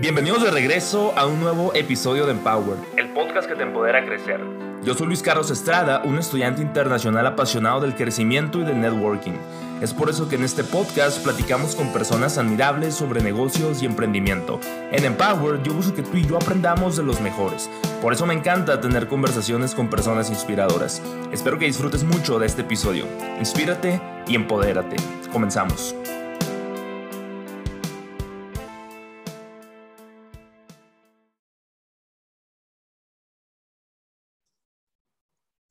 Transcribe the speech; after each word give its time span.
Bienvenidos 0.00 0.42
de 0.42 0.50
regreso 0.50 1.12
a 1.14 1.26
un 1.26 1.40
nuevo 1.40 1.74
episodio 1.74 2.24
de 2.24 2.32
Empower, 2.32 2.78
el 2.96 3.10
podcast 3.10 3.46
que 3.46 3.54
te 3.54 3.64
empodera 3.64 3.98
a 3.98 4.06
crecer. 4.06 4.40
Yo 4.82 4.94
soy 4.94 5.08
Luis 5.08 5.22
Carlos 5.22 5.50
Estrada, 5.50 6.00
un 6.06 6.18
estudiante 6.18 6.62
internacional 6.62 7.26
apasionado 7.26 7.82
del 7.82 7.94
crecimiento 7.94 8.60
y 8.60 8.64
del 8.64 8.80
networking. 8.80 9.34
Es 9.82 9.92
por 9.92 10.08
eso 10.08 10.26
que 10.26 10.36
en 10.36 10.44
este 10.44 10.64
podcast 10.64 11.22
platicamos 11.22 11.76
con 11.76 11.92
personas 11.92 12.38
admirables 12.38 12.94
sobre 12.94 13.20
negocios 13.20 13.82
y 13.82 13.86
emprendimiento. 13.86 14.58
En 14.90 15.04
Empower 15.04 15.62
yo 15.62 15.74
busco 15.74 15.94
que 15.94 16.02
tú 16.02 16.16
y 16.16 16.26
yo 16.26 16.36
aprendamos 16.36 16.96
de 16.96 17.02
los 17.02 17.20
mejores. 17.20 17.68
Por 18.00 18.14
eso 18.14 18.24
me 18.24 18.32
encanta 18.32 18.80
tener 18.80 19.06
conversaciones 19.06 19.74
con 19.74 19.90
personas 19.90 20.30
inspiradoras. 20.30 21.02
Espero 21.30 21.58
que 21.58 21.66
disfrutes 21.66 22.04
mucho 22.04 22.38
de 22.38 22.46
este 22.46 22.62
episodio. 22.62 23.04
Inspírate 23.38 24.00
y 24.26 24.34
empodérate. 24.34 24.96
Comenzamos. 25.30 25.94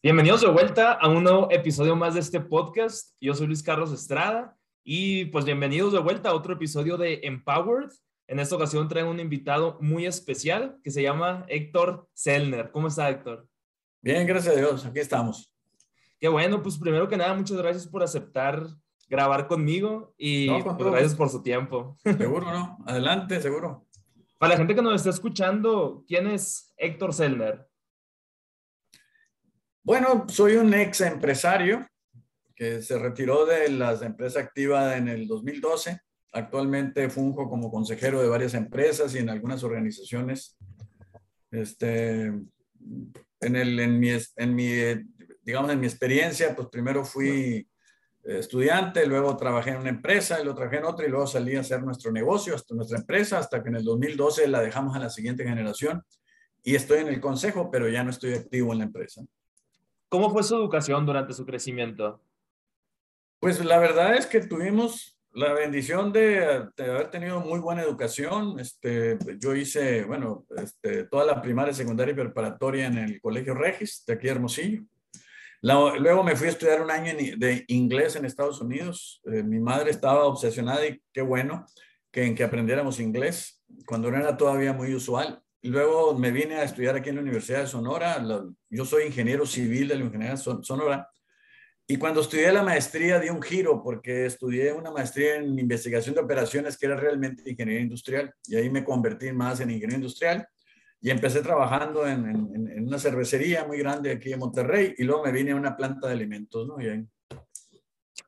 Bienvenidos 0.01 0.39
de 0.39 0.47
vuelta 0.47 0.93
a 0.93 1.09
un 1.09 1.25
nuevo 1.25 1.51
episodio 1.51 1.93
más 1.93 2.13
de 2.13 2.21
este 2.21 2.39
podcast. 2.39 3.17
Yo 3.19 3.33
soy 3.33 3.47
Luis 3.47 3.61
Carlos 3.61 3.91
Estrada 3.91 4.55
y 4.81 5.25
pues 5.25 5.43
bienvenidos 5.43 5.91
de 5.91 5.99
vuelta 5.99 6.29
a 6.29 6.35
otro 6.35 6.53
episodio 6.53 6.95
de 6.95 7.19
Empowered. 7.23 7.89
En 8.27 8.39
esta 8.39 8.55
ocasión 8.55 8.87
traigo 8.87 9.11
un 9.11 9.19
invitado 9.19 9.77
muy 9.81 10.05
especial 10.05 10.77
que 10.85 10.91
se 10.91 11.03
llama 11.03 11.43
Héctor 11.49 12.07
Selner. 12.13 12.71
¿Cómo 12.71 12.87
está 12.87 13.09
Héctor? 13.09 13.45
Bien, 14.01 14.25
gracias 14.25 14.55
a 14.55 14.57
Dios, 14.57 14.85
aquí 14.85 14.99
estamos. 14.99 15.53
Qué 16.17 16.29
bueno, 16.29 16.63
pues 16.63 16.77
primero 16.77 17.09
que 17.09 17.17
nada, 17.17 17.33
muchas 17.33 17.57
gracias 17.57 17.85
por 17.85 18.01
aceptar 18.01 18.67
grabar 19.09 19.47
conmigo 19.47 20.13
y 20.17 20.49
pues, 20.61 20.77
gracias 20.77 21.15
por 21.15 21.27
su 21.27 21.43
tiempo. 21.43 21.97
Seguro, 22.17 22.49
¿no? 22.49 22.77
Adelante, 22.85 23.41
seguro. 23.41 23.85
Para 24.37 24.53
la 24.53 24.57
gente 24.59 24.75
que 24.75 24.81
nos 24.81 24.95
está 24.95 25.09
escuchando, 25.09 26.05
¿quién 26.07 26.25
es 26.27 26.73
Héctor 26.77 27.13
Selner? 27.13 27.68
Bueno, 29.83 30.25
soy 30.27 30.55
un 30.55 30.73
ex 30.73 31.01
empresario 31.01 31.87
que 32.55 32.81
se 32.81 32.99
retiró 32.99 33.45
de 33.45 33.69
las 33.69 34.01
empresas 34.01 34.43
activas 34.43 34.97
en 34.97 35.07
el 35.07 35.27
2012. 35.27 35.99
Actualmente 36.33 37.09
funjo 37.09 37.49
como 37.49 37.71
consejero 37.71 38.21
de 38.21 38.27
varias 38.27 38.53
empresas 38.53 39.15
y 39.15 39.19
en 39.19 39.29
algunas 39.29 39.63
organizaciones. 39.63 40.57
Este, 41.51 42.25
en, 42.25 43.55
el, 43.55 43.79
en, 43.79 43.99
mi, 43.99 44.09
en 44.35 44.55
mi, 44.55 44.71
digamos, 45.43 45.71
en 45.71 45.79
mi 45.79 45.87
experiencia, 45.87 46.55
pues 46.55 46.67
primero 46.67 47.05
fui 47.05 47.65
estudiante, 48.23 49.05
luego 49.05 49.35
trabajé 49.37 49.71
en 49.71 49.77
una 49.77 49.89
empresa, 49.89 50.37
luego 50.39 50.55
trabajé 50.55 50.77
en 50.77 50.85
otra 50.85 51.07
y 51.07 51.09
luego 51.09 51.25
salí 51.25 51.55
a 51.55 51.61
hacer 51.61 51.81
nuestro 51.83 52.11
negocio, 52.11 52.53
hasta 52.53 52.75
nuestra 52.75 52.99
empresa, 52.99 53.39
hasta 53.39 53.63
que 53.63 53.69
en 53.69 53.77
el 53.77 53.83
2012 53.83 54.47
la 54.49 54.61
dejamos 54.61 54.95
a 54.95 54.99
la 54.99 55.09
siguiente 55.09 55.45
generación 55.45 56.03
y 56.63 56.75
estoy 56.75 56.99
en 56.99 57.07
el 57.07 57.21
consejo, 57.21 57.71
pero 57.71 57.87
ya 57.87 58.03
no 58.03 58.09
estoy 58.09 58.33
activo 58.33 58.73
en 58.73 58.79
la 58.79 58.85
empresa. 58.85 59.23
¿Cómo 60.09 60.31
fue 60.31 60.43
su 60.43 60.55
educación 60.55 61.05
durante 61.05 61.33
su 61.33 61.45
crecimiento? 61.45 62.19
Pues 63.39 63.63
la 63.63 63.77
verdad 63.77 64.15
es 64.15 64.25
que 64.25 64.41
tuvimos 64.41 65.19
la 65.33 65.53
bendición 65.53 66.11
de, 66.11 66.67
haber 66.79 67.11
tenido 67.11 67.39
muy 67.41 67.59
buena 67.59 67.83
educación. 67.83 68.59
Este, 68.59 69.19
yo 69.37 69.55
hice, 69.55 70.03
bueno, 70.05 70.47
este, 70.57 71.03
toda 71.03 71.25
la 71.25 71.41
primaria, 71.41 71.73
secundaria 71.73 72.13
y 72.13 72.15
preparatoria 72.15 72.87
en 72.87 72.97
el 72.97 73.21
Colegio 73.21 73.53
Regis, 73.53 74.03
de 74.07 74.13
aquí 74.13 74.25
de 74.25 74.33
Hermosillo. 74.33 74.81
luego 75.61 76.23
me 76.23 76.35
fui 76.35 76.47
a 76.47 76.51
estudiar 76.51 76.81
un 76.81 76.89
año 76.89 77.13
de 77.37 77.63
inglés 77.67 78.15
en 78.15 78.25
Estados 78.25 78.59
Unidos. 78.61 79.21
Eh, 79.25 79.43
mi 79.43 79.59
madre 79.59 79.91
estaba 79.91 80.25
obsesionada 80.25 80.87
y 80.87 80.99
qué 81.13 81.21
bueno 81.21 81.65
que 82.11 82.25
en 82.25 82.33
que 82.33 82.43
aprendiéramos 82.43 82.99
inglés, 82.99 83.63
cuando 83.85 84.09
no 84.09 84.17
era 84.17 84.35
todavía 84.35 84.73
muy 84.73 84.95
usual. 84.95 85.43
Luego 85.63 86.17
me 86.17 86.31
vine 86.31 86.55
a 86.55 86.63
estudiar 86.63 86.95
aquí 86.95 87.09
en 87.09 87.15
la 87.15 87.21
Universidad 87.21 87.61
de 87.61 87.67
Sonora. 87.67 88.23
Yo 88.69 88.85
soy 88.85 89.03
ingeniero 89.03 89.45
civil 89.45 89.89
de 89.89 89.95
la 89.95 90.05
Universidad 90.05 90.57
de 90.57 90.63
Sonora. 90.63 91.09
Y 91.85 91.97
cuando 91.97 92.21
estudié 92.21 92.51
la 92.51 92.63
maestría 92.63 93.19
di 93.19 93.29
un 93.29 93.41
giro 93.41 93.81
porque 93.83 94.27
estudié 94.27 94.71
una 94.71 94.91
maestría 94.91 95.35
en 95.37 95.57
investigación 95.57 96.15
de 96.15 96.21
operaciones 96.21 96.77
que 96.77 96.85
era 96.85 96.95
realmente 96.95 97.49
ingeniería 97.49 97.81
industrial. 97.83 98.33
Y 98.45 98.55
ahí 98.55 98.69
me 98.69 98.85
convertí 98.85 99.31
más 99.33 99.59
en 99.59 99.71
ingeniero 99.71 99.95
industrial. 99.95 100.47
Y 101.01 101.09
empecé 101.09 101.41
trabajando 101.41 102.07
en, 102.07 102.25
en, 102.27 102.87
una 102.87 102.99
cervecería 102.99 103.65
muy 103.65 103.79
grande 103.79 104.11
aquí 104.11 104.31
en 104.31 104.39
Monterrey. 104.39 104.95
Y 104.97 105.03
luego 105.03 105.23
me 105.25 105.31
vine 105.31 105.51
a 105.51 105.55
una 105.55 105.75
planta 105.75 106.07
de 106.07 106.13
alimentos, 106.13 106.67
¿no? 106.67 106.79
Y 106.79 106.87
ahí, 106.87 107.05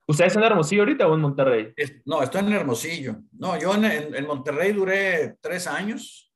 ¿Usted 0.07 0.25
está 0.25 0.39
en 0.39 0.45
Hermosillo 0.45 0.81
ahorita 0.81 1.07
o 1.07 1.16
en 1.16 1.22
Monterrey? 1.22 1.73
no, 2.06 2.22
estoy 2.22 2.41
en 2.41 2.51
Hermosillo. 2.51 3.16
No, 3.31 3.57
yo 3.57 3.73
en, 3.75 3.85
en, 3.85 4.27
Monterrey 4.27 4.73
duré 4.73 5.38
tres 5.39 5.67
años 5.67 6.31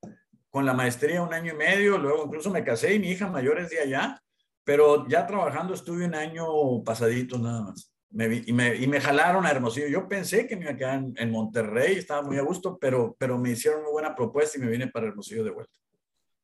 con 0.56 0.66
la 0.66 0.74
maestría 0.74 1.22
un 1.22 1.34
año 1.34 1.52
y 1.52 1.58
medio, 1.58 1.98
luego 1.98 2.24
incluso 2.28 2.50
me 2.50 2.64
casé 2.64 2.96
y 2.96 3.00
mi 3.00 3.10
hija 3.10 3.28
mayor 3.28 3.60
es 3.60 3.72
de 3.72 3.82
allá, 3.82 4.24
pero 4.64 5.06
ya 5.10 5.28
trabajando 5.28 5.74
estuve 5.74 6.06
un 6.06 6.16
año 6.16 6.46
pasadito 6.86 7.38
nada 7.38 7.62
más. 7.62 7.94
y, 8.10 8.54
me, 8.54 9.02
jalaron 9.02 9.46
a 9.46 9.52
Hermosillo. 9.52 9.90
Yo 9.90 10.08
pensé 10.08 10.48
que 10.48 10.56
me 10.56 10.62
iba 10.62 10.72
a 10.72 10.78
quedar 10.78 11.04
en, 11.14 11.30
Monterrey, 11.30 11.98
estaba 11.98 12.22
muy 12.22 12.38
a 12.38 12.42
gusto, 12.42 12.78
pero, 12.80 13.18
pero 13.20 13.38
me 13.38 13.52
hicieron 13.52 13.82
una 13.82 13.90
buena 13.90 14.16
propuesta 14.16 14.58
y 14.58 14.62
me 14.62 14.72
vine 14.72 14.88
para 14.88 15.08
Hermosillo 15.08 15.44
de 15.44 15.52
vuelta. 15.52 15.74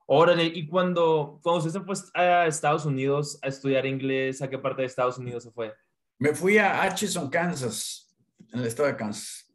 Órale, 0.07 0.43
y 0.43 0.67
cuando, 0.67 1.39
cuando 1.41 1.65
usted 1.65 1.79
se 1.79 1.85
fue 1.85 1.95
a 2.13 2.47
Estados 2.47 2.85
Unidos 2.85 3.39
a 3.41 3.47
estudiar 3.47 3.85
inglés, 3.85 4.41
¿a 4.41 4.49
qué 4.49 4.57
parte 4.57 4.81
de 4.81 4.87
Estados 4.87 5.19
Unidos 5.19 5.43
se 5.43 5.51
fue? 5.51 5.73
Me 6.19 6.35
fui 6.35 6.57
a 6.57 6.83
Atchison, 6.83 7.29
Kansas, 7.29 8.13
en 8.51 8.59
el 8.59 8.65
estado 8.65 8.89
de 8.89 8.97
Kansas. 8.97 9.49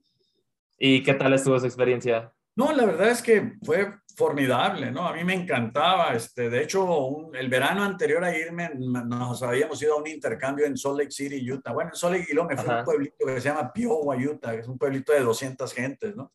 ¿Y 0.79 1.03
qué 1.03 1.13
tal 1.13 1.35
estuvo 1.35 1.57
esa 1.57 1.67
experiencia? 1.67 2.33
No, 2.55 2.73
la 2.73 2.87
verdad 2.87 3.11
es 3.11 3.21
que 3.21 3.59
fue 3.63 3.93
formidable, 4.17 4.91
¿no? 4.91 5.07
A 5.07 5.13
mí 5.13 5.23
me 5.25 5.35
encantaba. 5.35 6.15
Este, 6.15 6.49
de 6.49 6.63
hecho, 6.63 7.33
el 7.35 7.49
verano 7.49 7.85
anterior 7.85 8.25
a 8.25 8.37
irme, 8.37 8.71
nos 8.75 9.43
habíamos 9.43 9.81
ido 9.83 9.95
a 9.95 9.99
un 9.99 10.07
intercambio 10.07 10.65
en 10.65 10.77
Salt 10.77 10.99
Lake 10.99 11.11
City, 11.11 11.53
Utah. 11.53 11.73
Bueno, 11.73 11.91
en 11.91 11.97
Salt 11.97 12.15
Lake 12.15 12.29
y 12.31 12.35
luego 12.35 12.49
me 12.49 12.57
fui 12.57 12.69
a 12.73 12.79
un 12.79 12.85
pueblito 12.85 13.27
que 13.27 13.41
se 13.41 13.49
llama 13.49 13.73
Piowa, 13.73 14.17
Utah, 14.17 14.53
que 14.53 14.61
es 14.61 14.69
un 14.69 14.79
pueblito 14.79 15.13
de 15.13 15.21
200 15.21 15.73
gentes, 15.73 16.17
¿no? 16.17 16.33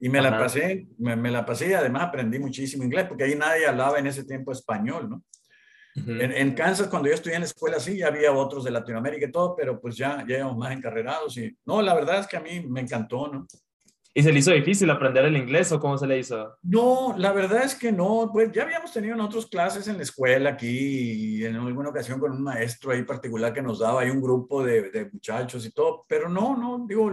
Y 0.00 0.08
me 0.08 0.20
la 0.20 0.36
pasé, 0.38 0.88
me, 0.98 1.30
la 1.30 1.44
pasé 1.44 1.68
y 1.68 1.72
además 1.74 2.04
aprendí 2.04 2.38
muchísimo 2.38 2.82
inglés, 2.82 3.06
porque 3.06 3.24
ahí 3.24 3.34
nadie 3.36 3.66
hablaba 3.66 3.98
en 3.98 4.06
ese 4.06 4.24
tiempo 4.24 4.50
español, 4.50 5.10
¿no? 5.10 5.22
en, 5.94 6.32
en, 6.32 6.54
Kansas, 6.54 6.88
cuando 6.88 7.08
yo 7.08 7.14
estudié 7.14 7.34
en 7.34 7.42
la 7.42 7.46
escuela, 7.46 7.78
sí, 7.78 7.98
ya 7.98 8.06
había 8.06 8.32
otros 8.32 8.64
de 8.64 8.70
Latinoamérica 8.70 9.26
y 9.26 9.30
todo, 9.30 9.54
pero 9.54 9.78
pues 9.78 9.96
ya, 9.96 10.24
ya 10.26 10.38
íbamos 10.38 10.56
más 10.56 10.72
encarrerados 10.72 11.36
y, 11.36 11.54
no, 11.66 11.82
la 11.82 11.94
verdad 11.94 12.20
es 12.20 12.26
que 12.26 12.38
a 12.38 12.40
mí 12.40 12.60
me 12.60 12.80
encantó, 12.80 13.28
¿no? 13.28 13.46
¿Y 14.12 14.22
se 14.22 14.32
le 14.32 14.40
hizo 14.40 14.50
difícil 14.50 14.90
aprender 14.90 15.24
el 15.24 15.36
inglés 15.36 15.70
o 15.70 15.78
cómo 15.78 15.96
se 15.96 16.06
le 16.06 16.18
hizo? 16.18 16.56
No, 16.62 17.14
la 17.16 17.32
verdad 17.32 17.62
es 17.64 17.76
que 17.76 17.92
no. 17.92 18.30
Pues 18.32 18.50
ya 18.50 18.64
habíamos 18.64 18.92
tenido 18.92 19.14
en 19.14 19.20
otras 19.20 19.46
clases 19.46 19.86
en 19.86 19.98
la 19.98 20.02
escuela 20.02 20.50
aquí 20.50 21.38
y 21.38 21.44
en 21.44 21.54
alguna 21.54 21.90
ocasión 21.90 22.18
con 22.18 22.32
un 22.32 22.42
maestro 22.42 22.90
ahí 22.90 23.04
particular 23.04 23.52
que 23.52 23.62
nos 23.62 23.78
daba 23.78 24.00
ahí 24.00 24.10
un 24.10 24.20
grupo 24.20 24.64
de, 24.64 24.90
de 24.90 25.10
muchachos 25.10 25.64
y 25.64 25.70
todo, 25.70 26.04
pero 26.08 26.28
no, 26.28 26.56
no, 26.56 26.86
digo, 26.88 27.12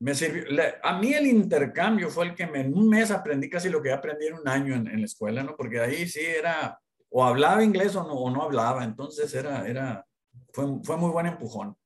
me 0.00 0.14
sirvió. 0.14 0.44
a 0.82 0.98
mí 0.98 1.12
el 1.12 1.26
intercambio 1.26 2.08
fue 2.10 2.26
el 2.26 2.34
que 2.34 2.46
me, 2.46 2.60
en 2.60 2.74
un 2.76 2.88
mes 2.88 3.10
aprendí 3.10 3.48
casi 3.48 3.68
lo 3.68 3.80
que 3.80 3.92
aprendí 3.92 4.26
en 4.26 4.34
un 4.34 4.48
año 4.48 4.74
en, 4.74 4.88
en 4.88 5.00
la 5.00 5.06
escuela, 5.06 5.42
¿no? 5.44 5.56
Porque 5.56 5.80
ahí 5.80 6.08
sí 6.08 6.20
era, 6.20 6.80
o 7.10 7.24
hablaba 7.24 7.62
inglés 7.62 7.94
o 7.94 8.02
no, 8.02 8.14
o 8.14 8.30
no 8.30 8.42
hablaba, 8.42 8.82
entonces 8.82 9.32
era, 9.34 9.66
era, 9.68 10.04
fue, 10.52 10.66
fue 10.82 10.96
muy 10.96 11.10
buen 11.10 11.26
empujón. 11.26 11.76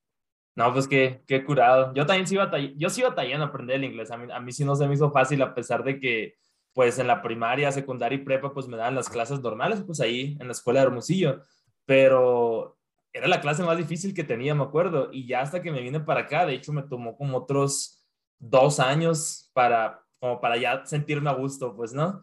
No, 0.54 0.72
pues 0.72 0.86
qué, 0.86 1.22
qué 1.26 1.44
curado. 1.44 1.92
Yo 1.94 2.04
también 2.06 2.26
sí 2.26 2.34
iba 2.34 2.50
yo 2.76 2.90
sí 2.90 3.02
batallando 3.02 3.46
aprender 3.46 3.76
el 3.76 3.84
inglés. 3.84 4.10
A 4.10 4.18
mí, 4.18 4.30
a 4.32 4.40
mí 4.40 4.52
sí 4.52 4.64
no 4.64 4.76
se 4.76 4.86
me 4.86 4.94
hizo 4.94 5.10
fácil 5.10 5.40
a 5.42 5.54
pesar 5.54 5.82
de 5.84 5.98
que 5.98 6.34
pues 6.74 6.98
en 6.98 7.06
la 7.06 7.22
primaria, 7.22 7.70
secundaria 7.72 8.16
y 8.16 8.24
prepa 8.24 8.52
pues 8.52 8.66
me 8.66 8.76
daban 8.76 8.94
las 8.94 9.08
clases 9.08 9.40
normales, 9.40 9.82
pues 9.86 10.00
ahí 10.00 10.36
en 10.40 10.46
la 10.46 10.52
escuela 10.52 10.80
de 10.80 10.86
Hermosillo. 10.86 11.40
Pero 11.86 12.78
era 13.12 13.28
la 13.28 13.40
clase 13.40 13.62
más 13.62 13.76
difícil 13.76 14.14
que 14.14 14.24
tenía, 14.24 14.54
me 14.54 14.62
acuerdo. 14.64 15.08
Y 15.12 15.26
ya 15.26 15.40
hasta 15.40 15.62
que 15.62 15.70
me 15.72 15.82
vine 15.82 16.00
para 16.00 16.20
acá, 16.22 16.46
de 16.46 16.54
hecho 16.54 16.72
me 16.72 16.82
tomó 16.82 17.16
como 17.16 17.38
otros 17.38 18.04
dos 18.38 18.80
años 18.80 19.50
para, 19.52 20.02
como 20.18 20.40
para 20.40 20.56
ya 20.56 20.84
sentirme 20.86 21.30
a 21.30 21.34
gusto, 21.34 21.74
pues, 21.76 21.92
¿no? 21.92 22.22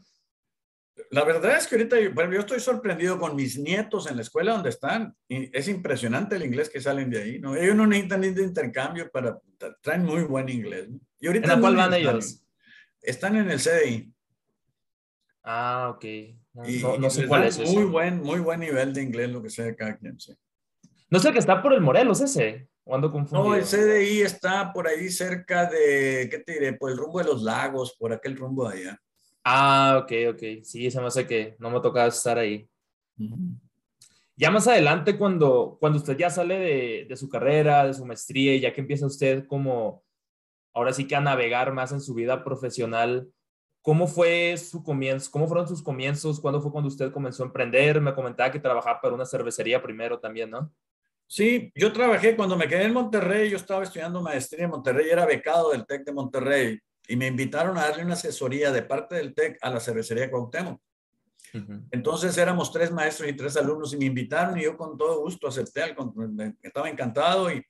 La 1.12 1.24
verdad 1.24 1.58
es 1.58 1.68
que 1.68 1.76
ahorita, 1.76 1.96
bueno, 2.14 2.34
yo 2.34 2.40
estoy 2.40 2.60
sorprendido 2.60 3.20
con 3.20 3.36
mis 3.36 3.58
nietos 3.58 4.10
en 4.10 4.16
la 4.16 4.22
escuela 4.22 4.54
donde 4.54 4.70
están. 4.70 5.16
Y 5.28 5.56
es 5.58 5.68
impresionante 5.68 6.36
el 6.36 6.46
inglés 6.46 6.70
que 6.70 6.82
salen 6.82 7.10
de 7.10 7.22
ahí, 7.22 7.40
¿no? 7.40 7.56
Ellos 7.56 7.76
no 7.76 7.88
necesitan 7.88 8.22
de 8.22 8.44
intercambio 8.44 9.10
para, 9.12 9.40
traen 9.82 10.06
muy 10.06 10.24
buen 10.24 10.50
inglés. 10.50 10.90
¿no? 10.90 11.00
Y 11.20 11.28
ahorita 11.28 11.54
¿En 11.54 11.62
cuál 11.62 11.76
van 11.76 11.94
ellos? 11.94 12.44
Están 13.02 13.36
en 13.36 13.50
el 13.50 13.60
CDI. 13.60 14.14
Ah, 15.44 15.94
ok. 15.96 16.06
No, 16.54 16.98
no, 16.98 17.10
sé 17.10 17.28
cuál 17.28 17.46
es 17.46 17.58
Muy 17.60 17.86
buen, 17.86 18.22
muy 18.22 18.40
buen 18.40 18.60
nivel 18.60 18.94
de 18.94 19.02
inglés, 19.02 19.30
lo 19.30 19.42
que 19.42 19.50
sea 19.50 19.74
cada 19.76 19.98
quien, 19.98 20.20
sí. 20.20 20.34
No 21.10 21.20
sé 21.20 21.32
que 21.32 21.40
está 21.40 21.62
por 21.62 21.74
el 21.74 21.82
Morelos 21.82 22.22
ese. 22.22 22.70
No, 23.32 23.54
el 23.54 23.64
CDI 23.64 24.22
está 24.22 24.74
por 24.74 24.88
ahí 24.88 25.10
cerca 25.10 25.70
de, 25.70 26.28
¿qué 26.30 26.40
te 26.40 26.54
diré? 26.54 26.74
Por 26.74 26.92
el 26.92 26.98
rumbo 26.98 27.20
de 27.20 27.26
los 27.26 27.44
lagos, 27.44 27.96
por 28.00 28.12
aquel 28.12 28.36
rumbo 28.36 28.68
de 28.68 28.80
allá. 28.80 29.02
Ah, 29.44 30.00
ok, 30.04 30.12
ok. 30.34 30.64
Sí, 30.64 30.90
se 30.92 31.00
me 31.00 31.08
hace 31.08 31.26
que 31.26 31.56
no 31.60 31.70
me 31.70 31.82
tocaba 31.82 32.08
estar 32.08 32.38
ahí. 32.38 32.70
Ya 34.36 34.52
más 34.52 34.68
adelante, 34.68 35.18
cuando, 35.18 35.78
cuando 35.80 35.98
usted 35.98 36.18
ya 36.18 36.30
sale 36.30 36.60
de, 36.60 37.06
de, 37.10 37.18
su 37.18 37.28
carrera, 37.28 37.86
de 37.86 37.94
su 37.94 38.06
maestría, 38.06 38.56
y 38.56 38.62
ya 38.62 38.74
que 38.74 38.82
empieza 38.82 39.06
usted 39.06 39.46
como, 39.48 40.04
ahora 40.74 40.94
sí 40.94 41.08
que 41.08 41.16
a 41.16 41.22
navegar 41.22 41.74
más 41.74 41.92
en 41.92 42.00
su 42.02 42.14
vida 42.14 42.44
profesional, 42.44 43.30
¿Cómo 43.82 44.08
fue 44.08 44.58
su 44.58 44.84
comienzo? 44.84 45.32
¿Cómo 45.32 45.48
fueron 45.48 45.68
sus 45.68 45.82
comienzos? 45.82 46.40
¿Cuándo 46.40 46.62
fue 46.62 46.72
cuando 46.72 46.90
usted 46.90 47.12
comenzó 47.12 47.44
a 47.44 47.46
emprender? 47.48 48.02
Me 48.02 48.14
comentaba 48.14 48.52
que 48.52 48.60
trabajaba 48.60 49.00
para 49.00 49.16
una 49.16 49.26
cervecería 49.26 49.82
primero 49.82 50.20
también, 50.20 50.50
¿no? 50.50 50.72
Sí, 51.26 51.72
yo 51.76 51.94
trabajé 51.94 52.36
cuando 52.36 52.58
me 52.58 52.68
quedé 52.68 52.84
en 52.84 52.94
Monterrey, 52.94 53.50
yo 53.50 53.58
estaba 53.58 53.84
estudiando 53.84 54.22
maestría 54.22 54.66
en 54.66 54.72
Monterrey, 54.72 55.10
era 55.10 55.26
becado 55.26 55.72
del 55.72 55.86
TEC 55.86 56.04
de 56.06 56.12
Monterrey 56.12 56.80
y 57.10 57.16
me 57.16 57.26
invitaron 57.26 57.78
a 57.78 57.82
darle 57.82 58.06
una 58.06 58.14
asesoría 58.14 58.72
de 58.72 58.84
parte 58.84 59.16
del 59.16 59.34
TEC 59.34 59.58
a 59.62 59.72
la 59.72 59.80
cervecería 59.80 60.30
Cuauhtémoc. 60.30 60.80
Entonces 61.90 62.38
éramos 62.38 62.72
tres 62.72 62.92
maestros 62.92 63.28
y 63.28 63.34
tres 63.34 63.58
alumnos 63.58 63.92
y 63.94 63.98
me 63.98 64.06
invitaron 64.06 64.60
y 64.60 64.64
yo 64.64 64.78
con 64.78 64.96
todo 64.96 65.20
gusto 65.20 65.48
acepté, 65.48 65.96
estaba 66.62 66.88
encantado 66.88 67.52
y 67.52 67.66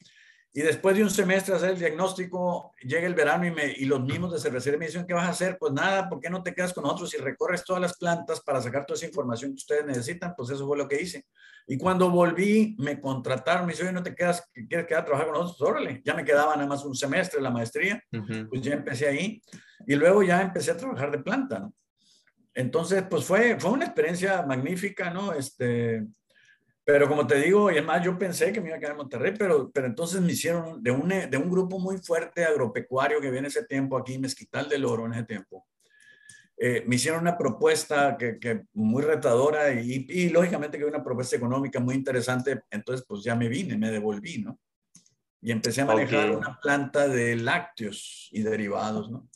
y 0.52 0.62
después 0.62 0.96
de 0.96 1.04
un 1.04 1.12
semestre 1.12 1.54
hacer 1.54 1.72
el 1.72 1.80
diagnóstico, 1.80 2.74
llega 2.82 3.06
el 3.06 3.14
verano 3.14 3.46
y, 3.46 3.52
me, 3.52 3.72
y 3.72 3.86
los 3.86 4.02
mismos 4.02 4.34
de 4.34 4.40
cervecería 4.40 4.80
me 4.80 4.88
dicen, 4.88 5.06
¿qué 5.06 5.14
vas 5.14 5.28
a 5.28 5.30
hacer? 5.30 5.58
Pues 5.60 5.74
nada, 5.74 6.10
¿por 6.10 6.20
qué 6.20 6.30
no 6.30 6.42
te 6.42 6.56
quedas 6.56 6.74
con 6.74 6.84
nosotros 6.84 7.14
y 7.14 7.18
recorres 7.18 7.64
todas 7.64 7.82
las 7.82 7.96
plantas 7.98 8.42
para 8.42 8.60
sacar 8.60 8.86
toda 8.86 8.98
esa 8.98 9.06
información 9.06 9.52
que 9.52 9.58
ustedes 9.58 9.86
necesitan? 9.86 10.34
Pues 10.36 10.50
eso 10.50 10.68
fue 10.68 10.76
lo 10.76 10.88
que 10.88 11.02
hice. 11.02 11.28
Y 11.68 11.78
cuando 11.78 12.10
volví, 12.10 12.76
me 12.80 13.00
contrataron, 13.00 13.68
me 13.68 13.74
dijeron, 13.74 13.90
oye, 13.90 14.00
¿no 14.00 14.04
te 14.04 14.16
quedas, 14.16 14.44
quieres 14.68 14.88
quedar 14.88 15.04
a 15.04 15.06
trabajar 15.06 15.28
con 15.28 15.40
nosotros? 15.40 15.70
Órale, 15.70 16.02
ya 16.04 16.16
me 16.16 16.26
quedaba 16.26 16.56
nada 16.56 16.68
más 16.68 16.84
un 16.84 16.96
semestre 16.96 17.40
la 17.40 17.52
maestría, 17.52 18.04
pues 18.50 18.62
ya 18.62 18.74
empecé 18.74 19.08
ahí. 19.08 19.42
Y 19.86 19.96
luego 19.96 20.24
ya 20.24 20.42
empecé 20.42 20.72
a 20.72 20.78
trabajar 20.78 21.12
de 21.12 21.20
planta, 21.20 21.60
¿no? 21.60 21.74
Entonces, 22.56 23.04
pues 23.08 23.24
fue, 23.24 23.60
fue 23.60 23.70
una 23.70 23.86
experiencia 23.86 24.42
magnífica, 24.42 25.12
¿no? 25.12 25.34
Este, 25.34 26.06
pero 26.92 27.08
como 27.08 27.28
te 27.28 27.40
digo, 27.40 27.70
y 27.70 27.74
además 27.74 28.04
yo 28.04 28.18
pensé 28.18 28.52
que 28.52 28.60
me 28.60 28.70
iba 28.70 28.78
a 28.78 28.80
quedar 28.80 28.94
en 28.94 28.98
Monterrey, 28.98 29.34
pero, 29.38 29.70
pero 29.72 29.86
entonces 29.86 30.22
me 30.22 30.32
hicieron 30.32 30.82
de 30.82 30.90
un, 30.90 31.08
de 31.08 31.38
un 31.38 31.48
grupo 31.48 31.78
muy 31.78 32.00
fuerte 32.00 32.44
agropecuario 32.44 33.22
que 33.22 33.30
viene 33.30 33.48
ese 33.48 33.64
tiempo 33.64 33.96
aquí, 33.96 34.18
Mezquital 34.18 34.68
del 34.68 34.86
Oro 34.86 35.06
en 35.06 35.14
ese 35.14 35.24
tiempo. 35.26 35.68
Eh, 36.58 36.84
me 36.88 36.96
hicieron 36.96 37.22
una 37.22 37.38
propuesta 37.38 38.18
que, 38.18 38.40
que 38.40 38.64
muy 38.74 39.04
retadora 39.04 39.72
y, 39.72 40.08
y, 40.10 40.30
lógicamente 40.30 40.80
que 40.80 40.86
una 40.86 41.04
propuesta 41.04 41.36
económica 41.36 41.80
muy 41.80 41.94
interesante. 41.94 42.64
Entonces, 42.72 43.06
pues 43.08 43.24
ya 43.24 43.36
me 43.36 43.50
vine, 43.50 43.78
me 43.78 43.92
devolví, 43.92 44.40
¿no? 44.40 44.60
Y 45.44 45.52
empecé 45.52 45.82
a 45.82 45.86
manejar 45.86 46.32
una 46.32 46.60
planta 46.60 47.08
de 47.08 47.36
lácteos 47.36 48.30
y 48.32 48.42
derivados, 48.42 49.12
¿no? 49.12 49.30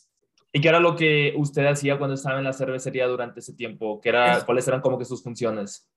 ¿Y 0.52 0.60
qué 0.60 0.68
era 0.68 0.80
lo 0.80 0.96
que 0.96 1.32
usted 1.36 1.66
hacía 1.66 1.98
cuando 1.98 2.14
estaba 2.14 2.38
en 2.38 2.44
la 2.44 2.52
cervecería 2.52 3.06
durante 3.06 3.38
ese 3.38 3.54
tiempo? 3.54 4.00
¿Qué 4.00 4.08
era, 4.08 4.44
¿Cuáles 4.44 4.66
eran 4.66 4.80
como 4.80 4.98
que 4.98 5.04
sus 5.04 5.22
funciones? 5.22 5.88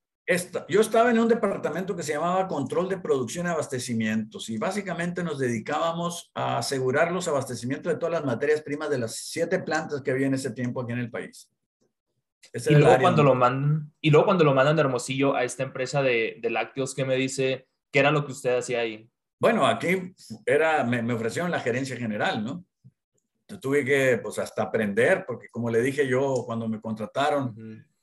Yo 0.67 0.81
estaba 0.81 1.09
en 1.09 1.19
un 1.19 1.27
departamento 1.29 1.95
que 1.95 2.03
se 2.03 2.11
llamaba 2.11 2.49
Control 2.49 2.89
de 2.89 2.97
Producción 2.97 3.45
y 3.45 3.49
Abastecimientos 3.49 4.49
y 4.49 4.57
básicamente 4.57 5.23
nos 5.23 5.39
dedicábamos 5.39 6.31
a 6.33 6.57
asegurar 6.57 7.13
los 7.13 7.29
abastecimientos 7.29 7.93
de 7.93 7.97
todas 7.97 8.11
las 8.11 8.25
materias 8.25 8.61
primas 8.61 8.89
de 8.89 8.97
las 8.97 9.15
siete 9.15 9.59
plantas 9.59 10.01
que 10.01 10.11
había 10.11 10.27
en 10.27 10.33
ese 10.33 10.51
tiempo 10.51 10.81
aquí 10.81 10.91
en 10.91 10.99
el 10.99 11.09
país. 11.09 11.49
y, 12.53 12.75
luego 12.75 12.99
cuando 12.99 13.23
lo 13.23 13.35
mandan, 13.35 13.93
y 14.01 14.09
luego 14.09 14.25
cuando 14.25 14.43
lo 14.43 14.53
mandan 14.53 14.75
de 14.75 14.81
Hermosillo 14.81 15.33
a 15.33 15.45
esta 15.45 15.63
empresa 15.63 16.01
de, 16.01 16.39
lácteos, 16.43 16.93
¿qué 16.93 17.05
me 17.05 17.15
dice? 17.15 17.65
¿Qué 17.89 17.99
era 17.99 18.11
lo 18.11 18.25
que 18.25 18.33
usted 18.33 18.57
hacía 18.57 18.81
ahí? 18.81 19.09
Bueno, 19.39 19.65
aquí 19.65 20.13
era, 20.45 20.83
me, 20.83 21.13
ofrecieron 21.13 21.51
la 21.51 21.61
gerencia 21.61 21.95
general, 21.95 22.43
¿no? 22.43 22.65
tuve 23.61 23.85
que, 23.85 24.19
pues, 24.21 24.39
hasta 24.39 24.63
aprender, 24.63 25.23
porque 25.25 25.47
como 25.47 25.69
le 25.69 25.79
dije 25.79 26.05
yo 26.05 26.43
cuando 26.45 26.67
me 26.67 26.81
contrataron, 26.81 27.55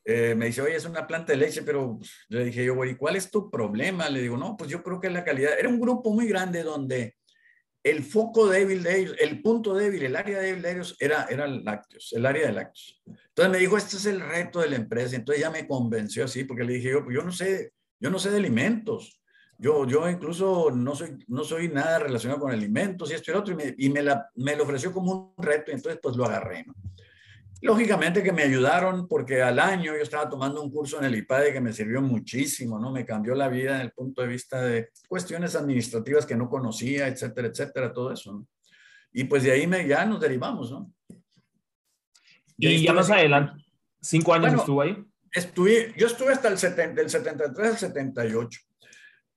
eh, 0.04 0.34
me 0.34 0.46
dice, 0.46 0.60
oye, 0.60 0.76
es 0.76 0.84
una 0.84 1.06
planta 1.06 1.32
de 1.32 1.38
leche, 1.38 1.62
pero 1.62 1.96
pues, 1.96 2.10
le 2.28 2.44
dije 2.44 2.64
yo, 2.64 2.74
güey, 2.74 2.96
¿cuál 2.96 3.16
es 3.16 3.30
tu 3.30 3.50
problema? 3.50 4.08
Le 4.10 4.20
digo, 4.20 4.36
no, 4.36 4.56
pues 4.56 4.70
yo 4.70 4.82
creo 4.82 5.00
que 5.00 5.06
es 5.06 5.12
la 5.12 5.24
calidad. 5.24 5.58
Era 5.58 5.68
un 5.68 5.80
grupo 5.80 6.12
muy 6.12 6.26
grande 6.26 6.62
donde 6.62 7.16
el 7.82 8.02
foco 8.02 8.48
débil 8.48 8.82
de 8.82 8.98
ellos, 8.98 9.16
el 9.18 9.42
punto 9.42 9.74
débil, 9.74 10.02
el 10.02 10.16
área 10.16 10.40
débil 10.40 10.62
de 10.62 10.72
ellos 10.72 10.96
era, 10.98 11.26
era 11.30 11.46
lácteos, 11.46 12.12
el 12.12 12.26
área 12.26 12.46
de 12.46 12.52
lácteos. 12.52 13.02
Entonces 13.06 13.52
me 13.52 13.58
dijo, 13.58 13.76
este 13.76 13.96
es 13.96 14.06
el 14.06 14.20
reto 14.20 14.60
de 14.60 14.68
la 14.68 14.76
empresa. 14.76 15.16
Entonces 15.16 15.42
ya 15.42 15.50
me 15.50 15.66
convenció 15.66 16.24
así, 16.24 16.44
porque 16.44 16.64
le 16.64 16.74
dije 16.74 16.90
yo, 16.90 17.04
pues 17.04 17.16
yo 17.16 17.22
no 17.22 17.32
sé, 17.32 17.72
yo 17.98 18.10
no 18.10 18.18
sé 18.18 18.30
de 18.30 18.38
alimentos. 18.38 19.20
Yo, 19.56 19.86
yo 19.86 20.08
incluso 20.10 20.70
no 20.70 20.96
soy, 20.96 21.16
no 21.28 21.44
soy 21.44 21.68
nada 21.68 21.98
relacionado 21.98 22.40
con 22.40 22.52
alimentos 22.52 23.10
y 23.10 23.14
esto 23.14 23.30
y 23.30 23.34
lo 23.34 23.40
otro, 23.40 23.54
y 23.54 23.56
me, 23.56 23.74
y 23.78 23.88
me, 23.88 24.02
la, 24.02 24.28
me 24.34 24.56
lo 24.56 24.64
ofreció 24.64 24.92
como 24.92 25.34
un 25.36 25.44
reto, 25.44 25.70
y 25.70 25.74
entonces 25.74 26.00
pues 26.02 26.16
lo 26.16 26.24
agarré, 26.24 26.64
¿no? 26.66 26.74
Lógicamente 27.64 28.22
que 28.22 28.30
me 28.30 28.42
ayudaron 28.42 29.08
porque 29.08 29.40
al 29.40 29.58
año 29.58 29.96
yo 29.96 30.02
estaba 30.02 30.28
tomando 30.28 30.62
un 30.62 30.70
curso 30.70 30.98
en 30.98 31.06
el 31.06 31.14
IPADE 31.14 31.50
que 31.50 31.62
me 31.62 31.72
sirvió 31.72 32.02
muchísimo, 32.02 32.78
¿no? 32.78 32.92
Me 32.92 33.06
cambió 33.06 33.34
la 33.34 33.48
vida 33.48 33.72
desde 33.72 33.84
el 33.84 33.92
punto 33.92 34.20
de 34.20 34.28
vista 34.28 34.60
de 34.60 34.90
cuestiones 35.08 35.56
administrativas 35.56 36.26
que 36.26 36.36
no 36.36 36.50
conocía, 36.50 37.08
etcétera, 37.08 37.48
etcétera, 37.48 37.94
todo 37.94 38.12
eso, 38.12 38.34
¿no? 38.34 38.46
Y 39.14 39.24
pues 39.24 39.44
de 39.44 39.52
ahí 39.52 39.66
me, 39.66 39.88
ya 39.88 40.04
nos 40.04 40.20
derivamos, 40.20 40.72
¿no? 40.72 40.92
Y, 42.58 42.84
ya 42.84 42.92
más 42.92 43.10
adelante, 43.10 43.64
cinco 43.98 44.34
años 44.34 44.52
estuvo 44.52 44.82
ahí. 44.82 45.02
Estuve, 45.32 45.94
yo 45.96 46.06
estuve 46.06 46.34
hasta 46.34 46.48
el 46.48 46.58
70, 46.58 47.00
del 47.00 47.08
73 47.08 47.66
al 47.66 47.78
78, 47.78 48.60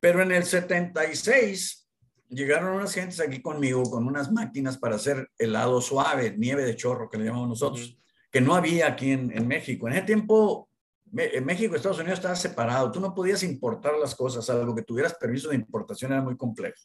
pero 0.01 0.21
en 0.21 0.33
el 0.33 0.44
76 0.44 1.89
llegaron 2.27 2.75
unas 2.75 2.94
gentes 2.94 3.21
aquí 3.21 3.41
conmigo 3.41 3.83
con 3.83 4.06
unas 4.06 4.33
máquinas 4.33 4.77
para 4.77 4.97
hacer 4.97 5.29
helado 5.38 5.79
suave, 5.79 6.35
nieve 6.38 6.65
de 6.65 6.75
chorro, 6.75 7.09
que 7.09 7.18
le 7.18 7.24
llamamos 7.24 7.47
nosotros 7.47 7.97
que 8.31 8.41
no 8.41 8.56
había 8.56 8.88
aquí 8.88 9.12
en, 9.12 9.47
México. 9.47 9.88
En 9.88 9.94
ese 9.94 10.03
tiempo, 10.03 10.69
en 11.15 11.45
México 11.45 11.74
y 11.74 11.77
Estados 11.77 12.00
Unidos 12.00 12.19
estaba 12.19 12.35
separado. 12.35 12.91
Tú 12.91 13.00
no 13.00 13.13
podías 13.13 13.44
importar 13.44 13.94
las 13.95 14.15
cosas, 14.15 14.50
algo 14.50 14.75
que 14.75 14.83
tuvieras 14.83 15.15
permiso 15.15 15.50
de 15.50 15.56
importación 15.56 16.12
era 16.12 16.21
muy 16.21 16.35
complejo. 16.35 16.77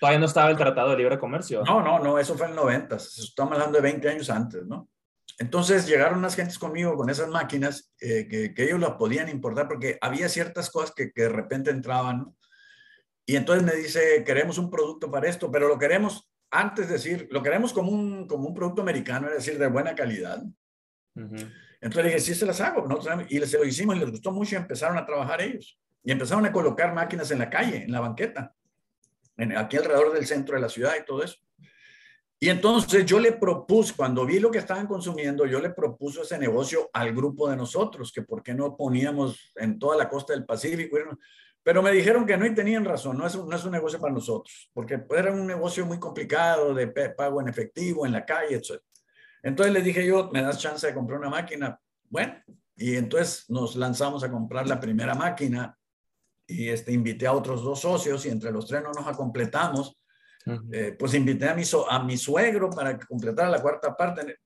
Todavía 0.00 0.18
no 0.18 0.26
estaba 0.26 0.50
el 0.50 0.56
Tratado 0.56 0.90
de 0.90 0.98
Libre 0.98 1.18
Comercio. 1.18 1.62
No, 1.64 1.82
no, 1.82 1.98
no, 1.98 2.18
eso 2.18 2.36
fue 2.36 2.46
en 2.46 2.52
el 2.52 2.56
90. 2.56 2.96
Estamos 2.96 3.52
hablando 3.52 3.76
de 3.76 3.82
20 3.82 4.08
años 4.08 4.30
antes, 4.30 4.66
¿no? 4.66 4.88
Entonces 5.38 5.86
llegaron 5.86 6.18
unas 6.18 6.34
gentes 6.34 6.58
conmigo 6.58 6.96
con 6.96 7.10
esas 7.10 7.28
máquinas 7.28 7.92
eh, 8.00 8.26
que, 8.28 8.52
que, 8.52 8.64
ellos 8.64 8.80
las 8.80 8.92
podían 8.92 9.28
importar 9.28 9.68
porque 9.68 9.96
había 10.00 10.28
ciertas 10.28 10.68
cosas 10.68 10.92
que, 10.92 11.12
que 11.12 11.22
de 11.22 11.28
repente 11.28 11.70
entraban, 11.70 12.18
¿no? 12.18 12.34
Y 13.28 13.36
entonces 13.36 13.62
me 13.62 13.74
dice, 13.74 14.24
queremos 14.24 14.56
un 14.56 14.70
producto 14.70 15.10
para 15.10 15.28
esto, 15.28 15.50
pero 15.52 15.68
lo 15.68 15.78
queremos, 15.78 16.30
antes 16.50 16.88
de 16.88 16.94
decir, 16.94 17.28
lo 17.30 17.42
queremos 17.42 17.74
como 17.74 17.92
un, 17.92 18.26
como 18.26 18.48
un 18.48 18.54
producto 18.54 18.80
americano, 18.80 19.28
es 19.28 19.34
decir, 19.34 19.58
de 19.58 19.66
buena 19.66 19.94
calidad. 19.94 20.42
Entonces 21.80 22.04
le 22.04 22.08
dije, 22.10 22.20
sí 22.20 22.34
se 22.34 22.46
las 22.46 22.60
hago. 22.60 22.86
y 23.28 23.38
les 23.38 23.56
hicimos 23.66 23.96
y 23.96 24.00
les 24.00 24.10
gustó 24.10 24.32
mucho 24.32 24.54
y 24.54 24.58
empezaron 24.58 24.98
a 24.98 25.06
trabajar 25.06 25.40
ellos. 25.42 25.78
Y 26.02 26.12
empezaron 26.12 26.46
a 26.46 26.52
colocar 26.52 26.94
máquinas 26.94 27.30
en 27.30 27.38
la 27.38 27.50
calle, 27.50 27.84
en 27.84 27.92
la 27.92 28.00
banqueta, 28.00 28.54
en, 29.36 29.56
aquí 29.56 29.76
alrededor 29.76 30.12
del 30.12 30.26
centro 30.26 30.54
de 30.54 30.62
la 30.62 30.68
ciudad 30.68 30.94
y 31.00 31.04
todo 31.04 31.22
eso. 31.22 31.36
Y 32.40 32.50
entonces 32.50 33.04
yo 33.04 33.18
le 33.18 33.32
propuse, 33.32 33.94
cuando 33.96 34.24
vi 34.24 34.38
lo 34.38 34.50
que 34.50 34.58
estaban 34.58 34.86
consumiendo, 34.86 35.44
yo 35.44 35.58
le 35.60 35.70
propuse 35.70 36.20
ese 36.20 36.38
negocio 36.38 36.88
al 36.92 37.12
grupo 37.12 37.50
de 37.50 37.56
nosotros, 37.56 38.12
que 38.12 38.22
por 38.22 38.44
qué 38.44 38.54
no 38.54 38.76
poníamos 38.76 39.52
en 39.56 39.78
toda 39.78 39.96
la 39.96 40.08
costa 40.08 40.34
del 40.34 40.46
Pacífico. 40.46 40.96
Pero 41.64 41.82
me 41.82 41.90
dijeron 41.90 42.24
que 42.24 42.36
no 42.36 42.46
y 42.46 42.54
tenían 42.54 42.84
razón, 42.84 43.18
no 43.18 43.26
es, 43.26 43.34
no 43.36 43.56
es 43.56 43.64
un 43.64 43.72
negocio 43.72 43.98
para 44.00 44.14
nosotros, 44.14 44.70
porque 44.72 45.02
era 45.10 45.32
un 45.32 45.46
negocio 45.46 45.84
muy 45.84 45.98
complicado 45.98 46.72
de 46.72 46.86
pago 46.86 47.40
en 47.40 47.48
efectivo, 47.48 48.06
en 48.06 48.12
la 48.12 48.24
calle, 48.24 48.54
etc. 48.54 48.80
Entonces 49.42 49.72
le 49.72 49.82
dije 49.82 50.06
yo, 50.06 50.30
¿me 50.32 50.42
das 50.42 50.58
chance 50.58 50.86
de 50.86 50.94
comprar 50.94 51.18
una 51.18 51.30
máquina? 51.30 51.80
Bueno, 52.08 52.34
y 52.76 52.96
entonces 52.96 53.44
nos 53.48 53.76
lanzamos 53.76 54.22
a 54.24 54.30
comprar 54.30 54.66
la 54.66 54.80
primera 54.80 55.14
máquina 55.14 55.76
y 56.46 56.68
este, 56.68 56.92
invité 56.92 57.26
a 57.26 57.32
otros 57.32 57.62
dos 57.62 57.80
socios 57.80 58.24
y 58.24 58.30
entre 58.30 58.50
los 58.50 58.66
tres 58.66 58.82
no 58.82 58.92
nos 58.92 59.16
completamos. 59.16 59.96
Eh, 60.72 60.96
pues 60.98 61.12
invité 61.12 61.46
a 61.48 61.54
mi, 61.54 61.62
a 61.90 62.02
mi 62.02 62.16
suegro 62.16 62.70
para 62.70 62.96
que 62.98 63.06
completara 63.06 63.50
la 63.50 63.60
cuarta 63.60 63.94
parte. 63.94 64.38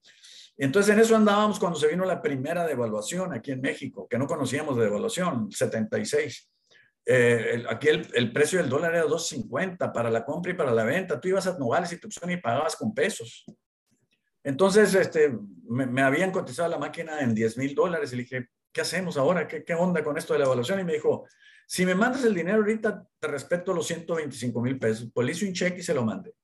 Entonces 0.56 0.92
en 0.92 1.00
eso 1.00 1.14
andábamos 1.14 1.60
cuando 1.60 1.78
se 1.78 1.86
vino 1.86 2.04
la 2.04 2.20
primera 2.20 2.66
devaluación 2.66 3.32
aquí 3.32 3.52
en 3.52 3.60
México, 3.60 4.08
que 4.08 4.18
no 4.18 4.26
conocíamos 4.26 4.76
de 4.76 4.84
devaluación, 4.84 5.52
76. 5.52 6.50
Eh, 7.04 7.64
aquí 7.68 7.88
el, 7.88 8.08
el, 8.14 8.32
precio 8.32 8.58
del 8.58 8.68
dólar 8.68 8.94
era 8.94 9.04
2.50 9.04 9.92
para 9.92 10.10
la 10.10 10.24
compra 10.24 10.52
y 10.52 10.54
para 10.54 10.72
la 10.72 10.84
venta. 10.84 11.20
Tú 11.20 11.28
ibas 11.28 11.46
a 11.46 11.56
Nogales 11.56 11.92
y 11.92 12.00
Tucson 12.00 12.30
y 12.30 12.36
pagabas 12.38 12.74
con 12.74 12.92
pesos. 12.94 13.44
Entonces, 14.44 14.94
este, 14.94 15.36
me, 15.68 16.02
habían 16.02 16.32
cotizado 16.32 16.68
la 16.68 16.78
máquina 16.78 17.20
en 17.20 17.34
10 17.34 17.58
mil 17.58 17.74
dólares 17.74 18.12
y 18.12 18.16
le 18.16 18.22
dije, 18.22 18.48
¿qué 18.72 18.80
hacemos 18.80 19.16
ahora? 19.16 19.46
¿Qué, 19.46 19.64
¿Qué, 19.64 19.74
onda 19.74 20.02
con 20.02 20.16
esto 20.18 20.32
de 20.32 20.40
la 20.40 20.46
evaluación? 20.46 20.80
Y 20.80 20.84
me 20.84 20.94
dijo, 20.94 21.26
si 21.66 21.86
me 21.86 21.94
mandas 21.94 22.24
el 22.24 22.34
dinero 22.34 22.58
ahorita, 22.58 23.06
te 23.18 23.28
respeto 23.28 23.72
los 23.72 23.86
125 23.86 24.60
mil 24.60 24.78
pesos. 24.78 25.10
Pues 25.12 25.26
le 25.26 25.32
hice 25.32 25.46
un 25.46 25.52
cheque 25.52 25.80
y 25.80 25.82
se 25.82 25.94
lo 25.94 26.04
mandé. 26.04 26.34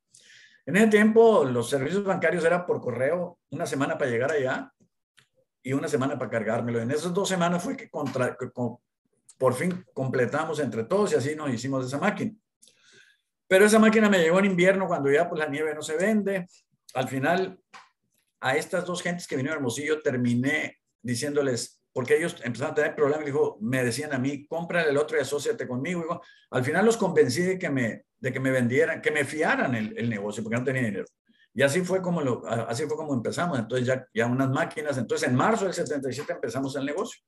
En 0.65 0.77
ese 0.77 0.89
tiempo, 0.89 1.45
los 1.45 1.69
servicios 1.71 2.05
bancarios 2.05 2.45
eran 2.45 2.67
por 2.67 2.81
correo, 2.81 3.39
una 3.51 3.67
semana 3.67 3.97
para 3.97 4.11
llegar 4.11 4.33
allá 4.33 4.73
y 5.63 5.73
una 5.73 5.89
semana 5.89 6.19
para 6.19 6.31
cargármelo. 6.31 6.81
En 6.81 6.91
esas 6.91 7.13
dos 7.13 7.29
semanas 7.29 7.63
fue 7.63 7.77
que, 7.77 7.89
contra, 7.89 8.37
por 9.39 9.55
fin 9.55 9.85
completamos 9.95 10.61
entre 10.61 10.85
todos 10.85 11.13
y 11.13 11.17
así 11.17 11.35
nos 11.35 11.51
hicimos 11.51 11.87
esa 11.87 11.99
máquina. 11.99 12.33
Pero 13.47 13.65
esa 13.65 13.79
máquina 13.79 14.11
me 14.11 14.19
llegó 14.19 14.39
en 14.39 14.45
invierno 14.45 14.87
cuando 14.87 15.11
ya 15.11 15.29
pues 15.29 15.39
la 15.39 15.49
nieve 15.49 15.75
no 15.75 15.81
se 15.81 15.97
vende. 15.97 16.47
Al 16.93 17.09
final 17.09 17.59
a 18.41 18.57
estas 18.57 18.85
dos 18.85 19.03
gentes 19.03 19.27
que 19.27 19.37
vinieron 19.37 19.57
a 19.57 19.59
Hermosillo 19.59 20.01
terminé 20.01 20.79
diciéndoles, 21.03 21.81
porque 21.93 22.17
ellos 22.17 22.37
empezaron 22.45 22.73
a 22.73 22.75
tener 22.75 22.95
problemas, 22.95 23.27
dijo, 23.27 23.59
me 23.61 23.85
decían 23.85 24.13
a 24.13 24.19
mí, 24.19 24.47
cómprale 24.47 24.91
el 24.91 24.97
otro 24.97 25.17
y 25.17 25.21
asóciate 25.21 25.67
conmigo. 25.67 26.21
al 26.51 26.65
final 26.65 26.85
los 26.85 26.97
convencí 26.97 27.43
de 27.43 27.59
que 27.59 27.71
me, 27.71 28.05
de 28.19 28.33
que 28.33 28.41
me 28.41 28.51
vendieran, 28.51 29.01
que 29.01 29.11
me 29.11 29.25
fiaran 29.25 29.75
el, 29.75 30.09
negocio, 30.09 30.43
porque 30.43 30.59
no 30.59 30.65
tenía 30.65 30.83
dinero. 30.83 31.07
Y 31.55 31.63
así 31.63 31.81
fue 31.81 32.01
como, 32.01 32.21
lo, 32.21 32.47
así 32.47 32.85
fue 32.87 32.97
como 32.97 33.15
empezamos. 33.15 33.59
Entonces 33.59 33.87
ya, 33.87 34.07
ya 34.15 34.27
unas 34.27 34.51
máquinas. 34.51 34.97
Entonces 34.97 35.29
en 35.29 35.35
marzo 35.35 35.65
del 35.65 35.75
77 35.75 36.35
empezamos 36.35 36.77
el 36.77 36.85
negocio. 36.85 37.21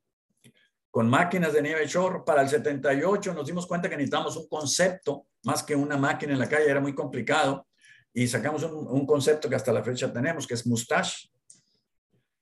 Con 0.89 1.09
máquinas 1.09 1.53
de 1.53 1.63
nieve 1.63 1.87
chorro. 1.89 2.25
Para 2.25 2.43
el 2.43 2.49
78 2.49 3.35
nos 3.35 3.47
dimos 3.47 3.67
cuenta 3.67 3.89
que 3.89 3.97
necesitábamos 3.97 4.37
un 4.37 4.49
concepto 4.49 5.27
más 5.45 5.65
que 5.65 5.75
una 5.75 5.97
máquina 5.97 6.33
en 6.33 6.39
la 6.39 6.49
calle. 6.49 6.71
Era 6.71 6.81
muy 6.81 6.95
complicado. 6.95 7.67
Y 8.13 8.27
sacamos 8.27 8.63
un, 8.65 9.07
concepto 9.07 9.49
que 9.49 9.55
hasta 9.55 9.73
la 9.73 9.85
fecha 9.85 10.13
tenemos, 10.13 10.47
que 10.47 10.55
es 10.55 10.67
Mustache. 10.67 11.31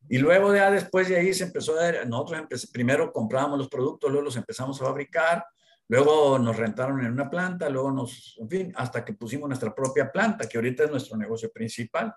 Y 0.09 0.19
luego 0.19 0.55
ya 0.55 0.71
después 0.71 1.09
de 1.09 1.17
ahí 1.17 1.35
se 1.35 1.45
empezó 1.45 1.79
a 1.79 2.05
nosotros 2.07 2.67
primero 2.73 3.13
comprábamos 3.13 3.59
los 3.59 3.69
productos, 3.69 4.11
luego 4.11 4.25
los 4.25 4.37
empezamos 4.37 4.81
a 4.81 4.87
fabricar, 4.87 5.45
luego 5.89 6.39
nos 6.39 6.57
rentaron 6.57 7.05
en 7.05 7.13
una 7.13 7.29
planta, 7.29 7.69
luego 7.69 7.93
nos, 7.93 8.37
en 8.41 8.49
fin, 8.49 8.73
hasta 8.77 9.05
que 9.05 9.13
pusimos 9.13 9.49
nuestra 9.49 9.75
propia 9.75 10.11
planta, 10.11 10.49
que 10.49 10.57
ahorita 10.57 10.85
es 10.85 10.91
nuestro 10.91 11.19
negocio 11.19 11.51
principal. 11.53 12.15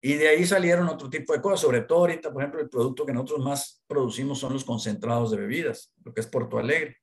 Y 0.00 0.14
de 0.14 0.28
ahí 0.28 0.46
salieron 0.46 0.88
otro 0.88 1.10
tipo 1.10 1.32
de 1.32 1.40
cosas, 1.40 1.60
sobre 1.60 1.82
todo 1.82 2.00
ahorita, 2.00 2.32
por 2.32 2.42
ejemplo, 2.42 2.60
el 2.60 2.68
producto 2.68 3.04
que 3.04 3.12
nosotros 3.12 3.44
más 3.44 3.82
producimos 3.86 4.38
son 4.38 4.52
los 4.52 4.64
concentrados 4.64 5.30
de 5.30 5.38
bebidas, 5.38 5.92
lo 6.04 6.12
que 6.12 6.20
es 6.20 6.26
Porto 6.26 6.58
Alegre. 6.58 6.98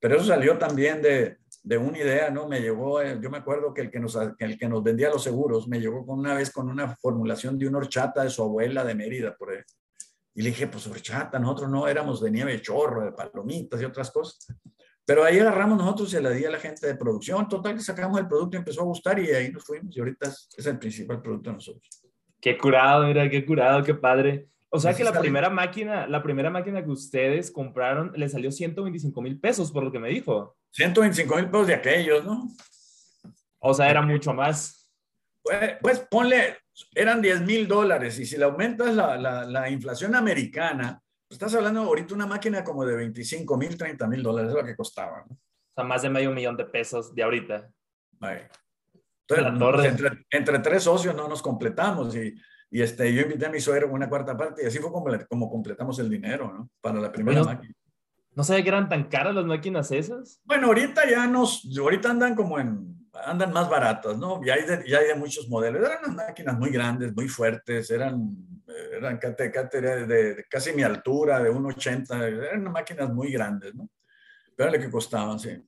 Pero 0.00 0.16
eso 0.16 0.26
salió 0.26 0.58
también 0.58 1.00
de, 1.00 1.38
de 1.64 1.78
una 1.78 1.98
idea, 1.98 2.30
¿no? 2.30 2.46
Me 2.46 2.60
llegó, 2.60 3.00
eh, 3.00 3.18
yo 3.20 3.30
me 3.30 3.38
acuerdo 3.38 3.72
que 3.72 3.80
el 3.80 3.90
que, 3.90 3.98
nos, 3.98 4.16
el 4.38 4.58
que 4.58 4.68
nos 4.68 4.82
vendía 4.82 5.08
los 5.08 5.22
seguros 5.22 5.66
me 5.66 5.80
llegó 5.80 6.04
con 6.04 6.18
una 6.18 6.34
vez 6.34 6.50
con 6.50 6.68
una 6.68 6.94
formulación 6.96 7.58
de 7.58 7.66
una 7.66 7.78
horchata 7.78 8.22
de 8.22 8.28
su 8.28 8.42
abuela 8.42 8.84
de 8.84 8.94
Mérida, 8.94 9.34
por 9.34 9.50
ahí. 9.50 9.60
Y 10.34 10.42
le 10.42 10.50
dije, 10.50 10.66
pues 10.66 10.86
horchata, 10.86 11.38
nosotros 11.38 11.70
no 11.70 11.88
éramos 11.88 12.20
de 12.20 12.30
nieve 12.30 12.60
chorro, 12.60 13.02
de 13.02 13.12
palomitas 13.12 13.80
y 13.80 13.84
otras 13.86 14.10
cosas. 14.10 14.46
Pero 15.06 15.24
ahí 15.24 15.38
agarramos 15.38 15.78
nosotros 15.78 16.08
y 16.08 16.12
se 16.12 16.20
la 16.20 16.30
di 16.30 16.44
a 16.44 16.50
la 16.50 16.58
gente 16.58 16.86
de 16.86 16.96
producción. 16.96 17.48
Total, 17.48 17.74
que 17.74 17.80
sacamos 17.80 18.18
el 18.20 18.28
producto 18.28 18.56
y 18.56 18.58
empezó 18.58 18.82
a 18.82 18.84
gustar 18.84 19.18
y 19.18 19.30
ahí 19.30 19.50
nos 19.50 19.64
fuimos. 19.64 19.96
Y 19.96 20.00
ahorita 20.00 20.28
es, 20.28 20.48
es 20.56 20.66
el 20.66 20.78
principal 20.78 21.22
producto 21.22 21.48
de 21.48 21.54
nosotros. 21.54 22.02
Qué 22.40 22.58
curado, 22.58 23.06
mira, 23.06 23.30
qué 23.30 23.46
curado, 23.46 23.82
qué 23.82 23.94
padre. 23.94 24.48
O 24.74 24.80
sea 24.80 24.92
que 24.92 25.04
la 25.04 25.12
primera 25.12 25.48
máquina, 25.50 26.08
la 26.08 26.20
primera 26.20 26.50
máquina 26.50 26.82
que 26.82 26.90
ustedes 26.90 27.52
compraron 27.52 28.10
le 28.16 28.28
salió 28.28 28.50
125 28.50 29.22
mil 29.22 29.38
pesos, 29.38 29.70
por 29.70 29.84
lo 29.84 29.92
que 29.92 30.00
me 30.00 30.08
dijo. 30.08 30.56
125 30.72 31.36
mil 31.36 31.48
pesos 31.48 31.68
de 31.68 31.74
aquellos, 31.74 32.24
¿no? 32.24 32.48
O 33.60 33.72
sea, 33.72 33.88
era 33.88 34.02
mucho 34.02 34.34
más. 34.34 34.90
Pues, 35.40 35.76
pues 35.80 36.00
ponle, 36.00 36.58
eran 36.92 37.22
10 37.22 37.42
mil 37.42 37.68
dólares 37.68 38.18
y 38.18 38.26
si 38.26 38.36
le 38.36 38.46
aumentas 38.46 38.92
la, 38.96 39.16
la, 39.16 39.44
la 39.44 39.70
inflación 39.70 40.16
americana, 40.16 41.00
pues 41.28 41.36
estás 41.40 41.54
hablando 41.54 41.82
ahorita 41.82 42.12
una 42.12 42.26
máquina 42.26 42.64
como 42.64 42.84
de 42.84 42.96
25 42.96 43.56
mil, 43.56 43.78
30 43.78 44.08
mil 44.08 44.24
dólares, 44.24 44.50
es 44.50 44.56
lo 44.56 44.64
que 44.64 44.74
costaba. 44.74 45.24
¿no? 45.28 45.34
O 45.34 45.72
sea, 45.72 45.84
más 45.84 46.02
de 46.02 46.10
medio 46.10 46.32
millón 46.32 46.56
de 46.56 46.64
pesos 46.64 47.14
de 47.14 47.22
ahorita. 47.22 47.70
Entonces, 48.20 49.52
pues, 49.56 49.84
entre, 49.84 50.26
entre, 50.30 50.58
tres 50.58 50.82
socios 50.82 51.14
no 51.14 51.28
nos 51.28 51.40
completamos 51.42 52.16
y, 52.16 52.34
y 52.74 52.82
este, 52.82 53.14
yo 53.14 53.22
invité 53.22 53.46
a 53.46 53.50
mi 53.50 53.60
suegro 53.60 53.88
una 53.92 54.08
cuarta 54.08 54.36
parte 54.36 54.64
y 54.64 54.66
así 54.66 54.80
fue 54.80 54.90
como, 54.90 55.06
como 55.28 55.48
completamos 55.48 55.96
el 56.00 56.10
dinero, 56.10 56.52
¿no? 56.52 56.68
Para 56.80 56.98
la 56.98 57.12
primera 57.12 57.40
bueno, 57.40 57.54
máquina. 57.54 57.72
¿No 58.32 58.42
sabía 58.42 58.64
que 58.64 58.68
eran 58.68 58.88
tan 58.88 59.04
caras 59.04 59.32
las 59.32 59.44
máquinas 59.44 59.92
esas? 59.92 60.40
Bueno, 60.42 60.66
ahorita 60.66 61.08
ya 61.08 61.24
nos, 61.28 61.64
ahorita 61.78 62.10
andan 62.10 62.34
como 62.34 62.58
en, 62.58 63.08
andan 63.26 63.52
más 63.52 63.70
baratas, 63.70 64.18
¿no? 64.18 64.44
Ya 64.44 64.54
hay 64.54 64.64
de, 64.64 64.82
ya 64.88 64.98
hay 64.98 65.06
de 65.06 65.14
muchos 65.14 65.48
modelos. 65.48 65.86
Eran 65.86 65.98
unas 66.02 66.26
máquinas 66.26 66.58
muy 66.58 66.70
grandes, 66.70 67.14
muy 67.14 67.28
fuertes, 67.28 67.88
eran, 67.92 68.36
eran 68.92 69.20
de, 69.20 69.80
de, 69.80 70.06
de 70.34 70.44
casi 70.50 70.72
mi 70.72 70.82
altura, 70.82 71.40
de 71.40 71.52
1,80, 71.52 72.22
eran 72.26 72.72
máquinas 72.72 73.08
muy 73.08 73.30
grandes, 73.30 73.72
¿no? 73.72 73.88
Pero 74.56 74.72
lo 74.72 74.80
que 74.80 74.90
costaban, 74.90 75.38
sí. 75.38 75.62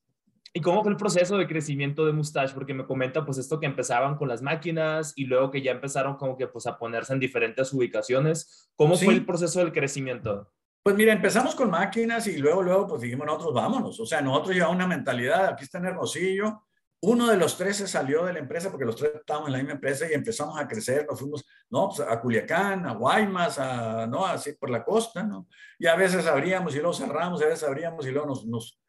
¿Y 0.57 0.63
cómo 0.63 0.83
fue 0.83 0.91
el 0.91 0.97
proceso 0.97 1.37
de 1.37 1.47
crecimiento 1.47 2.07
de 2.07 2.15
Mustache? 2.15 2.55
Porque 2.55 2.73
me 2.73 2.87
comenta 2.87 3.27
pues 3.27 3.37
esto 3.37 3.61
que 3.61 3.67
empezaban 3.67 4.17
con 4.17 4.27
las 4.27 4.41
máquinas 4.41 5.13
y 5.15 5.27
luego 5.27 5.51
que 5.51 5.61
ya 5.61 5.71
empezaron 5.71 6.17
como 6.17 6.35
que 6.35 6.47
pues 6.47 6.67
a 6.67 6.79
ponerse 6.79 7.13
en 7.13 7.21
diferentes 7.21 7.71
ubicaciones. 7.75 8.71
¿Cómo 8.75 8.97
sí. 8.97 9.05
fue 9.05 9.13
el 9.13 9.27
proceso 9.27 9.59
del 9.59 9.71
crecimiento? 9.71 10.51
Pues 10.83 10.97
mira, 10.97 11.13
empezamos 11.13 11.55
con 11.55 11.69
máquinas 11.69 12.27
y 12.27 12.39
luego, 12.39 12.63
luego, 12.63 12.87
pues 12.87 13.03
dijimos 13.03 13.27
nosotros, 13.27 13.53
vámonos. 13.53 14.01
O 14.01 14.07
sea, 14.07 14.23
nosotros 14.23 14.55
llevamos 14.55 14.77
una 14.77 14.87
mentalidad, 14.87 15.45
aquí 15.45 15.65
está 15.65 15.77
en 15.77 15.85
Hermosillo. 15.85 16.63
Uno 17.03 17.27
de 17.27 17.37
los 17.37 17.59
tres 17.59 17.77
se 17.77 17.87
salió 17.87 18.25
de 18.25 18.33
la 18.33 18.39
empresa 18.39 18.71
porque 18.71 18.87
los 18.87 18.97
tres 18.97 19.13
estábamos 19.15 19.49
en 19.49 19.53
la 19.53 19.59
misma 19.59 19.75
empresa 19.75 20.07
y 20.11 20.15
empezamos 20.15 20.59
a 20.59 20.67
crecer. 20.67 21.05
Nos 21.07 21.21
fuimos, 21.21 21.45
no, 21.69 21.89
pues 21.89 22.01
a 22.01 22.19
Culiacán, 22.19 22.87
a 22.87 22.95
Guaymas, 22.95 23.59
a, 23.59 24.07
no, 24.07 24.25
así 24.25 24.55
por 24.55 24.71
la 24.71 24.83
costa, 24.83 25.23
¿no? 25.23 25.49
Y 25.79 25.87
a 25.87 25.97
veces 25.97 26.27
abríamos 26.27 26.75
y 26.75 26.79
luego 26.79 26.95
cerramos, 26.95 27.43
a 27.43 27.45
veces 27.45 27.69
abríamos 27.69 28.07
y 28.07 28.11
luego 28.11 28.29
nos, 28.29 28.47
nos... 28.47 28.81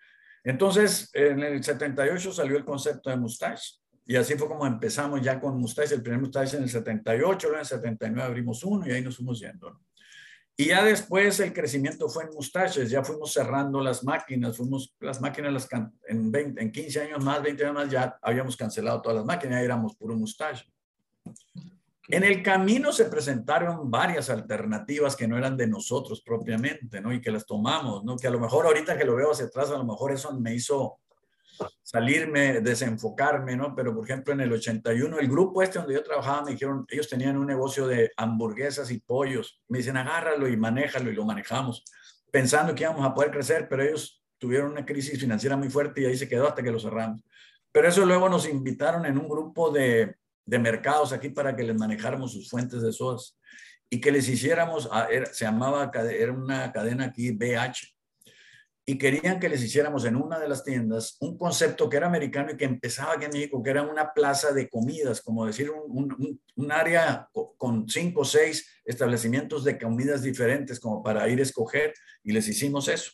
Entonces, 0.48 1.10
en 1.14 1.44
el 1.44 1.62
78 1.62 2.32
salió 2.32 2.56
el 2.56 2.64
concepto 2.64 3.10
de 3.10 3.18
Mustache. 3.18 3.82
Y 4.06 4.16
así 4.16 4.36
fue 4.36 4.48
como 4.48 4.66
empezamos 4.66 5.22
ya 5.22 5.42
con 5.42 5.60
Mustache, 5.60 5.96
el 5.96 6.02
primer 6.02 6.22
Mustache 6.22 6.56
en 6.56 6.64
el 6.64 6.70
78, 6.70 7.48
luego 7.48 7.56
en 7.56 7.60
el 7.60 7.66
79 7.66 8.26
abrimos 8.26 8.64
uno 8.64 8.88
y 8.88 8.92
ahí 8.92 9.02
nos 9.02 9.18
fuimos 9.18 9.42
yendo. 9.42 9.72
¿no? 9.72 9.82
Y 10.56 10.70
ya 10.70 10.86
después 10.86 11.40
el 11.42 11.52
crecimiento 11.52 12.08
fue 12.08 12.24
en 12.24 12.30
mustaches, 12.34 12.90
ya 12.90 13.04
fuimos 13.04 13.34
cerrando 13.34 13.82
las 13.82 14.06
máquinas, 14.06 14.56
fuimos 14.58 14.96
las 15.02 15.20
máquinas 15.20 15.52
las 15.52 15.68
en, 16.08 16.32
20, 16.32 16.60
en 16.60 16.72
15 16.72 17.02
años 17.02 17.24
más, 17.24 17.44
20 17.44 17.64
años 17.66 17.76
más, 17.76 17.92
ya 17.92 18.18
habíamos 18.22 18.56
cancelado 18.56 19.02
todas 19.02 19.18
las 19.18 19.26
máquinas, 19.26 19.60
ya 19.60 19.66
éramos 19.66 19.96
puro 19.98 20.16
mustache. 20.16 20.66
En 22.10 22.24
el 22.24 22.42
camino 22.42 22.94
se 22.94 23.06
presentaron 23.06 23.92
varias 23.92 24.30
alternativas 24.30 25.16
que 25.16 25.28
no 25.28 25.38
eran 25.38 25.58
de 25.58 25.68
nosotros 25.68 26.22
propiamente, 26.22 27.02
¿no? 27.02 27.12
Y 27.12 27.20
que 27.20 27.32
las 27.32 27.46
tomamos, 27.46 28.06
¿no? 28.06 28.16
Que 28.16 28.28
a 28.28 28.32
lo 28.32 28.40
mejor 28.40 28.66
ahorita 28.66 28.98
que 28.98 29.04
lo 29.04 29.16
veo 29.16 29.32
hacia 29.32 29.48
atrás, 29.48 29.72
a 29.72 29.78
lo 29.78 29.84
mejor 29.84 30.14
eso 30.14 30.32
me 30.40 30.54
hizo 30.54 31.00
salirme, 31.84 32.62
desenfocarme, 32.62 33.58
¿no? 33.58 33.76
Pero 33.76 33.94
por 33.94 34.06
ejemplo 34.06 34.34
en 34.34 34.40
el 34.40 34.54
81, 34.54 35.20
el 35.20 35.28
grupo 35.28 35.62
este 35.62 35.80
donde 35.80 35.96
yo 35.96 36.04
trabajaba 36.04 36.44
me 36.44 36.52
dijeron, 36.52 36.86
ellos 36.90 37.10
tenían 37.10 37.38
un 37.38 37.48
negocio 37.48 37.88
de 37.88 38.12
hamburguesas 38.16 38.90
y 38.92 39.00
pollos. 39.00 39.62
Me 39.68 39.80
dicen, 39.80 39.98
agárralo 39.98 40.48
y 40.48 40.56
manéjalo 40.56 41.12
y 41.12 41.16
lo 41.16 41.26
manejamos, 41.26 41.84
pensando 42.32 42.74
que 42.74 42.84
íbamos 42.84 43.06
a 43.06 43.14
poder 43.14 43.32
crecer, 43.32 43.68
pero 43.68 43.84
ellos 43.84 44.24
tuvieron 44.38 44.72
una 44.72 44.86
crisis 44.86 45.20
financiera 45.20 45.58
muy 45.58 45.70
fuerte 45.70 46.02
y 46.02 46.06
ahí 46.06 46.16
se 46.16 46.30
quedó 46.30 46.48
hasta 46.48 46.64
que 46.64 46.72
lo 46.72 46.80
cerramos. 46.80 47.22
Pero 47.72 47.90
eso 47.90 48.06
luego 48.06 48.30
nos 48.30 48.48
invitaron 48.48 49.06
en 49.06 49.18
un 49.18 49.28
grupo 49.28 49.72
de, 49.72 50.16
de 50.48 50.58
mercados 50.58 51.14
aquí 51.14 51.30
para 51.30 51.56
que 51.56 51.62
les 51.62 51.78
manejáramos 51.78 52.32
sus 52.32 52.50
fuentes 52.50 52.82
de 52.82 52.92
sodas 52.92 53.38
y 53.90 54.02
que 54.02 54.12
les 54.12 54.28
hiciéramos, 54.28 54.90
ah, 54.92 55.08
se 55.32 55.46
llamaba, 55.46 55.92
era 56.10 56.32
una 56.32 56.72
cadena 56.72 57.06
aquí 57.06 57.32
BH, 57.32 57.96
y 58.90 58.98
querían 58.98 59.38
que 59.40 59.50
les 59.50 59.62
hiciéramos 59.62 60.06
en 60.06 60.16
una 60.16 60.40
de 60.40 60.48
las 60.48 60.64
tiendas 60.64 61.18
un 61.20 61.38
concepto 61.38 61.90
que 61.90 61.98
era 61.98 62.08
americano 62.08 62.52
y 62.52 62.58
que 62.58 62.64
empezaba 62.64 63.14
aquí 63.14 63.26
en 63.26 63.32
México, 63.32 63.62
que 63.62 63.70
era 63.70 63.84
una 63.84 64.14
plaza 64.14 64.54
de 64.54 64.70
comidas, 64.70 65.22
como 65.22 65.46
decir 65.46 65.70
un, 65.70 66.14
un, 66.18 66.42
un 66.56 66.72
área 66.72 67.30
con 67.58 67.90
cinco 67.90 68.22
o 68.22 68.26
seis 68.26 68.66
establecimientos 68.86 69.66
de 69.66 69.78
comidas 69.78 70.22
diferentes 70.22 70.80
como 70.80 71.04
para 71.04 71.28
ir 71.28 71.40
a 71.40 71.44
escoger 71.44 71.94
y 72.24 72.32
les 72.32 72.48
hicimos 72.48 72.88
eso. 72.88 73.12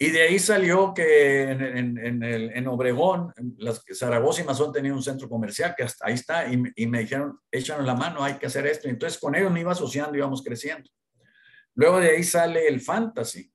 Y 0.00 0.10
de 0.10 0.22
ahí 0.22 0.38
salió 0.38 0.94
que 0.94 1.42
en, 1.42 1.60
en, 1.60 1.98
en, 1.98 2.22
el, 2.22 2.50
en 2.52 2.68
Obregón, 2.68 3.32
las, 3.56 3.82
Zaragoza 3.92 4.42
y 4.42 4.44
Mazón 4.44 4.72
tenían 4.72 4.94
un 4.94 5.02
centro 5.02 5.28
comercial 5.28 5.74
que 5.76 5.82
hasta 5.82 6.06
ahí 6.06 6.14
está 6.14 6.52
y, 6.52 6.62
y 6.76 6.86
me 6.86 7.00
dijeron, 7.00 7.40
échanos 7.50 7.84
la 7.84 7.96
mano, 7.96 8.22
hay 8.22 8.34
que 8.34 8.46
hacer 8.46 8.66
esto. 8.66 8.88
Entonces 8.88 9.18
con 9.18 9.34
ellos 9.34 9.50
me 9.50 9.60
iba 9.60 9.72
asociando 9.72 10.16
íbamos 10.16 10.42
creciendo. 10.44 10.88
Luego 11.74 11.98
de 11.98 12.10
ahí 12.10 12.22
sale 12.22 12.68
el 12.68 12.80
fantasy, 12.80 13.52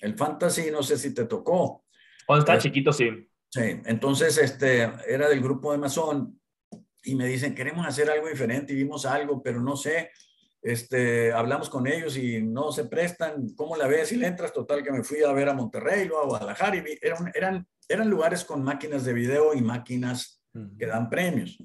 el 0.00 0.16
fantasy, 0.16 0.70
no 0.72 0.82
sé 0.82 0.98
si 0.98 1.14
te 1.14 1.26
tocó. 1.26 1.84
Cuando 2.26 2.44
estaba 2.44 2.58
chiquito, 2.58 2.92
sí. 2.92 3.08
Sí, 3.48 3.80
entonces 3.84 4.38
este, 4.38 4.90
era 5.08 5.28
del 5.28 5.40
grupo 5.40 5.70
de 5.70 5.78
Amazon 5.78 6.40
y 7.02 7.14
me 7.14 7.26
dicen, 7.26 7.54
queremos 7.54 7.86
hacer 7.86 8.08
algo 8.08 8.28
diferente 8.28 8.72
y 8.72 8.76
vimos 8.76 9.06
algo, 9.06 9.42
pero 9.42 9.60
no 9.60 9.76
sé, 9.76 10.10
este, 10.62 11.32
hablamos 11.32 11.70
con 11.70 11.86
ellos 11.86 12.16
y 12.16 12.42
no 12.42 12.72
se 12.72 12.84
prestan, 12.84 13.48
¿cómo 13.56 13.76
la 13.76 13.86
ves? 13.86 14.12
Y 14.12 14.16
le 14.16 14.26
entras, 14.26 14.52
total, 14.52 14.82
que 14.82 14.92
me 14.92 15.02
fui 15.02 15.22
a 15.22 15.32
ver 15.32 15.48
a 15.48 15.54
Monterrey, 15.54 16.06
luego 16.06 16.22
a 16.22 16.26
Guadalajara 16.26 16.76
y 16.76 16.98
eran, 17.00 17.32
eran, 17.34 17.66
eran 17.88 18.10
lugares 18.10 18.44
con 18.44 18.62
máquinas 18.62 19.04
de 19.04 19.12
video 19.12 19.54
y 19.54 19.62
máquinas 19.62 20.42
que 20.78 20.86
dan 20.86 21.08
premios, 21.08 21.56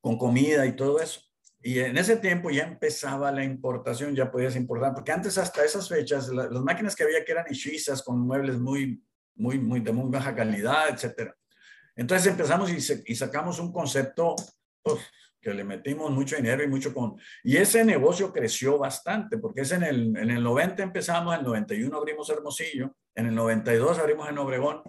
con 0.00 0.18
comida 0.18 0.66
y 0.66 0.76
todo 0.76 1.00
eso. 1.00 1.20
Y 1.62 1.80
en 1.80 1.96
ese 1.96 2.16
tiempo 2.16 2.50
ya 2.50 2.64
empezaba 2.64 3.32
la 3.32 3.42
importación, 3.42 4.14
ya 4.14 4.30
podías 4.30 4.54
importar, 4.54 4.94
porque 4.94 5.12
antes 5.12 5.36
hasta 5.38 5.64
esas 5.64 5.88
fechas, 5.88 6.28
la, 6.28 6.44
las 6.44 6.62
máquinas 6.62 6.94
que 6.94 7.04
había 7.04 7.24
que 7.24 7.32
eran 7.32 7.46
hechizas 7.48 8.02
con 8.02 8.20
muebles 8.20 8.58
muy, 8.58 9.02
muy, 9.34 9.58
muy 9.58 9.80
de 9.80 9.92
muy 9.92 10.10
baja 10.10 10.34
calidad, 10.34 10.90
etcétera. 10.90 11.34
Entonces 11.96 12.28
empezamos 12.28 12.70
y, 12.70 12.80
se, 12.80 13.02
y 13.06 13.14
sacamos 13.14 13.58
un 13.58 13.72
concepto 13.72 14.36
pues, 14.82 15.00
que 15.46 15.54
le 15.54 15.64
metimos 15.64 16.10
mucho 16.10 16.34
dinero 16.34 16.64
y 16.64 16.66
mucho 16.66 16.92
con... 16.92 17.16
Y 17.44 17.56
ese 17.56 17.84
negocio 17.84 18.32
creció 18.32 18.78
bastante, 18.78 19.38
porque 19.38 19.60
es 19.60 19.70
en 19.70 19.84
el, 19.84 20.16
en 20.16 20.30
el 20.30 20.42
90 20.42 20.82
empezamos, 20.82 21.34
en 21.34 21.40
el 21.40 21.46
91 21.46 21.96
abrimos 21.96 22.28
Hermosillo, 22.30 22.96
en 23.14 23.26
el 23.26 23.34
92 23.34 23.98
abrimos 24.00 24.28
en 24.28 24.38
Obregón, 24.38 24.82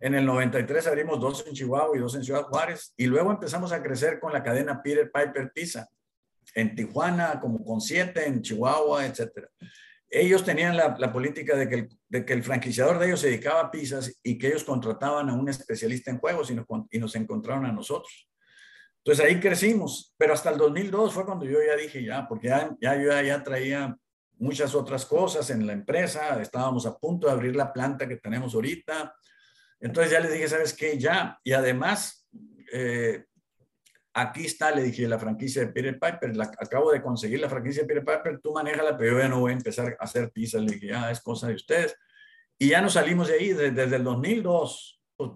en 0.00 0.14
el 0.14 0.26
93 0.26 0.86
abrimos 0.86 1.18
dos 1.18 1.46
en 1.46 1.54
Chihuahua 1.54 1.96
y 1.96 2.00
dos 2.00 2.14
en 2.14 2.24
Ciudad 2.24 2.42
Juárez, 2.42 2.92
y 2.96 3.06
luego 3.06 3.30
empezamos 3.30 3.72
a 3.72 3.82
crecer 3.82 4.20
con 4.20 4.34
la 4.34 4.42
cadena 4.42 4.82
Peter 4.82 5.10
Piper 5.10 5.50
Pizza 5.54 5.88
en 6.54 6.74
Tijuana, 6.74 7.40
como 7.40 7.64
con 7.64 7.80
siete, 7.80 8.26
en 8.26 8.42
Chihuahua, 8.42 9.06
etcétera. 9.06 9.48
Ellos 10.10 10.44
tenían 10.44 10.76
la, 10.76 10.94
la 10.98 11.10
política 11.10 11.56
de 11.56 11.68
que, 11.70 11.74
el, 11.74 11.88
de 12.06 12.26
que, 12.26 12.34
el, 12.34 12.42
franquiciador 12.42 12.98
de 12.98 13.06
ellos 13.06 13.20
se 13.20 13.28
dedicaba 13.28 13.60
a 13.60 13.70
pizzas 13.70 14.20
y 14.22 14.36
que 14.36 14.48
ellos 14.48 14.64
contrataban 14.64 15.30
a 15.30 15.32
un 15.32 15.48
especialista 15.48 16.10
en 16.10 16.18
juegos 16.18 16.50
y 16.50 16.54
nos, 16.54 16.66
y 16.90 16.98
nos 16.98 17.16
encontraron 17.16 17.64
a 17.64 17.72
nosotros. 17.72 18.28
Entonces 19.04 19.24
ahí 19.24 19.40
crecimos, 19.40 20.14
pero 20.16 20.32
hasta 20.32 20.50
el 20.50 20.58
2002 20.58 21.12
fue 21.12 21.24
cuando 21.24 21.44
yo 21.44 21.58
ya 21.64 21.76
dije 21.76 22.04
ya, 22.04 22.26
porque 22.28 22.48
ya, 22.48 22.76
ya 22.80 22.94
yo 22.96 23.10
ya, 23.20 23.42
traía 23.42 23.96
muchas 24.38 24.74
otras 24.74 25.04
cosas 25.04 25.50
en 25.50 25.66
la 25.66 25.72
empresa, 25.72 26.40
estábamos 26.40 26.86
a 26.86 26.96
punto 26.96 27.26
de 27.26 27.32
abrir 27.32 27.56
la 27.56 27.72
planta 27.72 28.06
que 28.06 28.16
tenemos 28.16 28.54
ahorita. 28.54 29.14
Entonces 29.80 30.12
ya 30.12 30.20
les 30.20 30.32
dije, 30.32 30.48
¿sabes 30.48 30.72
qué? 30.72 30.98
Ya. 30.98 31.38
Y 31.42 31.52
además, 31.52 32.28
eh, 32.72 33.24
aquí 34.14 34.46
está, 34.46 34.70
le 34.70 34.84
dije, 34.84 35.08
la 35.08 35.18
franquicia 35.18 35.62
de 35.62 35.72
Peter 35.72 35.98
Piper, 35.98 36.36
la, 36.36 36.44
acabo 36.44 36.92
de 36.92 37.02
conseguir 37.02 37.40
la 37.40 37.48
franquicia 37.48 37.82
de 37.82 37.88
Peter 37.88 38.04
Piper, 38.04 38.40
tú 38.40 38.52
manéjala, 38.52 38.96
pero 38.96 39.12
yo 39.12 39.18
ya 39.18 39.28
no 39.28 39.40
voy 39.40 39.50
a 39.50 39.56
empezar 39.56 39.96
a 39.98 40.04
hacer 40.04 40.30
pizza. 40.30 40.58
Le 40.58 40.74
dije, 40.74 40.86
ya 40.88 41.10
es 41.10 41.20
cosa 41.20 41.48
de 41.48 41.54
ustedes. 41.54 41.96
Y 42.58 42.68
ya 42.68 42.80
nos 42.80 42.92
salimos 42.92 43.26
de 43.26 43.34
ahí 43.34 43.52
desde, 43.52 43.96
el 43.96 44.04
2002. 44.04 45.01
Pues 45.16 45.30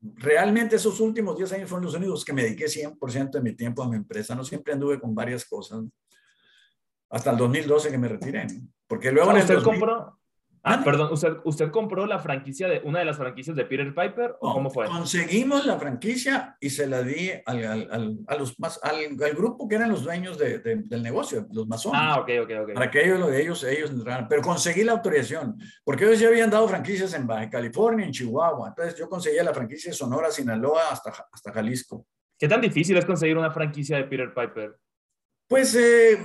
realmente 0.00 0.76
esos 0.76 1.00
últimos 1.00 1.36
10 1.36 1.52
años 1.52 1.68
fueron 1.68 1.86
los 1.86 1.94
únicos 1.94 2.24
que 2.24 2.32
me 2.32 2.44
dediqué 2.44 2.66
100% 2.66 3.30
de 3.30 3.40
mi 3.40 3.54
tiempo 3.54 3.82
a 3.82 3.88
mi 3.88 3.96
empresa. 3.96 4.34
No 4.34 4.44
siempre 4.44 4.72
anduve 4.72 5.00
con 5.00 5.14
varias 5.14 5.44
cosas. 5.44 5.84
Hasta 7.10 7.30
el 7.30 7.36
2012 7.36 7.90
que 7.90 7.98
me 7.98 8.08
retiré. 8.08 8.46
Porque 8.86 9.10
luego... 9.10 9.30
en 9.32 9.38
el 9.38 9.62
compró, 9.62 10.18
Ah, 10.64 10.80
perdón, 10.84 11.12
¿usted, 11.12 11.38
¿usted 11.44 11.70
compró 11.70 12.06
la 12.06 12.20
franquicia 12.20 12.68
de 12.68 12.80
una 12.84 13.00
de 13.00 13.04
las 13.04 13.16
franquicias 13.16 13.56
de 13.56 13.64
Peter 13.64 13.92
Piper 13.92 14.36
o 14.40 14.52
cómo 14.52 14.70
fue? 14.70 14.86
Conseguimos 14.86 15.66
la 15.66 15.76
franquicia 15.76 16.56
y 16.60 16.70
se 16.70 16.86
la 16.86 17.02
di 17.02 17.30
al, 17.46 17.64
al, 17.90 18.18
a 18.28 18.36
los 18.36 18.58
más, 18.60 18.78
al, 18.84 19.16
grupo 19.34 19.66
que 19.66 19.74
eran 19.74 19.90
los 19.90 20.04
dueños 20.04 20.38
de, 20.38 20.60
del 20.60 21.02
negocio, 21.02 21.48
los 21.50 21.66
masones. 21.66 22.00
Ah, 22.00 22.20
ok, 22.20 22.30
ok, 22.44 22.50
ok. 22.62 22.74
Para 22.74 22.90
que 22.90 23.04
ellos, 23.04 23.32
ellos, 23.32 23.64
ellos 23.64 23.90
entraran. 23.90 24.28
Pero 24.28 24.40
conseguí 24.40 24.84
la 24.84 24.92
autorización, 24.92 25.58
porque 25.82 26.04
ellos 26.04 26.20
ya 26.20 26.28
habían 26.28 26.50
dado 26.50 26.68
franquicias 26.68 27.12
en 27.14 27.26
Baja 27.26 27.50
California, 27.50 28.06
en 28.06 28.12
Chihuahua. 28.12 28.68
Entonces 28.68 28.96
yo 28.96 29.08
conseguía 29.08 29.42
la 29.42 29.52
franquicia 29.52 29.90
de 29.90 29.96
Sonora, 29.96 30.30
Sinaloa, 30.30 30.90
hasta, 30.92 31.12
hasta 31.32 31.52
Jalisco. 31.52 32.06
¿Qué 32.38 32.46
tan 32.46 32.60
difícil 32.60 32.96
es 32.96 33.04
conseguir 33.04 33.36
una 33.36 33.50
franquicia 33.50 33.96
de 33.96 34.04
Peter 34.04 34.32
Piper? 34.32 34.76
Pues 35.48 35.74
eh, 35.74 36.18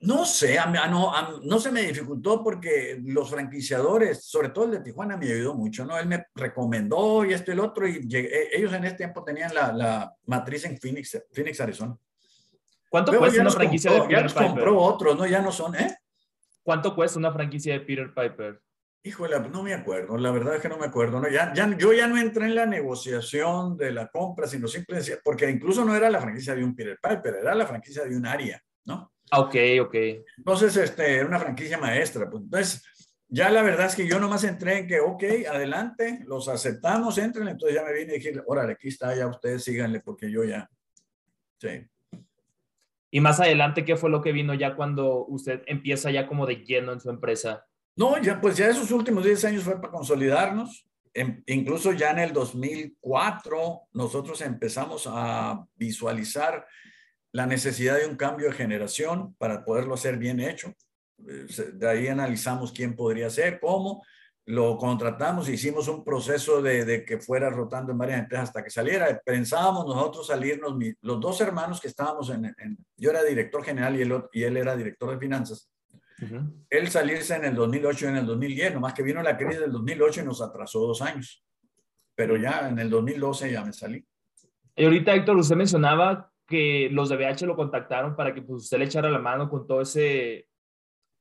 no 0.00 0.24
sé, 0.24 0.58
a, 0.58 0.66
no, 0.66 1.40
no 1.42 1.58
se 1.58 1.70
me 1.70 1.82
dificultó 1.82 2.42
porque 2.42 2.98
los 3.04 3.28
franquiciadores, 3.28 4.24
sobre 4.24 4.48
todo 4.48 4.64
el 4.64 4.70
de 4.70 4.80
Tijuana, 4.80 5.16
me 5.16 5.26
ayudó 5.26 5.54
mucho, 5.54 5.84
¿no? 5.84 5.98
Él 5.98 6.06
me 6.06 6.24
recomendó 6.34 7.24
y 7.24 7.34
esto 7.34 7.50
y 7.50 7.54
el 7.54 7.60
otro, 7.60 7.86
y 7.86 8.08
e, 8.10 8.48
ellos 8.52 8.72
en 8.72 8.84
ese 8.84 8.96
tiempo 8.96 9.22
tenían 9.22 9.54
la, 9.54 9.72
la 9.72 10.14
matriz 10.24 10.64
en 10.64 10.78
Phoenix, 10.78 11.22
Phoenix, 11.30 11.60
Arizona. 11.60 11.96
¿Cuánto 12.88 13.16
cuesta 13.16 13.42
una 13.42 13.50
franquicia 13.50 13.92
de 13.92 14.00
Peter 14.00 14.26
Piper? 14.26 14.42
Ya 14.42 14.48
compró 14.48 14.78
otros, 14.78 15.18
¿no? 15.18 15.26
Ya 15.26 15.42
no 15.42 15.52
son, 15.52 15.74
¿eh? 15.74 15.96
¿Cuánto 16.62 16.94
cuesta 16.94 17.18
una 17.18 17.32
franquicia 17.32 17.74
de 17.74 17.80
Peter 17.80 18.12
Piper? 18.14 18.60
Híjole, 19.02 19.38
no 19.48 19.62
me 19.62 19.74
acuerdo, 19.74 20.16
la 20.16 20.30
verdad 20.30 20.56
es 20.56 20.62
que 20.62 20.68
no 20.68 20.78
me 20.78 20.86
acuerdo, 20.86 21.20
¿no? 21.20 21.28
Ya, 21.28 21.52
ya, 21.54 21.74
yo 21.76 21.92
ya 21.92 22.06
no 22.06 22.18
entré 22.18 22.46
en 22.46 22.54
la 22.54 22.66
negociación 22.66 23.76
de 23.76 23.92
la 23.92 24.08
compra, 24.08 24.46
sino 24.46 24.66
simplemente, 24.66 25.18
porque 25.22 25.48
incluso 25.48 25.84
no 25.84 25.94
era 25.94 26.10
la 26.10 26.20
franquicia 26.20 26.54
de 26.54 26.64
un 26.64 26.74
Peter 26.74 26.98
Piper, 27.02 27.36
era 27.36 27.54
la 27.54 27.66
franquicia 27.66 28.04
de 28.04 28.16
un 28.16 28.26
área, 28.26 28.62
¿no? 28.84 29.12
Ah, 29.30 29.40
ok, 29.40 29.54
ok. 29.82 29.94
Entonces, 30.38 30.76
este, 30.76 31.16
era 31.16 31.26
una 31.26 31.38
franquicia 31.38 31.78
maestra. 31.78 32.28
Pues, 32.28 32.42
entonces, 32.42 32.82
ya 33.28 33.48
la 33.48 33.62
verdad 33.62 33.86
es 33.86 33.94
que 33.94 34.08
yo 34.08 34.18
nomás 34.18 34.42
entré 34.42 34.78
en 34.78 34.88
que, 34.88 34.98
ok, 35.00 35.22
adelante, 35.48 36.20
los 36.26 36.48
aceptamos, 36.48 37.16
entren. 37.16 37.46
Entonces 37.46 37.76
ya 37.76 37.84
me 37.84 37.92
vine 37.92 38.14
y 38.14 38.18
dije, 38.18 38.34
órale, 38.46 38.72
aquí 38.72 38.88
está, 38.88 39.14
ya 39.14 39.28
ustedes 39.28 39.62
síganle, 39.62 40.00
porque 40.00 40.30
yo 40.30 40.42
ya. 40.42 40.68
Sí. 41.58 41.86
Y 43.12 43.20
más 43.20 43.38
adelante, 43.40 43.84
¿qué 43.84 43.96
fue 43.96 44.10
lo 44.10 44.20
que 44.20 44.32
vino 44.32 44.54
ya 44.54 44.74
cuando 44.74 45.26
usted 45.26 45.62
empieza 45.66 46.10
ya 46.10 46.26
como 46.26 46.46
de 46.46 46.56
lleno 46.56 46.92
en 46.92 47.00
su 47.00 47.10
empresa? 47.10 47.66
No, 47.96 48.20
ya 48.20 48.40
pues 48.40 48.56
ya 48.56 48.68
esos 48.68 48.90
últimos 48.90 49.24
10 49.24 49.44
años 49.44 49.62
fue 49.62 49.80
para 49.80 49.92
consolidarnos. 49.92 50.86
incluso 51.46 51.92
ya 51.92 52.10
en 52.12 52.20
el 52.20 52.32
2004 52.32 53.82
nosotros 53.92 54.40
empezamos 54.42 55.08
a 55.10 55.64
visualizar 55.74 56.66
la 57.32 57.46
necesidad 57.46 57.98
de 57.98 58.06
un 58.06 58.16
cambio 58.16 58.48
de 58.48 58.52
generación 58.52 59.34
para 59.38 59.64
poderlo 59.64 59.94
hacer 59.94 60.16
bien 60.18 60.40
hecho. 60.40 60.74
Eh, 61.26 61.46
de 61.74 61.88
ahí 61.88 62.08
analizamos 62.08 62.72
quién 62.72 62.96
podría 62.96 63.30
ser, 63.30 63.60
cómo, 63.60 64.02
lo 64.46 64.76
contratamos, 64.78 65.48
hicimos 65.48 65.86
un 65.86 66.02
proceso 66.02 66.60
de, 66.60 67.04
que 67.04 67.18
fuera 67.18 67.50
rotando 67.50 67.92
en 67.92 67.98
varias 67.98 68.20
empresas 68.20 68.48
hasta 68.48 68.64
que 68.64 68.70
saliera. 68.70 69.20
Pensábamos 69.24 69.86
nosotros 69.86 70.26
salirnos, 70.26 70.74
los 71.02 71.20
dos 71.20 71.40
hermanos 71.40 71.80
que 71.80 71.88
estábamos 71.88 72.30
en, 72.30 72.52
yo 72.96 73.10
era 73.10 73.22
director 73.22 73.62
general 73.62 73.96
y 73.96 74.02
él, 74.02 74.24
y 74.32 74.42
él 74.42 74.56
era 74.56 74.76
director 74.76 75.10
de 75.10 75.18
finanzas. 75.18 75.70
Él 76.68 76.90
salirse 76.90 77.34
en 77.36 77.44
el 77.44 77.54
2008 77.54 78.04
y 78.04 78.08
en 78.08 78.16
el 78.16 78.26
2010, 78.26 78.74
nomás 78.74 78.92
que 78.92 79.02
vino 79.02 79.22
la 79.22 79.36
crisis 79.38 79.60
del 79.60 79.72
2008 79.72 80.20
y 80.20 80.24
nos 80.24 80.42
atrasó 80.42 80.80
dos 80.80 81.00
años. 81.00 81.42
Pero 82.14 82.36
ya 82.36 82.68
en 82.68 82.78
el 82.78 82.90
2012 82.90 83.52
ya 83.52 83.64
me 83.64 83.72
salí. 83.72 84.04
Y 84.76 84.84
ahorita, 84.84 85.14
Héctor, 85.14 85.36
usted 85.36 85.56
mencionaba 85.56 86.29
que 86.50 86.88
los 86.90 87.08
de 87.08 87.16
BH 87.16 87.46
lo 87.46 87.56
contactaron 87.56 88.16
para 88.16 88.34
que 88.34 88.42
pues, 88.42 88.64
usted 88.64 88.78
le 88.78 88.86
echara 88.86 89.08
la 89.08 89.20
mano 89.20 89.48
con 89.48 89.66
todo 89.66 89.80
ese, 89.80 90.48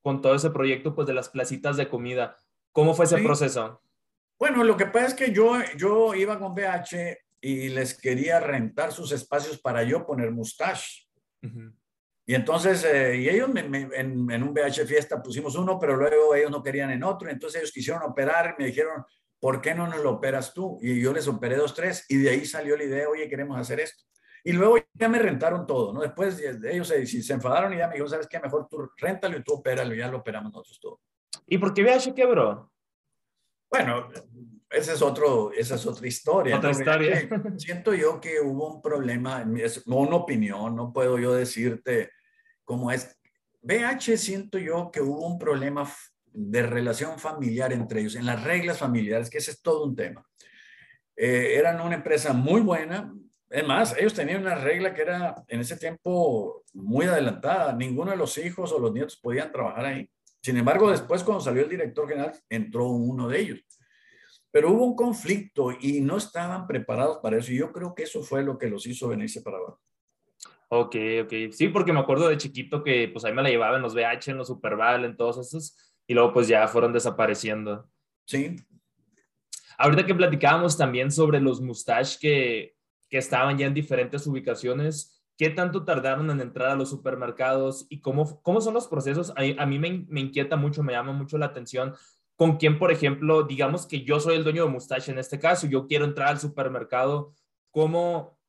con 0.02 0.22
todo 0.22 0.34
ese 0.34 0.50
proyecto 0.50 0.96
pues, 0.96 1.08
de 1.08 1.14
las 1.14 1.30
placitas 1.30 1.78
de 1.78 1.88
comida. 1.88 2.36
¿Cómo 2.74 2.96
fue 2.96 3.06
ese 3.06 3.20
proceso? 3.20 3.82
Bueno, 4.40 4.64
lo 4.64 4.76
que 4.76 4.88
pasa 4.88 5.08
es 5.08 5.14
que 5.14 5.32
yo, 5.32 5.54
yo 5.78 6.16
iba 6.16 6.40
con 6.40 6.56
BH 6.56 7.18
y 7.42 7.70
les 7.70 8.00
quería 8.00 8.40
rentar 8.40 8.92
sus 8.92 9.12
espacios 9.12 9.60
para 9.60 9.84
yo 9.84 10.06
poner 10.06 10.32
mustache. 10.32 11.08
Y 12.26 12.36
entonces, 12.36 12.84
eh, 12.84 13.18
y 13.18 13.30
ellos 13.30 13.50
en, 13.56 13.74
en, 13.94 14.44
un 14.44 14.54
BH 14.54 14.86
fiesta 14.88 15.22
pusimos 15.22 15.56
uno, 15.56 15.80
pero 15.80 15.96
luego 15.96 16.36
ellos 16.36 16.52
no 16.52 16.64
querían 16.64 16.90
en 16.92 17.04
otro. 17.04 17.30
Entonces 17.30 17.62
ellos 17.62 17.72
quisieron 17.72 18.04
operar 18.04 18.56
y 18.58 18.62
me 18.62 18.68
dijeron, 18.68 19.04
¿por 19.40 19.62
qué 19.62 19.76
no 19.76 19.88
nos 19.88 20.02
lo 20.02 20.12
operas 20.12 20.54
tú? 20.54 20.80
Y 20.82 21.00
yo 21.02 21.14
les 21.14 21.28
operé 21.28 21.56
dos, 21.56 21.76
tres. 21.76 22.06
Y 22.10 22.18
de 22.18 22.32
ahí 22.32 22.46
salió 22.46 22.76
la 22.76 22.84
idea, 22.84 23.10
oye, 23.10 23.30
queremos 23.30 23.60
hacer 23.60 23.80
esto. 23.80 24.04
Y 24.44 24.54
luego 24.54 24.78
ya 24.94 25.10
me 25.10 25.20
rentaron 25.20 25.68
todo, 25.68 25.94
¿no? 25.94 26.02
Después 26.02 26.38
de 26.38 26.74
ellos 26.74 26.88
se, 26.88 27.06
se 27.06 27.34
enfadaron 27.34 27.74
y 27.74 27.78
ya 27.78 27.88
me 27.88 27.96
dijo, 27.96 28.08
¿sabes 28.08 28.28
qué? 28.28 28.40
Mejor 28.40 28.68
tú 28.70 28.90
réntalo 28.98 29.38
y 29.38 29.44
tú 29.44 29.54
opéralo, 29.54 29.94
y 29.94 29.98
ya 29.98 30.08
lo 30.08 30.20
operamos 30.20 30.52
nosotros 30.52 30.80
todo. 30.80 31.02
¿Y 31.48 31.58
por 31.58 31.74
qué 31.74 31.84
VH 31.84 32.14
quebró? 32.14 32.72
Bueno, 33.70 34.10
esa 34.70 34.94
es, 34.94 35.02
otro, 35.02 35.52
esa 35.52 35.76
es 35.76 35.86
otra 35.86 36.08
historia. 36.08 36.58
Otra 36.58 36.72
historia. 36.72 37.30
Siento 37.58 37.94
yo 37.94 38.20
que 38.20 38.40
hubo 38.40 38.76
un 38.76 38.82
problema, 38.82 39.46
es 39.58 39.86
una 39.86 40.16
opinión, 40.16 40.76
no 40.76 40.92
puedo 40.92 41.20
yo 41.20 41.34
decirte 41.34 42.12
cómo 42.64 42.92
es. 42.92 43.16
BH 43.62 44.18
siento 44.18 44.58
yo 44.58 44.90
que 44.92 45.02
hubo 45.02 45.28
un 45.28 45.38
problema 45.38 45.92
de 46.26 46.64
relación 46.64 47.20
familiar 47.20 47.74
entre 47.74 48.02
ellos, 48.02 48.16
en 48.16 48.26
las 48.26 48.44
reglas 48.44 48.78
familiares, 48.78 49.30
que 49.30 49.40
ese 49.40 49.52
es 49.52 49.62
todo 49.62 49.86
un 49.86 49.96
tema. 49.96 50.26
Eh, 51.16 51.56
eran 51.58 51.82
una 51.82 51.96
empresa 51.96 52.34
muy 52.34 52.62
buena, 52.62 53.14
es 53.50 53.68
más, 53.68 53.98
ellos 53.98 54.14
tenían 54.14 54.42
una 54.42 54.56
regla 54.56 54.94
que 54.94 55.02
era 55.02 55.44
en 55.48 55.60
ese 55.60 55.78
tiempo 55.78 56.64
muy 56.74 57.06
adelantada. 57.06 57.74
Ninguno 57.74 58.12
de 58.12 58.18
los 58.18 58.38
hijos 58.38 58.72
o 58.72 58.80
los 58.80 58.94
nietos 58.94 59.18
podían 59.18 59.52
trabajar 59.52 59.86
ahí. 59.86 60.10
Sin 60.42 60.56
embargo, 60.58 60.92
después 60.92 61.24
cuando 61.24 61.44
salió 61.44 61.64
el 61.64 61.70
director 61.70 62.08
general, 62.08 62.34
entró 62.50 62.88
uno 62.88 63.28
de 63.28 63.40
ellos. 63.40 63.60
Pero 64.52 64.72
hubo 64.72 64.86
un 64.86 64.96
conflicto 64.96 65.72
y 65.72 66.02
no 66.02 66.18
estaban 66.18 66.68
preparados 66.68 67.20
para 67.22 67.38
eso. 67.38 67.52
Y 67.52 67.58
yo 67.58 67.72
creo 67.72 67.94
que 67.96 68.04
eso 68.04 68.22
fue 68.22 68.44
lo 68.44 68.58
que 68.58 68.70
los 68.70 68.86
hizo 68.86 69.08
venirse 69.08 69.42
para 69.42 69.58
abajo. 69.58 69.82
Ok, 70.70 70.96
ok. 71.24 71.34
Sí, 71.52 71.70
porque 71.70 71.92
me 71.92 72.00
acuerdo 72.00 72.30
de 72.30 72.38
chiquito 72.38 72.84
que 72.84 73.10
pues 73.12 73.26
ahí 73.26 73.34
me 73.34 73.42
la 73.42 73.50
llevaba 73.50 73.78
en 73.78 73.82
los 73.82 73.96
VH, 73.96 74.32
en 74.32 74.38
los 74.38 74.48
Superval, 74.48 75.06
en 75.06 75.18
todos 75.18 75.40
esos. 75.40 75.76
Y 76.06 76.14
luego 76.14 76.34
pues 76.34 76.48
ya 76.48 76.68
fueron 76.68 76.94
desapareciendo. 76.94 77.90
Sí. 78.26 78.56
Ahorita 79.78 80.06
que 80.06 80.14
platicábamos 80.14 80.78
también 80.78 81.12
sobre 81.12 81.40
los 81.40 81.62
mustache 81.62 82.18
que 82.20 82.76
que 83.10 83.18
estaban 83.18 83.58
ya 83.58 83.66
en 83.68 83.74
diferentes 83.74 84.26
ubicaciones. 84.28 85.22
¿Qué 85.38 85.50
tanto 85.50 85.86
tardaron 85.86 86.30
en 86.32 86.42
entrar 86.42 86.70
a 86.70 86.76
los 86.76 86.90
supermercados 86.90 87.88
y 87.90 88.02
cómo, 88.02 88.42
cómo 88.42 88.62
son 88.62 88.74
los 88.74 88.88
procesos? 88.88 89.34
A, 89.36 89.66
mí 89.66 89.80
me, 89.80 90.06
me, 90.10 90.20
inquieta 90.20 90.56
mucho, 90.56 90.84
me 90.84 90.94
llama 90.94 91.14
mucho 91.14 91.38
la 91.38 91.48
atención 91.48 91.96
con 92.40 92.56
quién, 92.56 92.80
por 92.80 92.90
ejemplo, 92.90 93.44
digamos 93.44 93.86
que 93.86 94.06
yo 94.06 94.22
soy 94.22 94.38
el 94.38 94.46
dueño 94.46 94.64
de 94.64 94.72
Mustache 94.72 95.12
en 95.12 95.20
este 95.20 95.40
caso, 95.40 95.68
yo 95.68 95.88
quiero 95.88 96.06
entrar 96.06 96.30
al 96.30 96.40
supermercado, 96.40 97.34
¿cómo, 97.70 98.40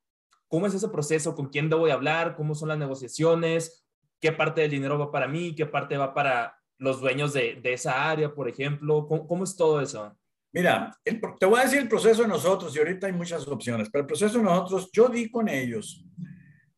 cómo 0.47 0.69
es 0.69 0.75
ese 0.75 0.89
proceso? 0.89 1.35
¿Con 1.35 1.49
quién 1.49 1.69
debo 1.69 1.87
hablar? 1.87 2.37
¿Cómo 2.37 2.55
son 2.55 2.69
las 2.69 2.79
negociaciones? 2.79 3.85
¿Qué 4.21 4.31
parte 4.31 4.61
del 4.61 4.71
dinero 4.71 4.97
va 4.97 5.11
para 5.11 5.27
mí? 5.27 5.57
¿Qué 5.57 5.67
parte 5.67 5.97
va 5.97 6.15
para 6.15 6.57
los 6.79 7.01
dueños 7.01 7.33
de, 7.33 7.57
de 7.57 7.73
esa 7.73 8.09
área, 8.09 8.33
por 8.33 8.49
ejemplo? 8.49 9.09
¿Cómo, 9.09 9.27
¿Cómo, 9.27 9.43
es 9.43 9.57
todo 9.57 9.81
eso? 9.81 10.17
Mira, 10.53 10.97
te 11.05 11.47
voy 11.47 11.61
a 11.61 11.65
decir 11.65 11.79
el 11.79 11.89
proceso 11.89 12.23
de 12.23 12.29
nosotros 12.29 12.75
y 12.75 12.79
ahorita 12.81 13.07
hay 13.07 13.13
muchas 13.13 13.47
opciones, 13.47 13.89
pero 13.91 14.03
el 14.03 14.07
proceso 14.07 14.39
de 14.39 14.45
nosotros, 14.45 14.91
yo 14.93 15.09
di 15.09 15.31
con 15.31 15.49
ellos 15.49 16.05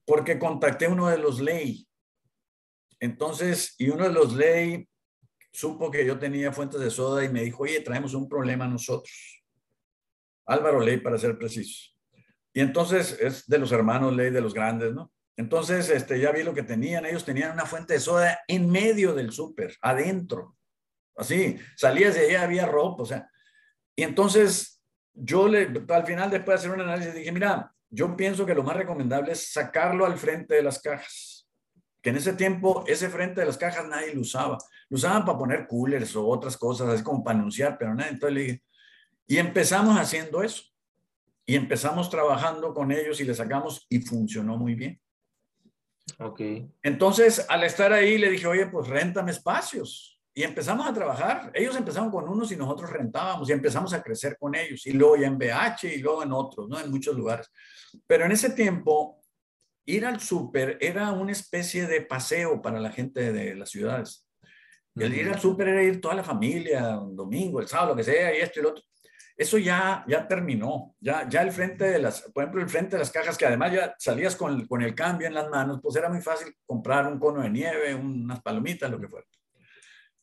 porque 0.04 0.38
contacté 0.38 0.88
uno 0.88 1.08
de 1.08 1.18
los 1.18 1.40
ley. 1.40 1.87
Entonces, 3.00 3.74
y 3.78 3.88
uno 3.88 4.04
de 4.04 4.12
los 4.12 4.35
ley 4.35 4.88
supo 5.52 5.90
que 5.90 6.04
yo 6.04 6.18
tenía 6.18 6.52
fuentes 6.52 6.80
de 6.80 6.90
soda 6.90 7.24
y 7.24 7.28
me 7.28 7.42
dijo, 7.42 7.62
oye, 7.62 7.80
traemos 7.80 8.14
un 8.14 8.28
problema 8.28 8.66
nosotros. 8.66 9.42
Álvaro 10.46 10.80
Ley, 10.80 10.98
para 10.98 11.18
ser 11.18 11.38
precisos. 11.38 11.96
Y 12.52 12.61
entonces 12.61 13.16
es 13.20 13.46
de 13.46 13.58
los 13.58 13.72
hermanos 13.72 14.14
Ley, 14.14 14.30
de 14.30 14.40
los 14.40 14.54
grandes, 14.54 14.92
¿no? 14.92 15.12
Entonces, 15.37 15.88
este, 15.88 16.20
ya 16.20 16.30
vi 16.30 16.42
lo 16.42 16.52
que 16.52 16.62
tenían. 16.62 17.06
Ellos 17.06 17.24
tenían 17.24 17.52
una 17.52 17.64
fuente 17.64 17.94
de 17.94 18.00
soda 18.00 18.40
en 18.46 18.70
medio 18.70 19.14
del 19.14 19.32
súper, 19.32 19.76
adentro. 19.80 20.56
Así, 21.16 21.58
salías 21.76 22.14
de 22.14 22.20
ahí, 22.20 22.35
había 22.35 22.66
ropa, 22.66 23.02
o 23.02 23.06
sea, 23.06 23.30
y 23.96 24.02
entonces 24.02 24.83
yo 25.14 25.48
le, 25.48 25.70
al 25.88 26.07
final, 26.07 26.31
después 26.31 26.61
de 26.61 26.66
hacer 26.66 26.70
un 26.70 26.81
análisis, 26.81 27.14
dije, 27.14 27.33
mira, 27.33 27.72
yo 27.90 28.16
pienso 28.16 28.46
que 28.46 28.55
lo 28.55 28.62
más 28.62 28.76
recomendable 28.76 29.33
es 29.33 29.52
sacarlo 29.52 30.07
al 30.07 30.16
frente 30.16 30.55
de 30.55 30.62
las 30.62 30.81
cajas. 30.81 31.46
Que 32.00 32.11
en 32.11 32.16
ese 32.16 32.33
tiempo, 32.33 32.85
ese 32.88 33.09
frente 33.09 33.40
de 33.40 33.46
las 33.46 33.59
cajas 33.59 33.87
nadie 33.87 34.14
lo 34.14 34.22
usaba. 34.22 34.59
Lo 34.88 34.96
usaban 34.96 35.24
para 35.24 35.38
poner 35.38 35.66
coolers 35.68 36.16
o 36.16 36.26
otras 36.26 36.57
cosas, 36.57 36.88
así 36.88 37.02
como 37.02 37.22
para 37.22 37.38
anunciar, 37.38 37.76
pero 37.78 37.94
nada. 37.94 38.11
Entonces 38.11 38.35
le 38.35 38.40
dije, 38.40 38.62
y 39.26 39.38
empezamos 39.38 39.96
haciendo 39.98 40.42
eso. 40.42 40.64
Y 41.44 41.55
empezamos 41.55 42.09
trabajando 42.09 42.72
con 42.72 42.92
ellos 42.92 43.20
y 43.20 43.24
le 43.24 43.35
sacamos 43.35 43.87
y 43.88 44.00
funcionó 44.00 44.57
muy 44.57 44.74
bien. 44.74 45.00
Ok. 46.18 46.40
Entonces, 46.83 47.44
al 47.48 47.64
estar 47.64 47.92
ahí, 47.92 48.16
le 48.18 48.31
dije, 48.31 48.46
oye, 48.46 48.66
pues 48.66 48.88
réntame 48.88 49.31
espacios. 49.31 50.12
Y 50.35 50.42
empezamos 50.42 50.87
a 50.87 50.95
trabajar. 50.95 51.51
Ellos 51.55 51.77
empezaron 51.77 52.11
con 52.11 52.29
unos 52.29 52.51
y 52.53 52.57
nosotros 52.57 52.90
rentábamos 52.90 53.49
y 53.49 53.53
empezamos 53.53 53.92
a 53.92 54.03
crecer 54.03 54.37
con 54.38 54.55
ellos. 54.55 54.87
Y 54.87 54.92
luego 54.92 55.16
ya 55.16 55.27
en 55.27 55.38
BH 55.38 55.85
y 55.95 55.99
luego 55.99 56.23
en 56.23 56.33
otros, 56.33 56.68
¿no? 56.68 56.81
En 56.81 56.90
muchos 56.90 57.14
lugares. 57.16 57.51
Pero 58.07 58.25
en 58.25 58.33
ese 58.33 58.51
tiempo, 58.51 59.21
ir 59.85 60.07
al 60.07 60.21
súper 60.21 60.79
era 60.81 61.12
una 61.12 61.33
especie 61.33 61.87
de 61.87 62.01
paseo 62.03 62.62
para 62.62 62.81
la 62.81 62.90
gente 62.90 63.33
de 63.33 63.55
las 63.55 63.71
ciudades. 63.71 64.27
El 64.95 65.14
ir 65.14 65.29
al 65.29 65.40
súper 65.40 65.68
era 65.68 65.83
ir 65.83 66.01
toda 66.01 66.14
la 66.14 66.25
familia, 66.25 66.99
un 66.99 67.16
domingo, 67.16 67.61
el 67.61 67.68
sábado, 67.68 67.90
lo 67.90 67.97
que 67.97 68.05
sea, 68.05 68.35
y 68.37 68.40
esto 68.40 68.61
y 68.61 68.62
lo 68.62 68.71
otro. 68.71 68.85
Eso 69.37 69.57
ya, 69.57 70.05
ya 70.07 70.29
terminó. 70.29 70.95
Ya, 71.01 71.29
ya 71.29 71.42
el 71.42 71.51
frente 71.51 71.85
de 71.85 71.99
las, 71.99 72.23
por 72.33 72.45
ejemplo, 72.45 72.62
el 72.62 72.68
frente 72.68 72.97
de 72.97 73.01
las 73.01 73.11
cajas, 73.11 73.37
que 73.37 73.47
además 73.47 73.73
ya 73.73 73.95
salías 73.99 74.37
con, 74.37 74.66
con 74.66 74.83
el 74.83 74.95
cambio 74.95 75.27
en 75.27 75.35
las 75.35 75.49
manos, 75.49 75.81
pues 75.83 75.97
era 75.97 76.09
muy 76.09 76.21
fácil 76.21 76.55
comprar 76.66 77.07
un 77.07 77.18
cono 77.18 77.42
de 77.42 77.51
nieve, 77.51 77.95
unas 77.95 78.42
palomitas, 78.42 78.90
lo 78.90 79.01
que 79.01 79.09
fuera. 79.09 79.27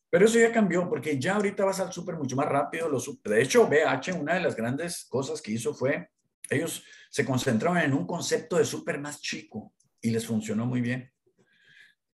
Pero 0.10 0.26
eso 0.26 0.40
ya 0.40 0.52
cambió, 0.52 0.90
porque 0.90 1.20
ya 1.20 1.36
ahorita 1.36 1.66
vas 1.66 1.80
al 1.80 1.94
súper 1.94 2.16
mucho 2.16 2.36
más 2.36 2.48
rápido. 2.48 2.90
Los, 2.90 3.22
de 3.24 3.42
hecho, 3.42 3.68
BH, 3.68 4.14
una 4.20 4.34
de 4.34 4.42
las 4.42 4.56
grandes 4.56 5.06
cosas 5.06 5.42
que 5.42 5.52
hizo 5.52 5.74
fue, 5.74 6.10
ellos 6.50 6.84
se 7.10 7.26
concentraban 7.26 7.84
en 7.84 7.94
un 7.94 8.08
concepto 8.08 8.58
de 8.58 8.66
súper 8.66 9.00
más 9.00 9.22
chico 9.22 9.74
y 10.02 10.10
les 10.10 10.26
funcionó 10.26 10.66
muy 10.66 10.82
bien. 10.82 11.12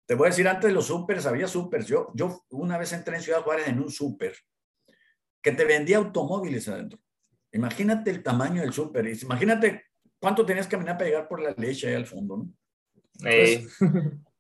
Te 0.06 0.16
voy 0.16 0.28
a 0.28 0.30
decir, 0.30 0.48
antes 0.48 0.70
de 0.70 0.74
los 0.74 0.88
súperes, 0.88 1.26
había 1.26 1.48
súper. 1.48 1.86
Yo, 1.86 2.12
yo 2.14 2.46
una 2.52 2.78
vez 2.78 2.94
entré 2.94 3.16
en 3.16 3.22
Ciudad 3.22 3.42
Juárez 3.42 3.68
en 3.68 3.80
un 3.80 3.92
súper 3.92 4.36
que 5.42 5.52
te 5.52 5.66
vendía 5.66 5.98
automóviles 5.98 6.68
adentro. 6.68 7.00
Imagínate 7.52 8.12
el 8.12 8.24
tamaño 8.24 8.62
del 8.62 8.74
súper. 8.74 9.08
Imagínate 9.08 9.86
cuánto 10.20 10.46
tenías 10.46 10.68
que 10.68 10.72
caminar 10.72 10.98
para 10.98 11.10
llegar 11.10 11.28
por 11.28 11.42
la 11.42 11.52
leche 11.58 11.88
ahí 11.88 11.96
al 11.96 12.06
fondo, 12.06 12.38
¿no? 12.38 12.54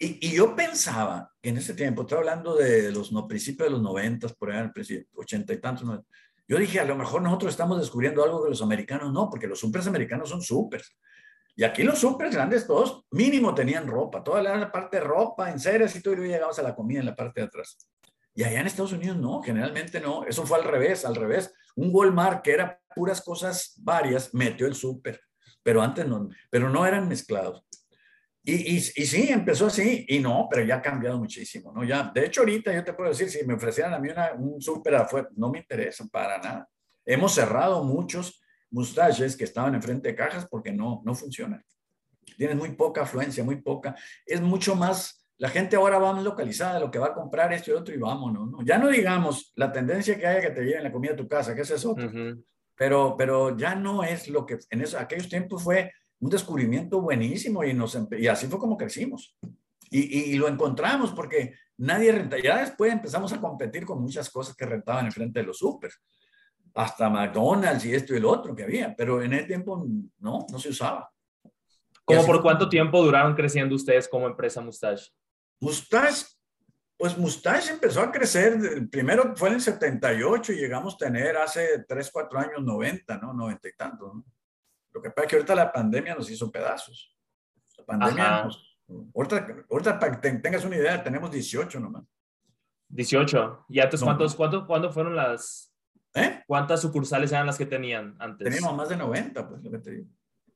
Y, 0.05 0.27
y, 0.27 0.31
yo 0.35 0.55
pensaba 0.55 1.31
que 1.41 1.49
en 1.49 1.57
ese 1.57 1.73
tiempo, 1.73 2.01
estoy 2.01 2.17
hablando 2.17 2.55
de 2.55 2.91
los 2.91 3.11
no, 3.11 3.27
principios 3.27 3.67
de 3.67 3.71
los 3.71 3.81
noventas, 3.81 4.33
por 4.33 4.51
ahí, 4.51 4.69
ochenta 5.15 5.53
y 5.53 5.57
tantos, 5.57 5.87
yo 6.47 6.57
dije, 6.57 6.79
a 6.79 6.85
lo 6.85 6.95
mejor 6.95 7.21
nosotros 7.21 7.51
estamos 7.51 7.79
descubriendo 7.79 8.23
algo 8.23 8.43
que 8.43 8.49
los 8.49 8.61
americanos 8.61 9.13
no, 9.13 9.29
porque 9.29 9.47
los 9.47 9.59
supers 9.59 9.87
americanos 9.87 10.29
son 10.29 10.41
supers. 10.41 10.97
Y 11.55 11.63
aquí 11.63 11.83
los 11.83 11.99
supers 11.99 12.33
grandes 12.33 12.65
todos 12.65 13.05
mínimo 13.11 13.53
tenían 13.53 13.87
ropa, 13.87 14.23
toda 14.23 14.41
la 14.41 14.71
parte 14.71 14.97
de 14.97 15.03
ropa, 15.03 15.49
en 15.49 15.59
seres 15.59 15.95
y 15.95 16.01
todo, 16.01 16.13
y 16.25 16.27
llegabas 16.27 16.59
a 16.59 16.63
la 16.63 16.75
comida 16.75 16.99
en 16.99 17.05
la 17.05 17.15
parte 17.15 17.41
de 17.41 17.47
atrás. 17.47 17.77
Y 18.33 18.43
allá 18.43 18.61
en 18.61 18.67
Estados 18.67 18.93
Unidos 18.93 19.17
no, 19.17 19.41
generalmente 19.41 19.99
no. 19.99 20.25
Eso 20.25 20.45
fue 20.45 20.57
al 20.57 20.63
revés, 20.63 21.05
al 21.05 21.15
revés. 21.15 21.53
Un 21.75 21.89
Walmart 21.93 22.41
que 22.41 22.51
era 22.51 22.81
puras 22.95 23.21
cosas 23.21 23.75
varias, 23.77 24.33
metió 24.33 24.67
el 24.67 24.75
súper, 24.75 25.21
pero 25.63 25.81
antes 25.81 26.07
no, 26.07 26.29
pero 26.49 26.69
no 26.69 26.85
eran 26.85 27.07
mezclados. 27.07 27.63
Y, 28.43 28.53
y, 28.53 28.77
y, 28.77 28.79
sí, 28.79 29.29
empezó 29.29 29.67
así, 29.67 30.05
y 30.07 30.19
no, 30.19 30.47
pero 30.49 30.65
ya 30.65 30.77
ha 30.77 30.81
cambiado 30.81 31.19
muchísimo, 31.19 31.71
¿no? 31.71 31.83
Ya, 31.83 32.11
de 32.13 32.25
hecho, 32.25 32.41
ahorita 32.41 32.73
yo 32.73 32.83
te 32.83 32.93
puedo 32.93 33.09
decir, 33.09 33.29
si 33.29 33.45
me 33.45 33.53
ofrecieran 33.53 33.93
a 33.93 33.99
mí 33.99 34.09
una, 34.09 34.33
un 34.33 34.59
súper 34.59 34.95
afuera, 34.95 35.29
no 35.35 35.51
me 35.51 35.59
interesa 35.59 36.05
para 36.11 36.39
nada. 36.39 36.67
Hemos 37.05 37.35
cerrado 37.35 37.83
muchos 37.83 38.41
mustaches 38.71 39.35
que 39.35 39.43
estaban 39.43 39.75
enfrente 39.75 40.09
de 40.09 40.15
cajas 40.15 40.47
porque 40.49 40.71
no, 40.71 41.01
no 41.05 41.13
funcionan. 41.13 41.63
Tienes 42.35 42.57
muy 42.57 42.71
poca 42.71 43.01
afluencia, 43.03 43.43
muy 43.43 43.61
poca. 43.61 43.95
Es 44.25 44.41
mucho 44.41 44.75
más 44.75 45.21
la 45.41 45.49
gente 45.49 45.75
ahora 45.75 45.97
va 45.97 46.13
más 46.13 46.23
localizada, 46.23 46.79
lo 46.79 46.91
que 46.91 46.99
va 46.99 47.07
a 47.07 47.13
comprar 47.15 47.51
esto 47.51 47.71
y 47.71 47.73
otro 47.73 47.95
y 47.95 47.97
vámonos, 47.97 48.47
¿no? 48.47 48.63
Ya 48.63 48.77
no 48.77 48.89
digamos 48.89 49.51
la 49.55 49.71
tendencia 49.71 50.15
que 50.15 50.27
haya 50.27 50.39
que 50.39 50.51
te 50.51 50.63
lleven 50.63 50.83
la 50.83 50.91
comida 50.91 51.13
a 51.13 51.15
tu 51.15 51.27
casa, 51.27 51.55
que 51.55 51.61
ese 51.61 51.73
es 51.73 51.83
otro. 51.83 52.11
pero, 52.75 53.15
pero 53.17 53.57
ya 53.57 53.73
no 53.73 54.03
es 54.03 54.27
lo 54.27 54.45
que 54.45 54.59
en 54.69 54.81
esos, 54.81 55.01
aquellos 55.01 55.29
tiempos 55.29 55.63
fue 55.63 55.91
un 56.21 56.29
descubrimiento 56.29 57.01
buenísimo 57.01 57.63
y, 57.63 57.73
nos, 57.73 57.97
y 58.11 58.27
así 58.27 58.47
fue 58.47 58.59
como 58.59 58.77
crecimos. 58.77 59.35
Y, 59.89 60.31
y, 60.31 60.35
lo 60.35 60.47
encontramos 60.47 61.11
porque 61.11 61.55
nadie 61.77 62.13
renta. 62.13 62.37
Ya 62.39 62.59
después 62.59 62.93
empezamos 62.93 63.33
a 63.33 63.41
competir 63.41 63.85
con 63.85 64.01
muchas 64.01 64.29
cosas 64.29 64.55
que 64.55 64.65
rentaban 64.65 65.05
en 65.07 65.11
frente 65.11 65.41
de 65.41 65.47
los 65.47 65.57
súper. 65.57 65.91
Hasta 66.73 67.09
McDonald's 67.09 67.83
y 67.85 67.93
esto 67.93 68.13
y 68.13 68.17
el 68.17 68.25
otro 68.25 68.55
que 68.55 68.63
había. 68.63 68.95
Pero 68.95 69.21
en 69.21 69.33
ese 69.33 69.47
tiempo 69.47 69.85
no, 70.19 70.45
no 70.49 70.59
se 70.59 70.69
usaba. 70.69 71.11
¿Cómo 72.05 72.25
por 72.25 72.41
cuánto 72.41 72.69
tiempo 72.69 73.03
duraron 73.03 73.35
creciendo 73.35 73.75
ustedes 73.75 74.07
como 74.07 74.27
empresa 74.27 74.61
Mustache? 74.61 75.11
Mustache, 75.59 76.25
pues 76.97 77.17
Mustache 77.17 77.71
empezó 77.71 78.01
a 78.01 78.11
crecer, 78.11 78.89
primero 78.89 79.35
fue 79.35 79.49
en 79.49 79.55
el 79.55 79.61
78 79.61 80.53
y 80.53 80.57
llegamos 80.57 80.95
a 80.95 80.97
tener 80.97 81.37
hace 81.37 81.83
3, 81.87 82.09
4 82.11 82.39
años 82.39 82.63
90, 82.63 83.17
¿no? 83.17 83.33
90 83.33 83.67
y 83.67 83.73
tanto, 83.73 84.13
¿no? 84.13 84.25
Lo 84.93 85.01
que 85.01 85.09
pasa 85.09 85.25
es 85.25 85.29
que 85.29 85.35
ahorita 85.37 85.55
la 85.55 85.71
pandemia 85.71 86.15
nos 86.15 86.29
hizo 86.29 86.51
pedazos. 86.51 87.15
La 87.77 87.85
pandemia, 87.85 88.49
ahorita, 89.15 89.65
ahorita, 89.69 89.99
para 89.99 90.19
que 90.19 90.29
tengas 90.39 90.65
una 90.65 90.75
idea, 90.75 91.03
tenemos 91.03 91.31
18 91.31 91.79
nomás. 91.79 92.03
18. 92.89 93.65
¿Y 93.69 93.79
antes 93.79 94.01
cuántos, 94.01 94.35
cuánto, 94.35 94.67
cuándo 94.67 94.91
fueron 94.91 95.15
las... 95.15 95.73
¿Eh? 96.13 96.43
¿Cuántas 96.45 96.81
sucursales 96.81 97.31
eran 97.31 97.47
las 97.47 97.57
que 97.57 97.65
tenían 97.65 98.17
antes? 98.19 98.43
Teníamos 98.43 98.75
más 98.75 98.89
de 98.89 98.97
90, 98.97 99.47
pues, 99.47 99.63
lo 99.63 99.71
que 99.71 99.77
te 99.79 99.91
digo. 99.91 100.07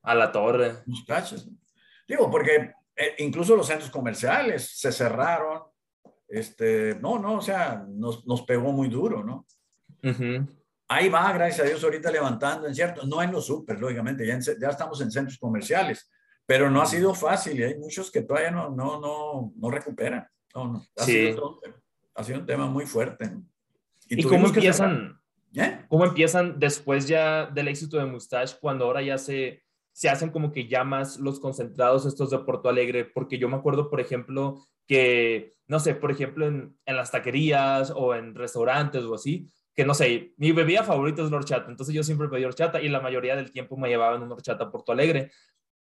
A 0.02 0.14
la 0.14 0.30
torre. 0.30 0.82
Mustaches. 0.84 1.48
Digo, 2.06 2.30
porque 2.30 2.74
eh, 2.94 3.14
incluso 3.18 3.56
los 3.56 3.66
centros 3.66 3.90
comerciales 3.90 4.78
se 4.78 4.92
cerraron. 4.92 5.62
Este, 6.28 6.98
no, 7.00 7.18
no, 7.18 7.36
o 7.36 7.40
sea, 7.40 7.84
nos, 7.88 8.26
nos 8.26 8.42
pegó 8.42 8.72
muy 8.72 8.88
duro, 8.88 9.24
¿no? 9.24 9.46
Ahí 10.88 11.08
va, 11.08 11.32
gracias 11.32 11.66
a 11.66 11.68
Dios, 11.68 11.82
ahorita 11.82 12.10
levantando, 12.10 12.68
en 12.68 12.74
cierto, 12.74 13.04
no 13.06 13.22
en 13.22 13.32
los 13.32 13.46
super, 13.46 13.78
lógicamente, 13.80 14.26
ya, 14.26 14.38
ya, 14.38 14.68
estamos 14.68 15.00
en 15.00 15.10
centros 15.10 15.38
comerciales, 15.38 16.10
pero 16.44 16.70
no 16.70 16.80
ha 16.80 16.86
sido 16.86 17.12
fácil 17.14 17.58
y 17.58 17.64
hay 17.64 17.76
muchos 17.76 18.10
que 18.10 18.22
todavía 18.22 18.52
no, 18.52 18.70
no, 18.70 19.00
no, 19.00 19.52
no 19.56 19.70
recuperan. 19.70 20.26
No, 20.54 20.72
no. 20.72 20.86
Ha, 20.96 21.04
sí. 21.04 21.12
sido 21.32 21.60
ha, 22.14 22.24
sido 22.24 22.38
un 22.38 22.46
tema 22.46 22.66
muy 22.66 22.86
fuerte. 22.86 23.30
¿Y, 24.08 24.22
cómo 24.22 24.46
empiezan? 24.46 25.20
¿Eh? 25.54 25.84
¿Cómo 25.88 26.04
empiezan 26.04 26.58
después 26.58 27.08
ya 27.08 27.46
del 27.46 27.68
éxito 27.68 27.98
de 27.98 28.06
Mustache 28.06 28.56
cuando 28.60 28.84
ahora 28.84 29.02
ya 29.02 29.18
se 29.18 29.66
se 29.96 30.10
hacen 30.10 30.28
como 30.28 30.52
que 30.52 30.68
ya 30.68 30.84
más 30.84 31.18
los 31.18 31.40
concentrados 31.40 32.04
estos 32.04 32.28
de 32.28 32.38
Porto 32.40 32.68
Alegre, 32.68 33.06
porque 33.06 33.38
yo 33.38 33.48
me 33.48 33.56
acuerdo, 33.56 33.88
por 33.88 33.98
ejemplo, 33.98 34.62
que, 34.86 35.54
no 35.68 35.80
sé, 35.80 35.94
por 35.94 36.10
ejemplo, 36.10 36.46
en, 36.46 36.76
en 36.84 36.96
las 36.96 37.10
taquerías 37.10 37.90
o 37.96 38.14
en 38.14 38.34
restaurantes 38.34 39.04
o 39.04 39.14
así, 39.14 39.48
que 39.76 39.84
no 39.84 39.92
sé, 39.92 40.32
mi 40.38 40.52
bebida 40.52 40.82
favorita 40.82 41.22
es 41.22 41.30
la 41.30 41.36
horchata, 41.36 41.70
entonces 41.70 41.94
yo 41.94 42.02
siempre 42.02 42.28
pedí 42.28 42.44
horchata 42.44 42.80
y 42.80 42.88
la 42.88 43.00
mayoría 43.00 43.36
del 43.36 43.52
tiempo 43.52 43.76
me 43.76 43.88
llevaban 43.88 44.22
una 44.22 44.34
horchata 44.34 44.70
Porto 44.70 44.92
Alegre, 44.92 45.30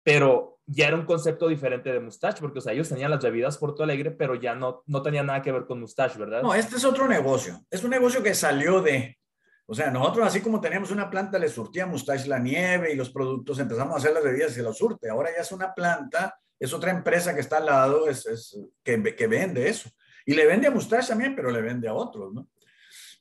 pero 0.01 0.59
ya 0.65 0.87
era 0.87 0.97
un 0.97 1.05
concepto 1.05 1.47
diferente 1.47 1.93
de 1.93 1.99
Mustache, 1.99 2.41
porque, 2.41 2.59
o 2.59 2.61
sea, 2.61 2.73
ellos 2.73 2.89
tenían 2.89 3.11
las 3.11 3.23
bebidas 3.23 3.57
Porto 3.57 3.83
Alegre, 3.83 4.09
pero 4.11 4.33
ya 4.33 4.55
no, 4.55 4.83
no 4.87 5.01
tenía 5.03 5.21
nada 5.21 5.43
que 5.43 5.51
ver 5.51 5.65
con 5.65 5.79
Mustache, 5.79 6.17
¿verdad? 6.17 6.41
No, 6.41 6.55
este 6.55 6.77
es 6.77 6.85
otro 6.85 7.07
negocio, 7.07 7.59
es 7.69 7.83
un 7.83 7.91
negocio 7.91 8.23
que 8.23 8.33
salió 8.33 8.81
de, 8.81 9.19
o 9.67 9.75
sea, 9.75 9.91
nosotros 9.91 10.27
así 10.27 10.41
como 10.41 10.59
teníamos 10.59 10.89
una 10.89 11.09
planta, 11.09 11.37
le 11.37 11.47
surtíamos 11.47 11.93
Mustache 11.93 12.27
la 12.27 12.39
nieve 12.39 12.91
y 12.91 12.95
los 12.95 13.11
productos, 13.11 13.59
empezamos 13.59 13.93
a 13.93 13.97
hacer 13.97 14.13
las 14.13 14.23
bebidas 14.23 14.51
y 14.51 14.55
se 14.55 14.63
los 14.63 14.77
surte. 14.77 15.09
Ahora 15.09 15.29
ya 15.35 15.41
es 15.41 15.51
una 15.51 15.73
planta, 15.73 16.37
es 16.59 16.73
otra 16.73 16.91
empresa 16.91 17.33
que 17.33 17.41
está 17.41 17.57
al 17.57 17.67
lado, 17.67 18.09
es, 18.09 18.25
es 18.25 18.59
que, 18.83 19.15
que, 19.15 19.27
vende 19.27 19.69
eso. 19.69 19.89
Y 20.25 20.33
le 20.33 20.45
vende 20.45 20.67
a 20.67 20.71
Mustache 20.71 21.09
también, 21.09 21.35
pero 21.35 21.49
le 21.49 21.61
vende 21.61 21.87
a 21.87 21.93
otros, 21.93 22.33
¿no? 22.33 22.47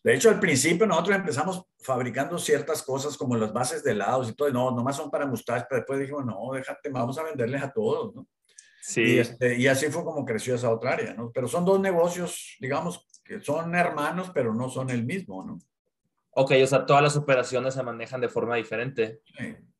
De 0.02 0.14
hecho, 0.14 0.30
al 0.30 0.40
principio 0.40 0.86
nosotros 0.86 1.16
empezamos 1.16 1.64
fabricando 1.78 2.38
ciertas 2.38 2.82
cosas 2.82 3.16
como 3.16 3.36
las 3.36 3.52
bases 3.52 3.84
de 3.84 3.92
helados 3.92 4.28
y 4.28 4.34
todo, 4.34 4.50
no, 4.50 4.70
nomás 4.72 4.96
son 4.96 5.10
para 5.10 5.26
Mustache, 5.26 5.66
pero 5.68 5.80
después 5.80 6.00
dijimos, 6.00 6.24
no, 6.24 6.52
déjate, 6.52 6.88
vamos 6.90 7.16
a 7.18 7.22
venderles 7.22 7.62
a 7.62 7.72
todos, 7.72 8.14
¿no? 8.14 8.26
Sí. 8.80 9.02
Y, 9.02 9.18
este, 9.20 9.56
y 9.56 9.68
así 9.68 9.86
fue 9.86 10.02
como 10.02 10.24
creció 10.24 10.56
esa 10.56 10.70
otra 10.70 10.94
área, 10.94 11.14
¿no? 11.14 11.30
Pero 11.32 11.46
son 11.46 11.64
dos 11.64 11.78
negocios, 11.78 12.56
digamos, 12.58 13.06
que 13.24 13.40
son 13.40 13.74
hermanos, 13.76 14.32
pero 14.34 14.52
no 14.52 14.68
son 14.68 14.90
el 14.90 15.04
mismo, 15.04 15.44
¿no? 15.44 15.58
Ok, 16.34 16.52
o 16.62 16.66
sea, 16.66 16.86
todas 16.86 17.02
las 17.02 17.16
operaciones 17.16 17.74
se 17.74 17.82
manejan 17.82 18.20
de 18.20 18.28
forma 18.28 18.56
diferente. 18.56 19.20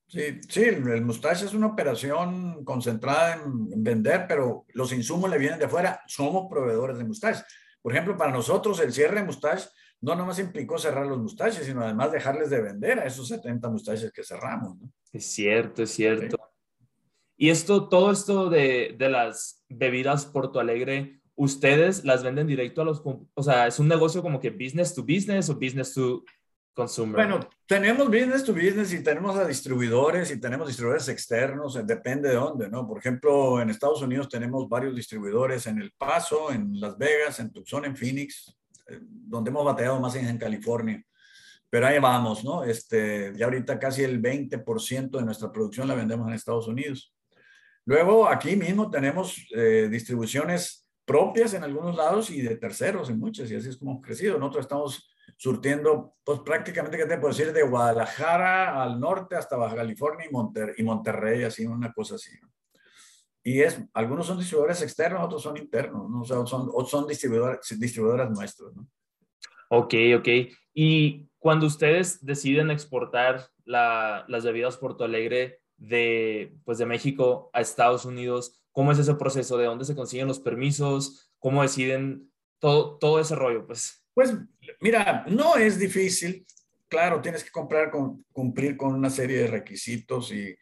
Sí, 0.06 0.40
sí, 0.46 0.62
el 0.64 1.02
mustache 1.02 1.46
es 1.46 1.54
una 1.54 1.68
operación 1.68 2.62
concentrada 2.64 3.34
en, 3.42 3.82
vender, 3.82 4.26
pero 4.28 4.66
los 4.74 4.92
insumos 4.92 5.30
le 5.30 5.38
vienen 5.38 5.58
de 5.58 5.64
afuera. 5.64 6.02
Somos 6.06 6.50
proveedores 6.50 6.98
de 6.98 7.04
mustache. 7.04 7.42
Por 7.80 7.92
ejemplo, 7.92 8.18
para 8.18 8.30
nosotros 8.30 8.78
el 8.80 8.92
cierre 8.92 9.20
de 9.20 9.26
mustache 9.26 9.66
no 10.02 10.14
nomás 10.16 10.38
implicó 10.40 10.78
cerrar 10.78 11.06
los 11.06 11.18
mustaches, 11.18 11.64
sino 11.64 11.82
además 11.82 12.12
dejarles 12.12 12.50
de 12.50 12.60
vender 12.60 12.98
a 12.98 13.06
esos 13.06 13.28
70 13.28 13.70
mustaches 13.70 14.12
que 14.12 14.24
cerramos. 14.24 14.76
¿no? 14.78 14.92
Es 15.12 15.24
cierto, 15.26 15.84
es 15.84 15.90
cierto. 15.90 16.38
Y 17.36 17.50
esto, 17.50 17.88
todo 17.88 18.10
esto 18.10 18.50
de, 18.50 18.94
de 18.98 19.08
las 19.08 19.64
bebidas 19.68 20.26
Porto 20.26 20.60
Alegre, 20.60 21.20
ustedes 21.34 22.04
las 22.04 22.22
venden 22.22 22.46
directo 22.46 22.82
a 22.82 22.84
los, 22.84 23.02
o 23.04 23.42
sea, 23.42 23.66
es 23.66 23.78
un 23.78 23.88
negocio 23.88 24.22
como 24.22 24.40
que 24.40 24.50
business 24.50 24.94
to 24.94 25.02
business 25.02 25.48
o 25.48 25.54
business 25.54 25.94
to 25.94 26.24
consumer? 26.74 27.16
Bueno, 27.16 27.48
tenemos 27.66 28.08
business 28.08 28.44
to 28.44 28.52
business 28.52 28.92
y 28.92 29.02
tenemos 29.02 29.36
a 29.36 29.46
distribuidores 29.46 30.30
y 30.30 30.40
tenemos 30.40 30.66
distribuidores 30.66 31.08
externos, 31.08 31.76
eh, 31.76 31.82
depende 31.84 32.28
de 32.28 32.34
dónde, 32.34 32.68
¿no? 32.68 32.86
Por 32.86 32.98
ejemplo, 32.98 33.60
en 33.60 33.70
Estados 33.70 34.02
Unidos 34.02 34.28
tenemos 34.28 34.68
varios 34.68 34.94
distribuidores 34.94 35.66
en 35.66 35.80
El 35.80 35.92
Paso, 35.92 36.52
en 36.52 36.80
Las 36.80 36.96
Vegas, 36.98 37.38
en 37.40 37.52
Tucson, 37.52 37.84
en 37.84 37.96
Phoenix, 37.96 38.56
donde 39.00 39.50
hemos 39.50 39.64
bateado 39.64 40.00
más 40.00 40.14
en 40.16 40.38
California. 40.38 41.02
Pero 41.70 41.86
ahí 41.86 41.98
vamos, 41.98 42.44
¿no? 42.44 42.64
Este, 42.64 43.32
ya 43.34 43.46
ahorita 43.46 43.78
casi 43.78 44.02
el 44.02 44.20
20% 44.20 45.10
de 45.10 45.24
nuestra 45.24 45.50
producción 45.50 45.88
la 45.88 45.94
vendemos 45.94 46.28
en 46.28 46.34
Estados 46.34 46.68
Unidos. 46.68 47.14
Luego, 47.86 48.28
aquí 48.28 48.56
mismo 48.56 48.90
tenemos 48.90 49.46
eh, 49.56 49.88
distribuciones 49.90 50.86
propias 51.04 51.54
en 51.54 51.64
algunos 51.64 51.96
lados 51.96 52.30
y 52.30 52.42
de 52.42 52.56
terceros 52.56 53.10
en 53.10 53.18
muchas, 53.18 53.50
y 53.50 53.56
así 53.56 53.70
es 53.70 53.76
como 53.76 53.92
hemos 53.92 54.04
crecido. 54.04 54.38
Nosotros 54.38 54.66
estamos 54.66 55.10
surtiendo, 55.36 56.14
pues 56.22 56.40
prácticamente, 56.40 56.98
¿qué 56.98 57.06
te 57.06 57.18
puedo 57.18 57.34
decir? 57.34 57.52
De 57.52 57.62
Guadalajara 57.62 58.82
al 58.82 59.00
norte 59.00 59.36
hasta 59.36 59.56
Baja 59.56 59.76
California 59.76 60.26
y, 60.26 60.80
y 60.80 60.84
Monterrey, 60.84 61.42
así, 61.44 61.64
una 61.64 61.92
cosa 61.92 62.16
así. 62.16 62.30
Y 63.42 63.60
es, 63.60 63.80
algunos 63.92 64.26
son 64.26 64.38
distribuidores 64.38 64.82
externos, 64.82 65.24
otros 65.24 65.42
son 65.42 65.56
internos, 65.56 66.08
¿no? 66.08 66.20
o 66.20 66.24
sea, 66.24 66.46
son, 66.46 66.70
son 66.86 67.06
distribuidores, 67.06 67.60
distribuidoras 67.78 68.30
nuestras. 68.30 68.74
¿no? 68.74 68.86
Ok, 69.68 69.94
ok. 70.18 70.28
Y 70.74 71.28
cuando 71.38 71.66
ustedes 71.66 72.24
deciden 72.24 72.70
exportar 72.70 73.48
la, 73.64 74.24
las 74.28 74.44
bebidas 74.44 74.76
Porto 74.76 75.04
Alegre 75.04 75.58
de, 75.76 76.54
pues 76.64 76.78
de 76.78 76.86
México 76.86 77.50
a 77.52 77.60
Estados 77.60 78.04
Unidos, 78.04 78.62
¿cómo 78.70 78.92
es 78.92 78.98
ese 78.98 79.14
proceso? 79.14 79.58
¿De 79.58 79.64
dónde 79.64 79.84
se 79.84 79.96
consiguen 79.96 80.28
los 80.28 80.38
permisos? 80.38 81.32
¿Cómo 81.40 81.62
deciden 81.62 82.30
todo, 82.60 82.96
todo 82.98 83.18
ese 83.18 83.34
rollo? 83.34 83.66
Pues 83.66 84.02
pues 84.14 84.34
mira, 84.80 85.24
no 85.28 85.56
es 85.56 85.78
difícil. 85.78 86.46
Claro, 86.88 87.20
tienes 87.22 87.42
que 87.42 87.50
comprar 87.50 87.90
con, 87.90 88.24
cumplir 88.32 88.76
con 88.76 88.94
una 88.94 89.08
serie 89.08 89.38
de 89.38 89.46
requisitos 89.46 90.30
y 90.32 90.54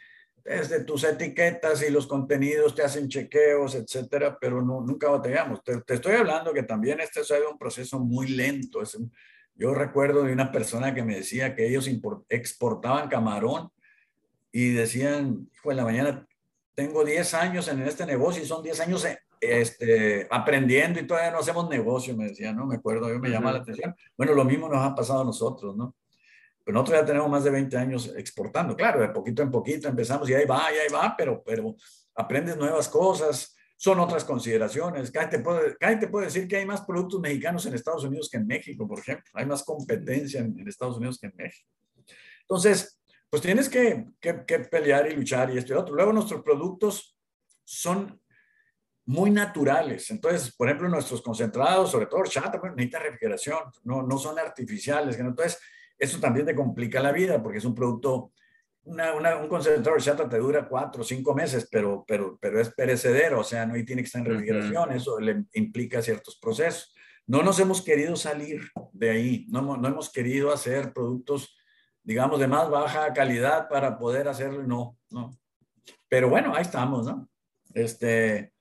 desde 0.50 0.82
tus 0.82 1.04
etiquetas 1.04 1.80
y 1.82 1.90
los 1.90 2.08
contenidos 2.08 2.74
te 2.74 2.82
hacen 2.82 3.08
chequeos, 3.08 3.76
etcétera, 3.76 4.36
pero 4.40 4.60
no, 4.62 4.80
nunca 4.80 5.08
batallamos. 5.08 5.62
Te, 5.62 5.80
estoy 5.86 6.14
hablando 6.14 6.52
que 6.52 6.64
también 6.64 6.98
este 7.00 7.20
es 7.20 7.30
un 7.48 7.56
proceso 7.56 8.00
muy 8.00 8.26
lento. 8.26 8.82
Es 8.82 8.98
yo 9.54 9.74
recuerdo 9.74 10.24
de 10.24 10.32
una 10.32 10.50
persona 10.50 10.92
que 10.92 11.04
me 11.04 11.14
decía 11.14 11.54
que 11.54 11.68
ellos 11.68 11.88
exportaban 12.28 13.08
camarón 13.08 13.70
y 14.50 14.70
decían, 14.70 15.48
hijo, 15.54 15.70
en 15.70 15.76
la 15.76 15.84
mañana 15.84 16.26
tengo 16.74 17.04
10 17.04 17.34
años 17.34 17.68
en 17.68 17.82
este 17.82 18.04
negocio 18.04 18.42
y 18.42 18.46
son 18.46 18.62
10 18.62 18.80
años 18.80 19.06
este, 19.40 20.26
aprendiendo 20.30 20.98
y 20.98 21.06
todavía 21.06 21.30
no 21.30 21.38
hacemos 21.38 21.68
negocio, 21.68 22.16
me 22.16 22.26
decía, 22.26 22.52
¿no? 22.52 22.66
Me 22.66 22.76
acuerdo, 22.76 23.08
yo 23.08 23.20
me 23.20 23.30
llama 23.30 23.52
la 23.52 23.58
atención. 23.58 23.94
Bueno, 24.16 24.34
lo 24.34 24.44
mismo 24.44 24.68
nos 24.68 24.84
ha 24.84 24.96
pasado 24.96 25.20
a 25.20 25.24
nosotros, 25.24 25.76
¿no? 25.76 25.94
Pero 26.70 26.82
nosotros 26.82 27.00
ya 27.00 27.06
tenemos 27.06 27.28
más 27.28 27.42
de 27.42 27.50
20 27.50 27.76
años 27.76 28.12
exportando, 28.16 28.76
claro, 28.76 29.00
de 29.00 29.08
poquito 29.08 29.42
en 29.42 29.50
poquito 29.50 29.88
empezamos 29.88 30.30
y 30.30 30.34
ahí 30.34 30.46
va, 30.46 30.72
y 30.72 30.78
ahí 30.78 30.86
va, 30.88 31.16
pero, 31.18 31.42
pero 31.42 31.74
aprendes 32.14 32.56
nuevas 32.56 32.88
cosas, 32.88 33.56
son 33.76 33.98
otras 33.98 34.22
consideraciones. 34.22 35.10
Cada 35.10 35.28
te, 35.28 35.40
puede, 35.40 35.74
te 35.74 36.06
puede 36.06 36.26
decir 36.26 36.46
que 36.46 36.58
hay 36.58 36.66
más 36.66 36.82
productos 36.82 37.20
mexicanos 37.20 37.66
en 37.66 37.74
Estados 37.74 38.04
Unidos 38.04 38.28
que 38.30 38.36
en 38.36 38.46
México, 38.46 38.86
por 38.86 39.00
ejemplo. 39.00 39.32
Hay 39.34 39.46
más 39.46 39.64
competencia 39.64 40.38
en, 40.42 40.64
Estados 40.68 40.98
Unidos 40.98 41.18
que 41.18 41.26
en 41.26 41.32
México. 41.34 41.68
Entonces, 42.42 43.00
pues 43.28 43.42
tienes 43.42 43.68
que, 43.68 44.06
que, 44.20 44.44
que, 44.46 44.60
pelear 44.60 45.10
y 45.10 45.16
luchar 45.16 45.52
y 45.52 45.58
esto 45.58 45.72
y 45.72 45.76
otro. 45.76 45.96
Luego 45.96 46.12
nuestros 46.12 46.40
productos 46.44 47.18
son 47.64 48.22
muy 49.06 49.32
naturales. 49.32 50.08
Entonces, 50.12 50.54
por 50.54 50.68
ejemplo, 50.68 50.88
nuestros 50.88 51.20
concentrados, 51.20 51.90
sobre 51.90 52.06
todo 52.06 52.22
chata, 52.26 52.60
pues, 52.60 52.76
necesita 52.76 53.00
refrigeración, 53.00 53.58
no, 53.82 54.02
no 54.02 54.18
son 54.18 54.38
artificiales. 54.38 55.18
Entonces, 55.18 55.58
eso 56.00 56.18
también 56.18 56.46
te 56.46 56.54
complica 56.54 57.00
la 57.00 57.12
vida 57.12 57.42
porque 57.42 57.58
es 57.58 57.64
un 57.64 57.74
producto, 57.74 58.32
una, 58.84 59.36
un 59.36 59.48
concentrado 59.48 59.96
de 59.96 60.02
chata 60.02 60.28
te 60.28 60.38
dura 60.38 60.66
cuatro 60.66 61.02
o 61.02 61.04
cinco 61.04 61.34
meses, 61.34 61.68
pero, 61.70 62.04
pero, 62.08 62.38
pero 62.40 62.58
es 62.58 62.70
perecedero, 62.70 63.40
o 63.40 63.44
sea, 63.44 63.66
no 63.66 63.74
tiene 63.84 64.02
que 64.02 64.06
estar 64.06 64.22
en 64.22 64.32
refrigeración, 64.32 64.92
eso 64.92 65.20
le 65.20 65.44
implica 65.52 66.00
ciertos 66.00 66.38
procesos. 66.40 66.94
No 67.26 67.42
nos 67.42 67.60
hemos 67.60 67.82
querido 67.82 68.16
salir 68.16 68.62
de 68.92 69.10
ahí, 69.10 69.46
no, 69.50 69.76
no 69.76 69.88
hemos 69.88 70.10
querido 70.10 70.52
hacer 70.52 70.92
productos, 70.92 71.56
digamos, 72.02 72.40
de 72.40 72.48
más 72.48 72.70
baja 72.70 73.12
calidad 73.12 73.68
para 73.68 73.98
poder 73.98 74.26
hacerlo, 74.26 74.62
no, 74.62 74.96
no. 75.10 75.38
Pero 76.08 76.30
bueno, 76.30 76.54
ahí 76.54 76.62
estamos, 76.62 77.06
¿no? 77.06 77.28
Este, 77.74 78.52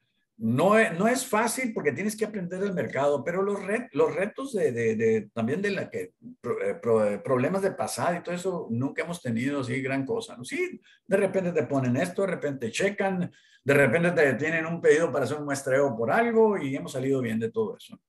no 0.42 0.78
es, 0.78 0.98
no 0.98 1.08
es 1.08 1.26
fácil 1.26 1.74
porque 1.74 1.92
tienes 1.92 2.16
que 2.16 2.24
aprender 2.24 2.64
el 2.64 2.74
mercado, 2.74 3.24
pero 3.26 3.42
los, 3.42 3.60
los 3.92 4.16
retos 4.16 4.54
de, 4.54 4.72
de, 4.72 5.30
también 5.34 5.62
de 5.62 5.72
la 5.72 5.90
que 5.90 6.02
eh, 6.02 6.14
eh, 6.44 7.22
problemas 7.22 7.62
de 7.62 7.72
pasado 7.72 8.16
y 8.16 8.24
todo 8.24 8.34
eso 8.34 8.68
nunca 8.70 9.04
hemos 9.04 9.22
tenido 9.22 9.60
así 9.60 9.82
gran 9.82 10.06
cosa. 10.06 10.38
¿no? 10.38 10.46
Sí, 10.46 10.80
de 11.06 11.18
repente 11.18 11.52
te 11.52 11.64
ponen 11.64 11.98
esto, 11.98 12.22
de 12.22 12.30
repente 12.30 12.72
checan, 12.72 13.30
de 13.66 13.74
repente 13.74 14.12
te 14.12 14.34
tienen 14.36 14.66
un 14.66 14.80
pedido 14.80 15.12
para 15.12 15.26
hacer 15.26 15.38
un 15.38 15.46
muestreo 15.46 15.94
por 15.98 16.10
algo 16.10 16.58
y 16.58 16.74
hemos 16.74 16.94
salido 16.94 17.22
bien 17.22 17.38
de 17.38 17.52
todo 17.52 17.76
eso. 17.76 18.00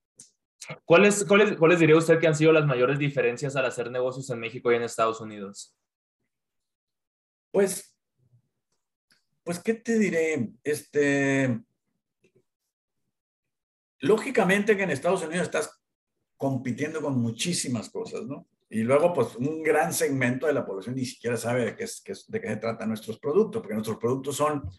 ¿Cuáles, 0.85 1.25
cuáles, 1.25 1.57
cuáles 1.57 1.81
diría 1.81 1.97
usted 1.97 2.21
que 2.21 2.29
han 2.29 2.37
sido 2.37 2.53
las 2.53 2.65
mayores 2.65 3.01
diferencias 3.01 3.57
al 3.57 3.67
hacer 3.67 3.91
negocios 3.91 4.31
en 4.31 4.39
México 4.39 4.71
y 4.71 4.77
en 4.77 4.83
Estados 4.83 5.21
Unidos? 5.21 5.75
Pues, 7.51 7.97
pues, 9.43 9.59
¿qué 9.59 9.75
te 9.75 9.99
diré? 9.99 10.51
Este, 10.63 11.61
lógicamente 14.01 14.77
que 14.77 14.83
en 14.83 14.91
Estados 14.91 15.23
Unidos 15.23 15.45
estás 15.45 15.81
compitiendo 16.37 17.01
con 17.01 17.21
muchísimas 17.21 17.91
cosas, 17.91 18.23
¿no? 18.25 18.47
Y 18.69 18.83
luego, 18.83 19.13
pues, 19.13 19.35
un 19.37 19.63
gran 19.63 19.93
segmento 19.93 20.47
de 20.47 20.53
la 20.53 20.65
población 20.65 20.95
ni 20.95 21.05
siquiera 21.05 21.37
sabe 21.37 21.65
de 21.65 21.77
qué, 21.77 21.85
es, 21.85 22.03
de 22.29 22.41
qué 22.41 22.49
se 22.49 22.57
tratan 22.57 22.89
nuestros 22.89 23.19
productos, 23.19 23.61
porque 23.61 23.75
nuestros 23.75 23.99
productos 23.99 24.37
son, 24.37 24.71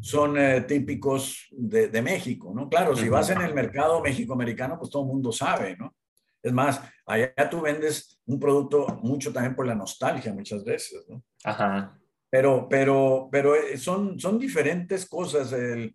son 0.00 0.38
eh, 0.38 0.62
típicos 0.62 1.46
de, 1.50 1.88
de, 1.88 2.02
México, 2.02 2.52
¿no? 2.54 2.68
Claro, 2.68 2.96
si 2.96 3.08
vas 3.10 3.28
en 3.28 3.42
el 3.42 3.52
mercado 3.52 4.00
México-americano, 4.00 4.78
pues 4.78 4.90
todo 4.90 5.02
el 5.02 5.08
mundo 5.08 5.32
sabe, 5.32 5.76
¿no? 5.76 5.94
Es 6.42 6.52
más, 6.52 6.80
allá 7.04 7.34
tú 7.50 7.60
vendes 7.60 8.20
un 8.24 8.40
producto 8.40 8.86
mucho 9.02 9.32
también 9.32 9.54
por 9.54 9.66
la 9.66 9.74
nostalgia 9.74 10.32
muchas 10.32 10.64
veces, 10.64 11.04
¿no? 11.08 11.22
Ajá. 11.44 11.98
Pero, 12.30 12.68
pero, 12.68 13.28
pero 13.30 13.54
eh, 13.54 13.76
son, 13.76 14.18
son 14.18 14.38
diferentes 14.38 15.06
cosas. 15.08 15.52
El, 15.52 15.94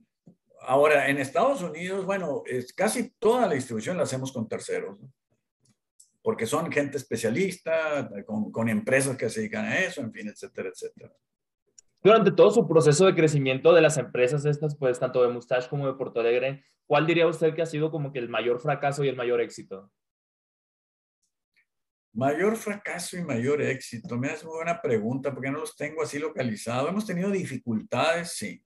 Ahora, 0.64 1.10
en 1.10 1.18
Estados 1.18 1.62
Unidos, 1.64 2.06
bueno, 2.06 2.44
es, 2.46 2.72
casi 2.74 3.12
toda 3.18 3.48
la 3.48 3.56
distribución 3.56 3.98
la 3.98 4.04
hacemos 4.04 4.32
con 4.32 4.48
terceros, 4.48 5.00
porque 6.22 6.46
son 6.46 6.72
gente 6.72 6.98
especialista, 6.98 8.10
con, 8.26 8.70
empresas 8.70 9.18
que 9.18 9.28
se 9.30 9.40
dedican 9.40 9.66
a 9.66 9.80
eso, 9.80 10.02
en 10.02 10.14
fin, 10.14 10.28
etcétera, 10.28 10.70
etcétera. 10.70 11.12
Durante 12.04 12.32
todo 12.32 12.52
su 12.52 12.68
proceso 12.68 13.06
de 13.06 13.16
crecimiento 13.16 13.74
de 13.74 13.82
las 13.82 13.98
empresas 13.98 14.46
estas, 14.46 14.76
pues 14.76 15.00
tanto 15.00 15.24
de 15.24 15.30
Mustache 15.30 15.68
como 15.68 15.88
de 15.88 15.94
Porto 15.94 16.20
Alegre, 16.20 16.64
¿cuál 16.86 17.08
diría 17.08 17.28
usted 17.28 17.56
que 17.56 17.64
ha 17.64 17.68
sido 17.68 17.90
como 17.90 18.12
que 18.12 18.20
el 18.20 18.30
mayor 18.30 18.60
fracaso 18.60 19.04
y 19.04 19.10
el 19.10 19.16
mayor 19.16 19.42
éxito? 19.42 19.92
Mayor 22.14 22.56
fracaso 22.56 23.18
y 23.18 23.24
mayor 23.24 23.62
éxito. 23.62 24.18
Me 24.18 24.30
hace 24.30 24.46
muy 24.46 24.56
buena 24.56 24.82
pregunta 24.82 25.34
porque 25.34 25.50
no 25.50 25.60
los 25.60 25.76
tengo 25.76 26.04
así 26.04 26.20
localizados. 26.20 26.90
Hemos 26.90 27.06
tenido 27.06 27.32
dificultades, 27.32 28.34
sí 28.34 28.64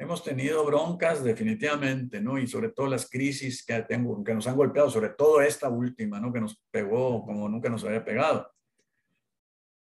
hemos 0.00 0.24
tenido 0.24 0.64
broncas 0.64 1.22
definitivamente, 1.22 2.22
¿no? 2.22 2.38
Y 2.38 2.46
sobre 2.46 2.70
todo 2.70 2.86
las 2.86 3.08
crisis 3.08 3.62
que, 3.62 3.82
tengo, 3.82 4.24
que 4.24 4.34
nos 4.34 4.46
han 4.46 4.56
golpeado, 4.56 4.88
sobre 4.88 5.10
todo 5.10 5.42
esta 5.42 5.68
última, 5.68 6.18
¿no? 6.18 6.32
Que 6.32 6.40
nos 6.40 6.58
pegó 6.70 7.22
como 7.22 7.46
nunca 7.50 7.68
nos 7.68 7.84
había 7.84 8.02
pegado. 8.02 8.50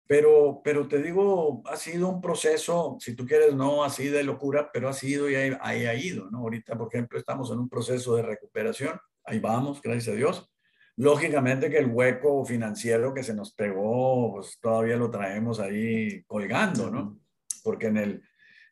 Pero, 0.07 0.63
pero 0.65 0.89
te 0.89 1.03
digo, 1.03 1.63
ha 1.67 1.77
sido 1.77 2.09
un 2.09 2.23
proceso, 2.23 2.97
si 2.99 3.15
tú 3.15 3.27
quieres, 3.27 3.55
no 3.55 3.85
así 3.85 4.09
de 4.09 4.25
locura, 4.25 4.71
pero 4.73 4.89
ha 4.89 4.95
sido 4.95 5.29
y 5.29 5.35
ahí, 5.35 5.85
ha 5.85 5.95
ido, 5.95 6.31
¿no? 6.31 6.39
Ahorita, 6.39 6.79
por 6.79 6.89
ejemplo, 6.89 7.19
estamos 7.19 7.51
en 7.51 7.59
un 7.59 7.69
proceso 7.69 8.17
de 8.17 8.23
recuperación, 8.23 8.99
ahí 9.23 9.39
vamos, 9.39 9.83
gracias 9.83 10.15
a 10.15 10.17
Dios. 10.17 10.51
Lógicamente 10.97 11.69
que 11.69 11.77
el 11.77 11.91
hueco 11.93 12.43
financiero 12.47 13.13
que 13.13 13.23
se 13.23 13.35
nos 13.35 13.53
pegó, 13.53 14.33
pues 14.33 14.59
todavía 14.63 14.97
lo 14.97 15.11
traemos 15.11 15.61
ahí 15.61 16.23
colgando, 16.23 16.91
¿no? 16.91 17.21
Porque 17.63 17.89
en 17.89 17.97
el, 17.99 18.23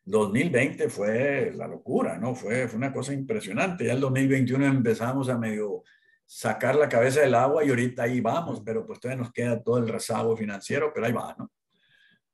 2020 0.05 0.87
fue 0.89 1.51
la 1.55 1.67
locura, 1.67 2.17
¿no? 2.17 2.35
Fue, 2.35 2.67
fue 2.67 2.77
una 2.77 2.93
cosa 2.93 3.11
impresionante. 3.11 3.85
Ya 3.85 3.93
el 3.93 3.99
2021 3.99 4.65
empezamos 4.65 5.29
a 5.29 5.37
medio 5.37 5.83
sacar 6.27 6.75
la 6.75 6.89
cabeza 6.89 7.21
del 7.21 7.35
agua 7.35 7.63
y 7.63 7.69
ahorita 7.69 8.03
ahí 8.03 8.21
vamos, 8.21 8.61
pero 8.63 8.85
pues 8.85 8.99
todavía 8.99 9.23
nos 9.23 9.33
queda 9.33 9.61
todo 9.61 9.77
el 9.77 9.87
rezago 9.87 10.35
financiero, 10.35 10.91
pero 10.93 11.05
ahí 11.05 11.11
va, 11.11 11.35
¿no? 11.37 11.51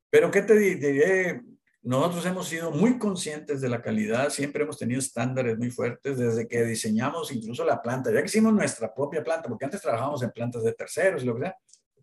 Pero 0.10 0.30
¿qué 0.30 0.42
te 0.42 0.58
diré? 0.58 1.42
Nosotros 1.84 2.26
hemos 2.26 2.48
sido 2.48 2.72
muy 2.72 3.00
conscientes 3.00 3.60
de 3.60 3.70
la 3.70 3.82
calidad, 3.82 4.30
siempre 4.30 4.64
hemos 4.64 4.78
tenido 4.78 5.00
estándares 5.00 5.58
muy 5.58 5.72
fuertes 5.72 6.18
desde 6.18 6.48
que 6.48 6.64
diseñamos 6.64 7.32
incluso 7.32 7.66
la 7.66 7.82
planta, 7.82 8.12
ya 8.12 8.20
que 8.20 8.28
hicimos 8.28 8.54
nuestra 8.54 8.94
propia 8.94 9.24
planta, 9.24 9.50
porque 9.50 9.66
antes 9.66 9.82
trabajábamos 9.82 10.22
en 10.22 10.32
plantas 10.32 10.64
de 10.64 10.74
terceros 10.74 11.24
y 11.24 11.26
lo 11.26 11.36
que 11.36 11.46
sea, 11.46 11.56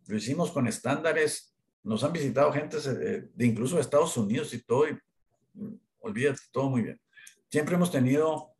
lo 0.06 0.16
hicimos 0.16 0.50
con 0.50 0.66
estándares, 0.66 1.54
nos 1.84 2.02
han 2.02 2.12
visitado 2.12 2.52
gente 2.52 2.80
de, 2.80 3.28
de 3.32 3.46
incluso 3.46 3.78
Estados 3.78 4.16
Unidos 4.16 4.52
y 4.52 4.62
todo, 4.62 4.88
y 4.88 4.98
olvídate, 6.00 6.40
todo 6.52 6.70
muy 6.70 6.82
bien. 6.82 7.00
Siempre 7.50 7.74
hemos 7.74 7.90
tenido 7.90 8.54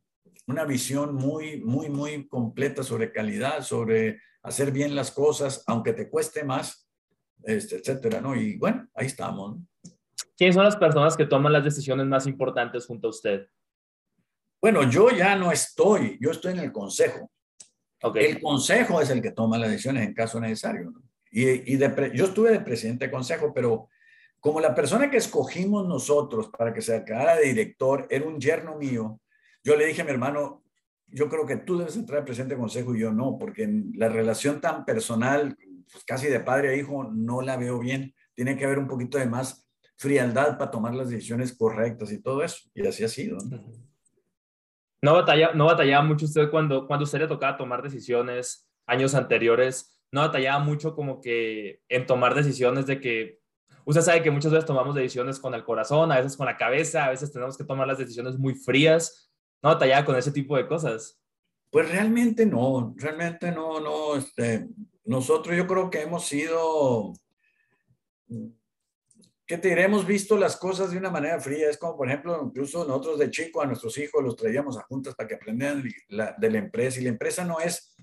una 0.47 0.65
visión 0.65 1.15
muy, 1.15 1.61
muy, 1.61 1.89
muy 1.91 2.27
completa 2.27 2.83
sobre 2.83 3.13
calidad, 3.13 3.63
sobre 3.63 4.21
hacer 4.43 4.73
bien 4.73 4.95
las 4.95 5.11
cosas, 5.11 5.63
aunque 5.67 5.93
te 5.93 6.09
cueste 6.09 6.43
más, 6.43 6.89
este, 7.45 7.77
etcétera, 7.77 8.21
¿no? 8.21 8.35
Y 8.35 8.57
bueno, 8.57 8.89
ahí 8.95 9.07
estamos. 9.07 9.59
¿Quiénes 10.37 10.55
son 10.55 10.65
las 10.65 10.77
personas 10.77 11.17
que 11.17 11.27
toman 11.27 11.53
las 11.53 11.65
decisiones 11.65 12.07
más 12.07 12.27
importantes 12.27 12.87
junto 12.87 13.09
a 13.09 13.11
usted? 13.11 13.47
Bueno, 14.61 14.89
yo 14.89 15.11
ya 15.11 15.37
no 15.37 15.53
estoy, 15.53 16.17
yo 16.21 16.31
estoy 16.31 16.53
en 16.53 16.61
el 16.61 16.73
consejo. 16.73 17.31
Okay. 18.01 18.27
El 18.27 18.41
consejo 18.41 19.01
es 19.01 19.11
el 19.11 19.21
que 19.21 19.33
toma 19.33 19.59
las 19.59 19.71
decisiones 19.71 20.07
en 20.07 20.15
caso 20.15 20.41
necesario. 20.41 20.93
¿no? 20.93 21.03
Y, 21.31 21.75
y 21.75 21.77
de, 21.77 22.13
yo 22.15 22.27
estuve 22.27 22.51
de 22.51 22.61
presidente 22.61 23.07
de 23.07 23.11
consejo, 23.11 23.53
pero 23.53 23.89
como 24.41 24.61
la 24.61 24.75
persona 24.75 25.11
que 25.11 25.17
escogimos 25.17 25.87
nosotros 25.87 26.49
para 26.57 26.73
que 26.73 26.83
se 26.83 27.05
quedara 27.05 27.37
de 27.37 27.47
director 27.47 28.07
era 28.11 28.27
un 28.27 28.41
yerno 28.41 28.77
mío, 28.77 29.21
yo 29.65 29.77
le 29.77 29.87
dije 29.87 30.03
a 30.03 30.05
mi 30.05 30.11
hermano, 30.11 30.63
yo 31.09 31.29
creo 31.29 31.47
que 31.47 31.57
tú 31.57 31.79
debes 31.79 31.97
entrar 31.97 32.21
de 32.21 32.27
presidente 32.27 32.55
de 32.55 32.61
consejo 32.61 32.95
y 32.95 33.01
yo 33.01 33.13
no, 33.13 33.37
porque 33.39 33.69
la 33.95 34.09
relación 34.09 34.61
tan 34.61 34.85
personal, 34.85 35.57
pues 35.91 36.05
casi 36.05 36.29
de 36.29 36.41
padre 36.41 36.71
a 36.71 36.77
hijo, 36.77 37.05
no 37.05 37.43
la 37.43 37.57
veo 37.57 37.79
bien. 37.79 38.15
Tiene 38.35 38.57
que 38.57 38.65
haber 38.65 38.79
un 38.79 38.87
poquito 38.87 39.19
de 39.19 39.27
más 39.27 39.69
frialdad 39.97 40.59
para 40.59 40.71
tomar 40.71 40.95
las 40.95 41.11
decisiones 41.11 41.57
correctas 41.57 42.13
y 42.13 42.23
todo 42.23 42.43
eso. 42.43 42.69
Y 42.75 42.87
así 42.87 43.05
ha 43.05 43.09
sido. 43.09 43.39
¿No, 45.03 45.15
batalla, 45.15 45.53
no 45.55 45.67
batallaba 45.67 46.05
mucho 46.05 46.27
usted 46.27 46.51
cuando, 46.51 46.87
cuando 46.87 47.05
usted 47.05 47.21
le 47.21 47.27
tocaba 47.27 47.57
tomar 47.57 47.83
decisiones 47.83 48.69
años 48.87 49.15
anteriores? 49.15 50.01
¿No 50.13 50.21
batallaba 50.21 50.59
mucho 50.61 50.95
como 50.95 51.21
que 51.21 51.81
en 51.89 52.07
tomar 52.07 52.35
decisiones 52.35 52.87
de 52.87 53.01
que 53.01 53.39
Usted 53.89 54.03
sabe 54.03 54.23
que 54.23 54.31
muchas 54.31 54.53
veces 54.53 54.67
tomamos 54.67 54.95
decisiones 54.95 55.39
con 55.39 55.55
el 55.55 55.65
corazón, 55.65 56.13
a 56.13 56.17
veces 56.17 56.37
con 56.37 56.45
la 56.45 56.59
cabeza, 56.59 57.07
a 57.07 57.09
veces 57.09 57.33
tenemos 57.33 57.57
que 57.57 57.65
tomar 57.65 57.87
las 57.87 57.97
decisiones 57.97 58.37
muy 58.37 58.55
frías, 58.55 59.33
¿no? 59.63 59.71
Batallaba 59.71 60.05
con 60.05 60.15
ese 60.15 60.31
tipo 60.31 60.59
de 60.59 60.69
cosas. 60.69 61.19
Pues 61.71 61.91
realmente 61.91 62.45
no, 62.45 62.93
realmente 62.99 63.51
no, 63.51 63.81
no. 63.81 64.15
Este, 64.17 64.69
nosotros 65.07 65.57
yo 65.57 65.67
creo 65.67 65.89
que 65.89 66.03
hemos 66.03 66.27
sido, 66.27 67.15
¿qué 69.47 69.57
te 69.57 69.69
diré? 69.69 69.85
Hemos 69.85 70.07
visto 70.07 70.37
las 70.37 70.59
cosas 70.59 70.91
de 70.91 70.99
una 70.99 71.09
manera 71.09 71.41
fría. 71.41 71.71
Es 71.71 71.79
como, 71.79 71.97
por 71.97 72.09
ejemplo, 72.09 72.43
incluso 72.45 72.85
nosotros 72.85 73.19
de 73.19 73.31
chico 73.31 73.63
a 73.63 73.67
nuestros 73.67 73.97
hijos 73.97 74.23
los 74.23 74.37
traíamos 74.37 74.77
a 74.77 74.83
juntas 74.83 75.15
para 75.15 75.27
que 75.27 75.37
aprendieran 75.37 75.83
de 76.11 76.51
la 76.51 76.59
empresa. 76.59 77.01
Y 77.01 77.05
la 77.05 77.09
empresa 77.09 77.43
no 77.43 77.59
es 77.59 77.97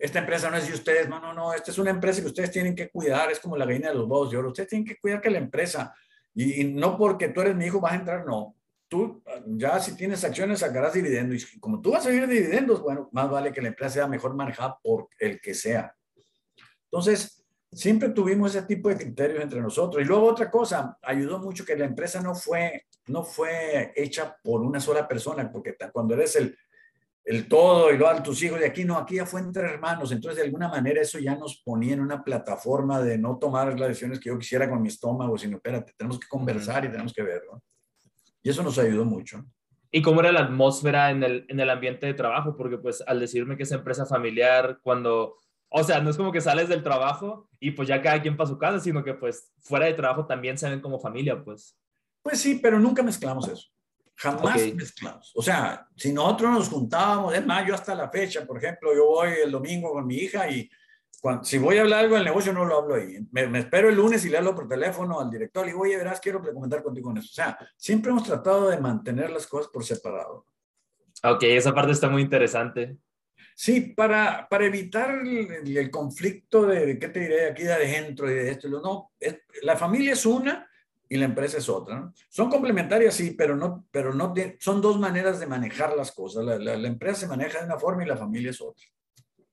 esta 0.00 0.18
empresa 0.18 0.50
no 0.50 0.56
es 0.56 0.66
de 0.66 0.74
ustedes, 0.74 1.08
no, 1.08 1.20
no, 1.20 1.32
no, 1.32 1.52
esta 1.52 1.70
es 1.70 1.78
una 1.78 1.90
empresa 1.90 2.20
que 2.20 2.28
ustedes 2.28 2.50
tienen 2.50 2.74
que 2.74 2.90
cuidar, 2.90 3.30
es 3.30 3.40
como 3.40 3.56
la 3.56 3.64
gallina 3.64 3.88
de 3.88 3.94
los 3.94 4.04
huevos 4.08 4.30
de 4.30 4.36
oro, 4.36 4.48
ustedes 4.48 4.68
tienen 4.68 4.86
que 4.86 4.98
cuidar 4.98 5.20
que 5.20 5.30
la 5.30 5.38
empresa, 5.38 5.94
y, 6.34 6.64
no 6.64 6.96
porque 6.96 7.28
tú 7.28 7.40
eres 7.40 7.56
mi 7.56 7.66
hijo 7.66 7.80
vas 7.80 7.92
a 7.92 7.96
entrar, 7.96 8.26
no, 8.26 8.56
tú 8.88 9.22
ya 9.46 9.78
si 9.80 9.96
tienes 9.96 10.24
acciones 10.24 10.60
sacarás 10.60 10.94
dividendos, 10.94 11.54
y 11.54 11.60
como 11.60 11.80
tú 11.80 11.92
vas 11.92 12.06
a 12.06 12.10
vivir 12.10 12.28
dividendos, 12.28 12.80
bueno, 12.82 13.08
más 13.12 13.30
vale 13.30 13.52
que 13.52 13.62
la 13.62 13.68
empresa 13.68 13.94
sea 13.94 14.06
mejor 14.06 14.34
manejada 14.34 14.78
por 14.82 15.08
el 15.18 15.40
que 15.40 15.54
sea. 15.54 15.94
Entonces, 16.90 17.44
siempre 17.70 18.10
tuvimos 18.10 18.54
ese 18.54 18.66
tipo 18.66 18.88
de 18.88 18.96
criterios 18.96 19.42
entre 19.42 19.60
nosotros. 19.60 20.02
Y 20.02 20.06
luego 20.06 20.26
otra 20.26 20.50
cosa, 20.50 20.96
ayudó 21.02 21.38
mucho 21.38 21.64
que 21.64 21.76
la 21.76 21.84
empresa 21.84 22.20
no 22.22 22.34
fue, 22.34 22.86
no 23.06 23.24
fue 23.24 23.92
hecha 23.94 24.36
por 24.42 24.62
una 24.62 24.80
sola 24.80 25.06
persona, 25.06 25.50
porque 25.50 25.76
cuando 25.92 26.14
eres 26.14 26.36
el 26.36 26.56
el 27.28 27.46
todo 27.46 27.92
y 27.92 27.98
luego 27.98 28.22
tus 28.22 28.42
hijos 28.42 28.58
de 28.58 28.64
aquí, 28.64 28.84
no, 28.84 28.96
aquí 28.96 29.16
ya 29.16 29.26
fue 29.26 29.40
entre 29.40 29.64
hermanos, 29.64 30.10
entonces 30.12 30.38
de 30.38 30.46
alguna 30.46 30.66
manera 30.66 31.02
eso 31.02 31.18
ya 31.18 31.36
nos 31.36 31.60
ponía 31.62 31.92
en 31.92 32.00
una 32.00 32.24
plataforma 32.24 33.02
de 33.02 33.18
no 33.18 33.38
tomar 33.38 33.78
las 33.78 33.88
decisiones 33.88 34.18
que 34.18 34.30
yo 34.30 34.38
quisiera 34.38 34.66
con 34.66 34.80
mi 34.80 34.88
estómago, 34.88 35.36
sino 35.36 35.56
espérate, 35.56 35.92
tenemos 35.94 36.18
que 36.18 36.26
conversar 36.26 36.86
y 36.86 36.90
tenemos 36.90 37.12
que 37.12 37.22
verlo. 37.22 37.62
Y 38.42 38.48
eso 38.48 38.62
nos 38.62 38.78
ayudó 38.78 39.04
mucho. 39.04 39.44
¿Y 39.90 40.00
cómo 40.00 40.20
era 40.20 40.32
la 40.32 40.40
atmósfera 40.40 41.10
en 41.10 41.22
el, 41.22 41.44
en 41.50 41.60
el 41.60 41.68
ambiente 41.68 42.06
de 42.06 42.14
trabajo? 42.14 42.56
Porque 42.56 42.78
pues 42.78 43.04
al 43.06 43.20
decirme 43.20 43.58
que 43.58 43.64
es 43.64 43.72
empresa 43.72 44.06
familiar, 44.06 44.78
cuando, 44.82 45.36
o 45.68 45.84
sea, 45.84 46.00
no 46.00 46.08
es 46.08 46.16
como 46.16 46.32
que 46.32 46.40
sales 46.40 46.70
del 46.70 46.82
trabajo 46.82 47.50
y 47.60 47.72
pues 47.72 47.88
ya 47.88 48.00
cada 48.00 48.22
quien 48.22 48.38
para 48.38 48.48
su 48.48 48.56
casa, 48.56 48.80
sino 48.80 49.04
que 49.04 49.12
pues 49.12 49.52
fuera 49.60 49.84
de 49.84 49.92
trabajo 49.92 50.24
también 50.24 50.56
se 50.56 50.70
ven 50.70 50.80
como 50.80 50.98
familia, 50.98 51.44
pues. 51.44 51.78
Pues 52.22 52.40
sí, 52.40 52.58
pero 52.62 52.80
nunca 52.80 53.02
mezclamos 53.02 53.46
eso. 53.48 53.68
Jamás 54.18 54.74
mezclamos. 54.74 55.32
O 55.36 55.42
sea, 55.42 55.86
si 55.96 56.12
nosotros 56.12 56.50
nos 56.50 56.68
juntábamos, 56.68 57.34
es 57.34 57.46
más, 57.46 57.64
yo 57.64 57.74
hasta 57.74 57.94
la 57.94 58.10
fecha, 58.10 58.44
por 58.44 58.58
ejemplo, 58.58 58.92
yo 58.92 59.06
voy 59.06 59.30
el 59.44 59.52
domingo 59.52 59.92
con 59.92 60.06
mi 60.08 60.16
hija 60.16 60.50
y 60.50 60.68
cuando, 61.20 61.44
si 61.44 61.58
voy 61.58 61.78
a 61.78 61.82
hablar 61.82 62.00
algo 62.00 62.16
del 62.16 62.24
negocio, 62.24 62.52
no 62.52 62.64
lo 62.64 62.78
hablo 62.78 62.96
ahí. 62.96 63.24
Me, 63.30 63.60
espero 63.60 63.88
el 63.88 63.94
lunes 63.94 64.24
y 64.24 64.28
le 64.28 64.38
hablo 64.38 64.56
por 64.56 64.68
teléfono 64.68 65.20
al 65.20 65.30
director 65.30 65.64
y 65.64 65.68
digo, 65.68 65.82
oye, 65.82 65.96
verás, 65.96 66.18
quiero 66.18 66.42
comentar 66.42 66.82
contigo 66.82 67.12
en 67.12 67.18
eso. 67.18 67.28
O 67.30 67.34
sea, 67.34 67.58
siempre 67.76 68.10
hemos 68.10 68.24
tratado 68.24 68.68
de 68.68 68.78
mantener 68.78 69.30
las 69.30 69.46
cosas 69.46 69.70
por 69.72 69.84
separado. 69.84 70.46
Ok, 71.22 71.44
esa 71.44 71.72
parte 71.72 71.92
está 71.92 72.08
muy 72.08 72.22
interesante. 72.22 72.96
Sí, 73.54 73.80
para, 73.80 74.48
para 74.48 74.66
evitar 74.66 75.10
el, 75.10 75.90
conflicto 75.92 76.66
de, 76.66 76.98
¿qué 76.98 77.08
te 77.08 77.20
diré? 77.20 77.50
Aquí 77.50 77.62
de 77.62 77.72
adentro 77.72 78.28
y 78.28 78.34
de 78.34 78.50
esto. 78.50 78.68
No, 78.68 79.12
la 79.62 79.76
familia 79.76 80.14
es 80.14 80.26
una 80.26 80.68
y 81.08 81.16
la 81.16 81.24
empresa 81.24 81.58
es 81.58 81.68
otra. 81.68 82.12
Son 82.28 82.50
complementarias, 82.50 83.14
sí, 83.14 83.32
pero 83.32 83.56
no, 83.56 83.86
pero 83.90 84.12
no 84.12 84.34
son 84.58 84.80
dos 84.80 84.98
maneras 84.98 85.40
de 85.40 85.46
manejar 85.46 85.96
las 85.96 86.12
cosas. 86.12 86.44
La, 86.44 86.58
la, 86.58 86.88
empresa 86.88 87.20
se 87.20 87.28
maneja 87.28 87.60
de 87.60 87.66
una 87.66 87.78
forma 87.78 88.04
y 88.04 88.08
la 88.08 88.16
familia 88.16 88.50
es 88.50 88.60
otra. 88.60 88.84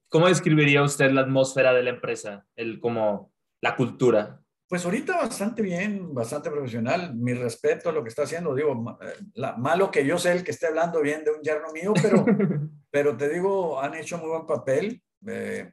¿Cómo 0.09 0.27
describiría 0.27 0.83
usted 0.83 1.11
la 1.11 1.21
atmósfera 1.21 1.73
de 1.73 1.83
la 1.83 1.91
empresa, 1.91 2.45
el 2.55 2.79
como 2.79 3.31
la 3.61 3.75
cultura? 3.75 4.41
Pues 4.67 4.83
ahorita 4.83 5.17
bastante 5.17 5.61
bien, 5.61 6.13
bastante 6.13 6.49
profesional. 6.49 7.15
Mi 7.15 7.33
respeto 7.33 7.89
a 7.89 7.91
lo 7.91 8.03
que 8.03 8.09
está 8.09 8.23
haciendo. 8.23 8.55
Digo, 8.55 8.97
la, 9.33 9.55
malo 9.57 9.91
que 9.91 10.05
yo 10.05 10.17
sé 10.17 10.31
el 10.31 10.43
que 10.43 10.51
esté 10.51 10.67
hablando 10.67 11.01
bien 11.01 11.23
de 11.23 11.31
un 11.31 11.41
yerno 11.41 11.71
mío, 11.71 11.93
pero, 12.01 12.25
pero 12.91 13.15
te 13.15 13.29
digo, 13.29 13.79
han 13.79 13.93
hecho 13.93 14.17
muy 14.17 14.29
buen 14.29 14.45
papel. 14.45 15.01
Eh, 15.27 15.71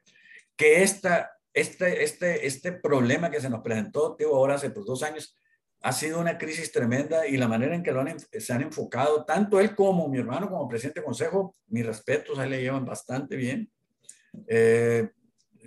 que 0.56 0.82
esta, 0.82 1.32
este, 1.52 2.04
este, 2.04 2.46
este 2.46 2.72
problema 2.72 3.30
que 3.30 3.40
se 3.40 3.50
nos 3.50 3.62
presentó, 3.62 4.14
digo, 4.18 4.36
ahora 4.36 4.54
hace 4.54 4.70
pues, 4.70 4.86
dos 4.86 5.02
años, 5.02 5.36
ha 5.82 5.92
sido 5.92 6.20
una 6.20 6.38
crisis 6.38 6.70
tremenda 6.70 7.26
y 7.26 7.36
la 7.36 7.48
manera 7.48 7.74
en 7.74 7.82
que 7.82 7.92
lo 7.92 8.00
han, 8.00 8.18
se 8.18 8.52
han 8.52 8.62
enfocado, 8.62 9.24
tanto 9.24 9.58
él 9.58 9.74
como 9.74 10.08
mi 10.08 10.18
hermano 10.18 10.48
como 10.48 10.68
presidente 10.68 11.00
de 11.00 11.06
consejo, 11.06 11.54
mis 11.68 11.84
respetos, 11.84 12.38
ahí 12.38 12.48
le 12.48 12.62
llevan 12.62 12.84
bastante 12.84 13.34
bien. 13.34 13.70
Eh, 14.46 15.10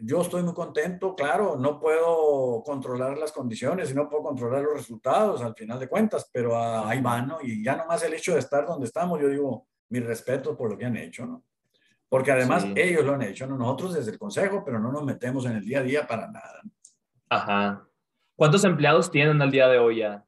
yo 0.01 0.21
estoy 0.21 0.43
muy 0.43 0.53
contento, 0.53 1.15
claro, 1.15 1.57
no 1.57 1.79
puedo 1.79 2.63
controlar 2.63 3.17
las 3.17 3.31
condiciones 3.31 3.91
y 3.91 3.93
no 3.93 4.09
puedo 4.09 4.23
controlar 4.23 4.63
los 4.63 4.73
resultados 4.73 5.41
al 5.41 5.53
final 5.53 5.79
de 5.79 5.87
cuentas, 5.87 6.29
pero 6.31 6.57
ahí 6.57 7.01
van, 7.01 7.27
¿no? 7.27 7.37
Y 7.41 7.63
ya 7.63 7.75
nomás 7.75 8.03
el 8.03 8.13
hecho 8.13 8.33
de 8.33 8.39
estar 8.39 8.65
donde 8.65 8.87
estamos, 8.87 9.19
yo 9.21 9.27
digo, 9.27 9.67
mi 9.89 9.99
respeto 9.99 10.55
por 10.55 10.71
lo 10.71 10.77
que 10.77 10.85
han 10.85 10.97
hecho, 10.97 11.25
¿no? 11.25 11.43
Porque 12.07 12.31
además 12.31 12.65
ellos 12.75 13.03
lo 13.03 13.13
han 13.13 13.21
hecho, 13.23 13.47
¿no? 13.47 13.57
Nosotros 13.57 13.95
desde 13.95 14.11
el 14.11 14.19
consejo, 14.19 14.63
pero 14.63 14.79
no 14.79 14.91
nos 14.91 15.03
metemos 15.03 15.45
en 15.45 15.53
el 15.53 15.65
día 15.65 15.79
a 15.79 15.83
día 15.83 16.07
para 16.07 16.27
nada. 16.27 16.61
Ajá. 17.29 17.87
¿Cuántos 18.35 18.65
empleados 18.65 19.09
tienen 19.09 19.41
al 19.41 19.49
día 19.49 19.67
de 19.69 19.79
hoy 19.79 19.99
ya? 19.99 20.25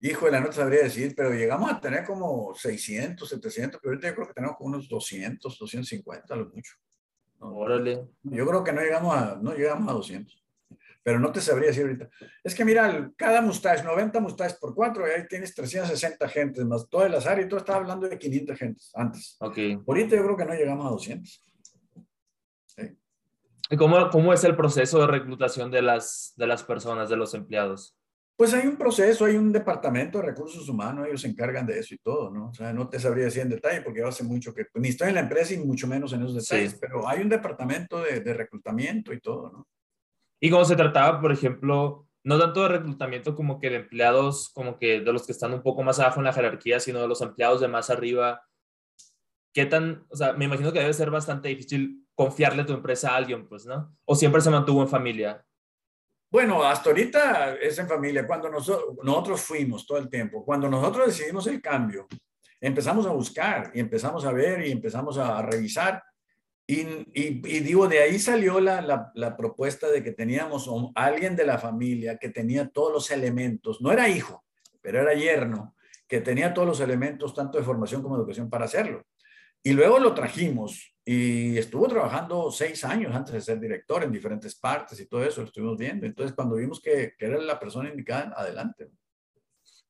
Híjole, 0.00 0.40
no 0.40 0.46
te 0.48 0.54
sabría 0.54 0.82
decir, 0.82 1.14
pero 1.16 1.32
llegamos 1.32 1.70
a 1.70 1.80
tener 1.80 2.04
como 2.04 2.52
600, 2.54 3.28
700, 3.28 3.80
pero 3.80 3.92
ahorita 3.92 4.08
yo 4.08 4.14
creo 4.14 4.26
que 4.26 4.34
tenemos 4.34 4.56
como 4.56 4.70
unos 4.70 4.88
200, 4.88 5.58
250 5.58 6.34
a 6.34 6.36
lo 6.36 6.48
mucho. 6.48 6.74
Órale. 7.38 8.08
Yo 8.22 8.46
creo 8.46 8.64
que 8.64 8.72
no 8.72 8.80
llegamos 8.80 9.14
a, 9.14 9.38
no 9.40 9.54
llegamos 9.54 9.88
a 9.88 9.92
200, 9.92 10.44
pero 11.04 11.20
no 11.20 11.30
te 11.30 11.40
sabría 11.40 11.68
decir 11.68 11.84
ahorita. 11.84 12.08
Es 12.42 12.54
que 12.54 12.64
mira, 12.64 13.12
cada 13.16 13.40
mustache, 13.42 13.84
90 13.84 14.18
mustaches 14.18 14.58
por 14.58 14.74
4, 14.74 15.06
y 15.06 15.10
ahí 15.12 15.28
tienes 15.28 15.54
360 15.54 16.28
gentes, 16.28 16.64
más 16.64 16.88
todo 16.88 17.06
el 17.06 17.14
azar, 17.14 17.40
y 17.40 17.48
tú 17.48 17.56
estabas 17.56 17.82
hablando 17.82 18.08
de 18.08 18.18
500 18.18 18.58
gentes 18.58 18.90
antes. 18.94 19.36
Ok. 19.38 19.58
Ahorita 19.86 20.16
yo 20.16 20.24
creo 20.24 20.36
que 20.36 20.44
no 20.46 20.54
llegamos 20.54 20.86
a 20.86 20.90
200. 20.90 21.44
¿Y 23.70 23.76
cómo, 23.76 24.10
cómo 24.10 24.32
es 24.32 24.42
el 24.42 24.56
proceso 24.56 24.98
de 24.98 25.06
reclutación 25.06 25.70
de 25.70 25.80
las, 25.80 26.32
de 26.36 26.46
las 26.48 26.64
personas, 26.64 27.08
de 27.08 27.16
los 27.16 27.34
empleados? 27.34 27.96
Pues 28.36 28.52
hay 28.52 28.66
un 28.66 28.76
proceso, 28.76 29.26
hay 29.26 29.36
un 29.36 29.52
departamento 29.52 30.18
de 30.18 30.24
recursos 30.24 30.68
humanos, 30.68 31.06
ellos 31.06 31.20
se 31.20 31.28
encargan 31.28 31.66
de 31.66 31.78
eso 31.78 31.94
y 31.94 31.98
todo, 31.98 32.30
¿no? 32.30 32.48
O 32.48 32.54
sea, 32.54 32.72
no 32.72 32.88
te 32.88 32.98
sabría 32.98 33.26
decir 33.26 33.42
en 33.42 33.50
detalle 33.50 33.82
porque 33.82 34.02
hace 34.02 34.24
mucho 34.24 34.52
que 34.52 34.66
ni 34.74 34.88
estoy 34.88 35.10
en 35.10 35.14
la 35.14 35.20
empresa 35.20 35.54
y 35.54 35.58
mucho 35.58 35.86
menos 35.86 36.12
en 36.12 36.22
esos 36.22 36.34
detalles, 36.34 36.76
pero 36.80 37.06
hay 37.06 37.20
un 37.20 37.28
departamento 37.28 38.00
de, 38.00 38.20
de, 38.20 38.34
reclutamiento 38.34 39.12
y 39.12 39.20
todo, 39.20 39.50
¿no? 39.52 39.68
Y 40.42 40.50
cómo 40.50 40.64
se 40.64 40.74
trataba, 40.74 41.20
por 41.20 41.30
ejemplo, 41.30 42.08
no 42.24 42.38
tanto 42.38 42.62
de 42.62 42.68
reclutamiento 42.68 43.36
como 43.36 43.60
que 43.60 43.70
de 43.70 43.76
empleados, 43.76 44.48
como 44.48 44.78
que 44.78 45.00
de 45.00 45.12
los 45.12 45.26
que 45.26 45.32
están 45.32 45.52
un 45.52 45.62
poco 45.62 45.82
más 45.82 46.00
abajo 46.00 46.18
en 46.20 46.24
la 46.24 46.32
jerarquía, 46.32 46.80
sino 46.80 47.00
de 47.00 47.08
los 47.08 47.20
empleados 47.20 47.60
de 47.60 47.68
más 47.68 47.90
arriba. 47.90 48.42
¿Qué 49.52 49.66
tan, 49.66 50.06
o 50.08 50.16
sea, 50.16 50.32
me 50.32 50.46
imagino 50.46 50.72
que 50.72 50.80
debe 50.80 50.94
ser 50.94 51.10
bastante 51.10 51.50
difícil 51.50 51.99
confiarle 52.20 52.64
tu 52.64 52.74
empresa 52.74 53.12
a 53.12 53.16
alguien, 53.16 53.48
pues, 53.48 53.64
¿no? 53.64 53.96
¿O 54.04 54.14
siempre 54.14 54.42
se 54.42 54.50
mantuvo 54.50 54.82
en 54.82 54.88
familia? 54.88 55.42
Bueno, 56.30 56.62
hasta 56.62 56.90
ahorita 56.90 57.54
es 57.54 57.78
en 57.78 57.88
familia. 57.88 58.26
Cuando 58.26 58.50
nosotros, 58.50 59.40
fuimos 59.40 59.86
todo 59.86 59.96
el 59.96 60.10
tiempo, 60.10 60.44
cuando 60.44 60.68
nosotros 60.68 61.06
decidimos 61.06 61.46
el 61.46 61.62
cambio, 61.62 62.06
empezamos 62.60 63.06
a 63.06 63.10
buscar 63.12 63.70
y 63.72 63.80
empezamos 63.80 64.26
a 64.26 64.32
ver 64.32 64.66
y 64.66 64.70
empezamos 64.70 65.16
a, 65.16 65.40
revisar. 65.40 66.04
Y, 66.66 66.80
y, 67.14 67.60
digo, 67.60 67.88
de 67.88 68.00
ahí 68.00 68.18
salió 68.18 68.60
la, 68.60 68.82
la, 68.82 69.10
la, 69.14 69.34
propuesta 69.34 69.88
de 69.88 70.04
que 70.04 70.12
teníamos 70.12 70.68
a 70.68 71.04
alguien 71.06 71.34
de 71.36 71.46
la 71.46 71.56
familia 71.56 72.18
que 72.18 72.28
tenía 72.28 72.68
todos 72.68 72.92
los 72.92 73.10
elementos, 73.10 73.80
no 73.80 73.90
era 73.92 74.10
hijo, 74.10 74.44
pero 74.82 75.00
era 75.00 75.14
yerno, 75.14 75.74
que 76.06 76.20
tenía 76.20 76.52
todos 76.52 76.68
los 76.68 76.80
elementos, 76.80 77.34
tanto 77.34 77.56
de 77.56 77.64
formación 77.64 78.02
como 78.02 78.16
de 78.16 78.20
educación, 78.20 78.50
para 78.50 78.66
hacerlo. 78.66 79.06
Y 79.62 79.72
luego 79.72 79.98
lo 79.98 80.14
trajimos 80.14 80.94
y 81.04 81.58
estuvo 81.58 81.88
trabajando 81.88 82.50
seis 82.50 82.84
años 82.84 83.14
antes 83.14 83.34
de 83.34 83.40
ser 83.40 83.60
director 83.60 84.02
en 84.02 84.12
diferentes 84.12 84.54
partes 84.54 85.00
y 85.00 85.06
todo 85.06 85.24
eso, 85.24 85.40
lo 85.40 85.48
estuvimos 85.48 85.76
viendo. 85.76 86.06
Entonces, 86.06 86.34
cuando 86.34 86.56
vimos 86.56 86.80
que, 86.80 87.14
que 87.18 87.26
era 87.26 87.38
la 87.38 87.58
persona 87.58 87.88
indicada, 87.88 88.32
adelante. 88.36 88.90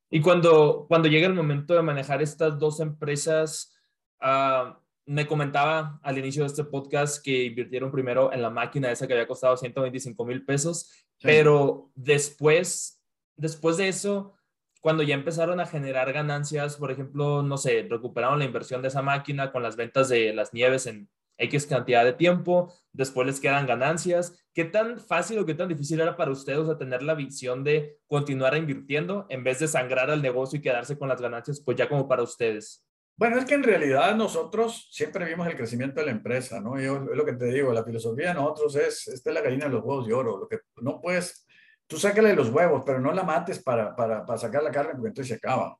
Y 0.09 0.19
cuando, 0.19 0.85
cuando 0.87 1.07
llega 1.07 1.27
el 1.27 1.33
momento 1.33 1.73
de 1.73 1.81
manejar 1.81 2.21
estas 2.21 2.59
dos 2.59 2.81
empresas, 2.81 3.73
uh, 4.21 4.73
me 5.05 5.25
comentaba 5.25 5.99
al 6.03 6.17
inicio 6.17 6.43
de 6.43 6.47
este 6.47 6.63
podcast 6.63 7.23
que 7.23 7.45
invirtieron 7.45 7.91
primero 7.91 8.31
en 8.33 8.41
la 8.41 8.49
máquina 8.49 8.91
esa 8.91 9.07
que 9.07 9.13
había 9.13 9.27
costado 9.27 9.55
125 9.55 10.25
mil 10.25 10.43
pesos, 10.45 10.91
pero 11.21 11.91
después, 11.95 13.01
después 13.35 13.77
de 13.77 13.87
eso, 13.87 14.35
cuando 14.81 15.03
ya 15.03 15.13
empezaron 15.13 15.59
a 15.59 15.65
generar 15.65 16.11
ganancias, 16.11 16.75
por 16.75 16.91
ejemplo, 16.91 17.43
no 17.43 17.57
sé, 17.57 17.87
recuperaron 17.89 18.39
la 18.39 18.45
inversión 18.45 18.81
de 18.81 18.89
esa 18.89 19.01
máquina 19.01 19.51
con 19.51 19.63
las 19.63 19.75
ventas 19.75 20.09
de 20.09 20.33
las 20.33 20.53
nieves 20.53 20.87
en 20.87 21.07
X 21.37 21.65
cantidad 21.65 22.03
de 22.03 22.13
tiempo, 22.13 22.73
después 22.91 23.25
les 23.25 23.39
quedan 23.39 23.67
ganancias. 23.67 24.37
¿Qué 24.53 24.65
tan 24.65 24.99
fácil 24.99 25.39
o 25.39 25.45
qué 25.45 25.53
tan 25.53 25.69
difícil 25.69 26.01
era 26.01 26.17
para 26.17 26.31
ustedes 26.31 26.67
a 26.67 26.77
tener 26.77 27.03
la 27.03 27.13
visión 27.13 27.63
de 27.63 27.97
continuar 28.07 28.55
invirtiendo 28.57 29.25
en 29.29 29.43
vez 29.43 29.59
de 29.59 29.67
sangrar 29.67 30.09
al 30.11 30.21
negocio 30.21 30.59
y 30.59 30.61
quedarse 30.61 30.97
con 30.97 31.09
las 31.09 31.21
ganancias, 31.21 31.61
pues 31.63 31.77
ya 31.77 31.87
como 31.87 32.07
para 32.07 32.23
ustedes? 32.23 32.83
Bueno, 33.17 33.37
es 33.37 33.45
que 33.45 33.53
en 33.53 33.63
realidad 33.63 34.15
nosotros 34.15 34.89
siempre 34.91 35.25
vimos 35.25 35.47
el 35.47 35.55
crecimiento 35.55 35.99
de 35.99 36.07
la 36.07 36.11
empresa, 36.11 36.59
¿no? 36.59 36.79
Yo, 36.79 36.95
es 37.11 37.17
lo 37.17 37.25
que 37.25 37.33
te 37.33 37.45
digo, 37.45 37.71
la 37.71 37.83
filosofía 37.83 38.29
de 38.29 38.33
nosotros 38.35 38.75
es, 38.77 39.07
esta 39.07 39.29
es 39.29 39.33
la 39.33 39.41
gallina 39.41 39.65
de 39.65 39.71
los 39.71 39.83
huevos 39.83 40.07
de 40.07 40.13
oro, 40.13 40.37
lo 40.37 40.47
que 40.47 40.59
no 40.77 40.99
puedes, 40.99 41.45
tú 41.91 41.97
sácale 41.97 42.33
los 42.33 42.47
huevos, 42.47 42.83
pero 42.85 43.01
no 43.01 43.11
la 43.11 43.23
mates 43.23 43.59
para, 43.61 43.93
para, 43.93 44.25
para 44.25 44.39
sacar 44.39 44.63
la 44.63 44.71
carne 44.71 44.93
porque 44.93 45.09
entonces 45.09 45.27
se 45.27 45.35
acaba. 45.35 45.77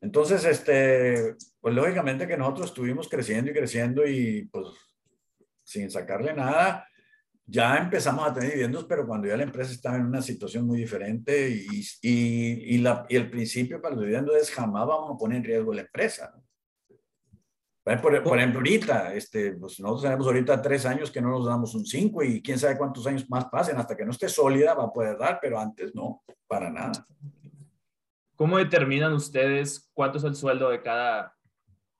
Entonces, 0.00 0.44
este, 0.44 1.34
pues 1.60 1.74
lógicamente 1.74 2.28
que 2.28 2.36
nosotros 2.36 2.68
estuvimos 2.68 3.08
creciendo 3.08 3.50
y 3.50 3.54
creciendo 3.54 4.06
y 4.06 4.44
pues 4.52 4.68
sin 5.64 5.90
sacarle 5.90 6.34
nada, 6.34 6.86
ya 7.44 7.78
empezamos 7.78 8.24
a 8.24 8.32
tener 8.32 8.50
dividendos, 8.50 8.84
pero 8.84 9.08
cuando 9.08 9.26
ya 9.26 9.36
la 9.36 9.42
empresa 9.42 9.72
estaba 9.72 9.96
en 9.96 10.06
una 10.06 10.22
situación 10.22 10.68
muy 10.68 10.78
diferente 10.78 11.50
y, 11.50 11.80
y, 12.02 12.76
y, 12.76 12.78
la, 12.78 13.04
y 13.08 13.16
el 13.16 13.28
principio 13.28 13.82
para 13.82 13.96
los 13.96 14.04
dividendos 14.04 14.36
es 14.36 14.52
jamás 14.52 14.86
vamos 14.86 15.16
a 15.16 15.18
poner 15.18 15.38
en 15.38 15.44
riesgo 15.44 15.74
la 15.74 15.80
empresa. 15.80 16.32
¿no? 16.32 16.43
Por, 17.84 18.22
por, 18.22 18.38
ejemplo, 18.38 18.60
ahorita, 18.60 19.12
este, 19.12 19.52
pues 19.52 19.78
nosotros 19.78 20.04
tenemos 20.04 20.26
ahorita 20.26 20.62
tres 20.62 20.86
años 20.86 21.10
que 21.10 21.20
no 21.20 21.28
nos 21.28 21.44
damos 21.44 21.74
un 21.74 21.84
cinco 21.84 22.22
y 22.22 22.40
quién 22.40 22.58
sabe 22.58 22.78
cuántos 22.78 23.06
años 23.06 23.28
más 23.28 23.44
pasen 23.46 23.76
hasta 23.76 23.94
que 23.94 24.06
no 24.06 24.10
esté 24.10 24.26
sólida 24.30 24.72
va 24.72 24.84
a 24.84 24.92
poder 24.92 25.18
dar, 25.18 25.38
pero 25.40 25.60
antes 25.60 25.94
no, 25.94 26.22
para 26.46 26.70
nada. 26.70 27.06
¿Cómo 28.36 28.56
determinan 28.56 29.12
ustedes 29.12 29.90
cuánto 29.92 30.16
es 30.16 30.24
el 30.24 30.34
sueldo 30.34 30.70
de 30.70 30.80
cada 30.80 31.36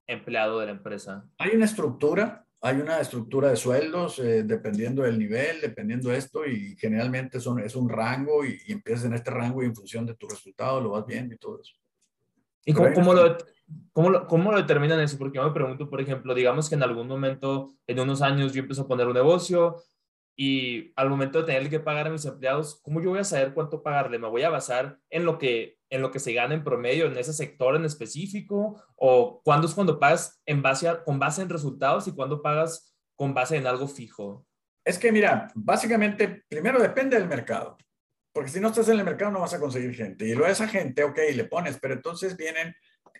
empleado 0.06 0.58
de 0.58 0.66
la 0.66 0.72
empresa? 0.72 1.28
Hay 1.36 1.54
una 1.54 1.66
estructura, 1.66 2.46
hay 2.62 2.80
una 2.80 2.98
estructura 2.98 3.50
de 3.50 3.56
sueldos 3.56 4.18
eh, 4.20 4.42
dependiendo 4.42 5.02
del 5.02 5.18
nivel, 5.18 5.60
dependiendo 5.60 6.08
de 6.08 6.16
esto 6.16 6.46
y 6.46 6.76
generalmente 6.78 7.40
son, 7.40 7.60
es 7.60 7.76
un 7.76 7.90
rango 7.90 8.42
y, 8.42 8.58
y, 8.66 8.72
empiezas 8.72 9.04
en 9.04 9.14
este 9.14 9.30
rango 9.30 9.62
y 9.62 9.66
en 9.66 9.76
función 9.76 10.06
de 10.06 10.14
tu 10.14 10.26
resultado 10.26 10.80
lo 10.80 10.92
vas 10.92 11.04
viendo 11.04 11.34
y 11.34 11.38
todo 11.38 11.60
eso. 11.60 11.74
¿Y 12.64 12.72
cómo, 12.72 12.92
cómo, 12.92 13.14
lo, 13.14 13.36
cómo, 13.92 14.10
lo, 14.10 14.26
cómo, 14.26 14.52
lo, 14.52 14.58
determinan 14.58 15.00
eso? 15.00 15.18
Porque 15.18 15.36
yo 15.36 15.44
me 15.44 15.52
pregunto, 15.52 15.88
por 15.88 16.00
ejemplo, 16.00 16.34
digamos 16.34 16.68
que 16.68 16.74
en 16.74 16.82
algún 16.82 17.06
momento, 17.06 17.74
en 17.86 18.00
unos 18.00 18.22
años, 18.22 18.52
yo 18.52 18.60
empiezo 18.60 18.82
a 18.82 18.88
poner 18.88 19.06
un 19.06 19.14
negocio 19.14 19.76
y 20.36 20.92
al 20.96 21.10
momento 21.10 21.38
de 21.38 21.44
tener 21.44 21.70
que 21.70 21.80
pagar 21.80 22.08
a 22.08 22.10
mis 22.10 22.24
empleados, 22.24 22.80
¿cómo 22.82 23.00
yo 23.00 23.10
voy 23.10 23.20
a 23.20 23.24
saber 23.24 23.54
cuánto 23.54 23.82
pagarle? 23.82 24.18
¿Me 24.18 24.28
voy 24.28 24.42
a 24.42 24.50
basar 24.50 24.98
en 25.10 25.24
lo 25.24 25.38
que, 25.38 25.78
en 25.90 26.02
lo 26.02 26.10
que 26.10 26.18
se 26.18 26.32
gana 26.32 26.54
en 26.54 26.64
promedio 26.64 27.06
en 27.06 27.16
ese 27.16 27.32
sector 27.32 27.76
en 27.76 27.84
específico? 27.84 28.82
¿O 28.96 29.40
cuándo 29.44 29.68
es 29.68 29.74
cuando 29.74 30.00
pagas 30.00 30.42
en 30.46 30.60
base 30.60 30.88
a, 30.88 31.04
con 31.04 31.18
base 31.18 31.42
en 31.42 31.48
resultados 31.48 32.08
y 32.08 32.12
cuándo 32.12 32.42
pagas 32.42 32.96
con 33.14 33.32
base 33.32 33.56
en 33.56 33.66
algo 33.66 33.86
fijo? 33.86 34.44
Es 34.84 34.98
que 34.98 35.12
mira, 35.12 35.48
básicamente, 35.54 36.44
primero 36.48 36.80
depende 36.80 37.16
del 37.16 37.28
mercado. 37.28 37.76
Porque 38.34 38.50
si 38.50 38.58
no 38.58 38.68
estás 38.68 38.88
en 38.88 38.98
el 38.98 39.04
mercado 39.04 39.30
no 39.30 39.40
vas 39.40 39.54
a 39.54 39.60
conseguir 39.60 39.94
gente. 39.94 40.26
Y 40.26 40.34
luego 40.34 40.50
esa 40.50 40.66
gente, 40.66 41.04
ok, 41.04 41.18
le 41.32 41.44
pones, 41.44 41.78
pero 41.80 41.94
entonces 41.94 42.36
vienen, 42.36 42.74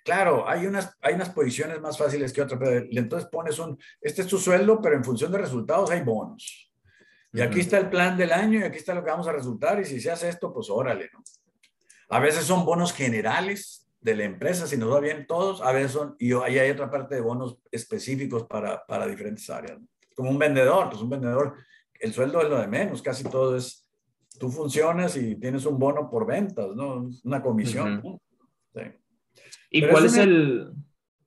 claro, 0.04 0.48
hay 0.48 0.66
unas, 0.66 0.98
hay 1.00 1.14
unas 1.14 1.30
posiciones 1.30 1.80
más 1.80 1.96
fáciles 1.96 2.32
que 2.32 2.42
otras, 2.42 2.58
pero 2.58 2.84
entonces 2.90 3.28
pones 3.30 3.60
un, 3.60 3.78
este 4.00 4.22
es 4.22 4.28
tu 4.28 4.38
sueldo, 4.38 4.82
pero 4.82 4.96
en 4.96 5.04
función 5.04 5.30
de 5.30 5.38
resultados 5.38 5.92
hay 5.92 6.02
bonos. 6.02 6.72
Y 7.32 7.40
aquí 7.40 7.60
está 7.60 7.78
el 7.78 7.90
plan 7.90 8.16
del 8.16 8.32
año 8.32 8.60
y 8.60 8.62
aquí 8.64 8.78
está 8.78 8.92
lo 8.92 9.04
que 9.04 9.10
vamos 9.10 9.26
a 9.26 9.32
resultar. 9.32 9.80
Y 9.80 9.84
si 9.84 10.00
se 10.00 10.10
hace 10.10 10.28
esto, 10.28 10.52
pues 10.52 10.68
órale, 10.68 11.10
¿no? 11.12 11.22
A 12.08 12.20
veces 12.20 12.44
son 12.44 12.64
bonos 12.64 12.92
generales 12.92 13.88
de 14.00 14.14
la 14.14 14.24
empresa, 14.24 14.66
si 14.66 14.76
nos 14.76 14.92
va 14.92 15.00
bien 15.00 15.26
todos. 15.26 15.60
A 15.62 15.72
veces 15.72 15.92
son, 15.92 16.14
y 16.18 16.32
ahí 16.32 16.58
hay 16.58 16.70
otra 16.70 16.90
parte 16.90 17.16
de 17.16 17.20
bonos 17.20 17.58
específicos 17.72 18.44
para, 18.44 18.84
para 18.86 19.06
diferentes 19.06 19.48
áreas. 19.50 19.80
¿no? 19.80 19.88
Como 20.14 20.30
un 20.30 20.38
vendedor, 20.38 20.90
pues 20.90 21.02
un 21.02 21.10
vendedor, 21.10 21.56
el 21.98 22.12
sueldo 22.12 22.40
es 22.40 22.48
lo 22.48 22.60
de 22.60 22.68
menos, 22.68 23.02
casi 23.02 23.24
todo 23.24 23.56
es 23.56 23.83
tú 24.38 24.50
funcionas 24.50 25.16
y 25.16 25.36
tienes 25.36 25.64
un 25.66 25.78
bono 25.78 26.10
por 26.10 26.26
ventas, 26.26 26.74
¿no? 26.74 27.08
Una 27.24 27.42
comisión. 27.42 28.00
Uh 28.02 28.12
-huh. 28.12 28.20
sí. 28.74 29.00
¿Y 29.70 29.80
Pero 29.80 29.92
cuál 29.92 30.04
es, 30.06 30.16
el, 30.16 30.72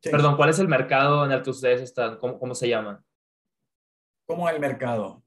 sí. 0.01 0.10
perdón, 0.10 0.38
cuál 0.38 0.49
es 0.49 0.60
el 0.60 0.68
mercado 0.68 1.26
en 1.26 1.32
el 1.32 1.41
que 1.41 1.49
ustedes 1.49 1.82
están? 1.82 2.18
¿Cómo, 2.18 2.39
cómo 2.39 2.55
se 2.55 2.70
llama? 2.70 3.03
¿Cómo 4.26 4.47
el 4.49 4.60
mercado? 4.60 5.24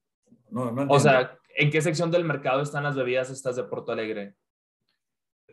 No, 0.50 0.72
no 0.72 0.86
o 0.88 0.98
sea, 0.98 1.38
¿en 1.56 1.70
qué 1.70 1.80
sección 1.82 2.10
del 2.10 2.24
mercado 2.24 2.62
están 2.62 2.84
las 2.84 2.96
bebidas 2.96 3.30
estas 3.30 3.56
de 3.56 3.64
Porto 3.64 3.92
Alegre? 3.92 4.36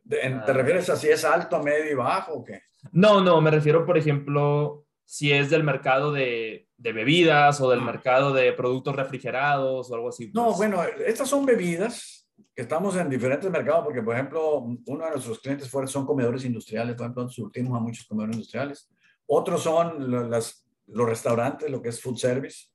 ¿Te 0.09 0.27
ah. 0.27 0.45
refieres 0.47 0.89
a 0.89 0.95
si 0.95 1.09
es 1.09 1.25
alto, 1.25 1.61
medio 1.61 1.91
y 1.91 1.95
bajo 1.95 2.33
o 2.33 2.43
qué? 2.43 2.61
No, 2.91 3.21
no, 3.21 3.41
me 3.41 3.51
refiero, 3.51 3.85
por 3.85 3.97
ejemplo, 3.97 4.86
si 5.07 5.31
es 5.31 5.49
del 5.49 5.63
mercado 5.63 6.11
de, 6.11 6.67
de 6.77 6.91
bebidas 6.91 7.59
o 7.61 7.69
del 7.71 7.79
ah. 7.79 7.85
mercado 7.85 8.33
de 8.33 8.53
productos 8.53 8.95
refrigerados 8.95 9.89
o 9.89 9.95
algo 9.95 10.09
así. 10.09 10.27
Pues. 10.27 10.35
No, 10.35 10.53
bueno, 10.53 10.83
estas 10.83 11.27
son 11.27 11.45
bebidas 11.45 12.17
estamos 12.57 12.95
en 12.97 13.09
diferentes 13.09 13.49
mercados 13.51 13.85
porque, 13.85 14.01
por 14.01 14.15
ejemplo, 14.15 14.57
uno 14.57 15.05
de 15.05 15.11
nuestros 15.11 15.39
clientes 15.39 15.69
fuertes 15.69 15.91
son 15.91 16.05
comedores 16.05 16.43
industriales, 16.43 16.95
por 16.95 17.05
ejemplo, 17.05 17.29
surtimos 17.29 17.77
a 17.77 17.81
muchos 17.81 18.07
comedores 18.07 18.35
industriales. 18.35 18.89
Otros 19.27 19.61
son 19.61 20.29
las, 20.29 20.67
los 20.87 21.07
restaurantes, 21.07 21.69
lo 21.69 21.81
que 21.81 21.89
es 21.89 22.01
food 22.01 22.17
service, 22.17 22.67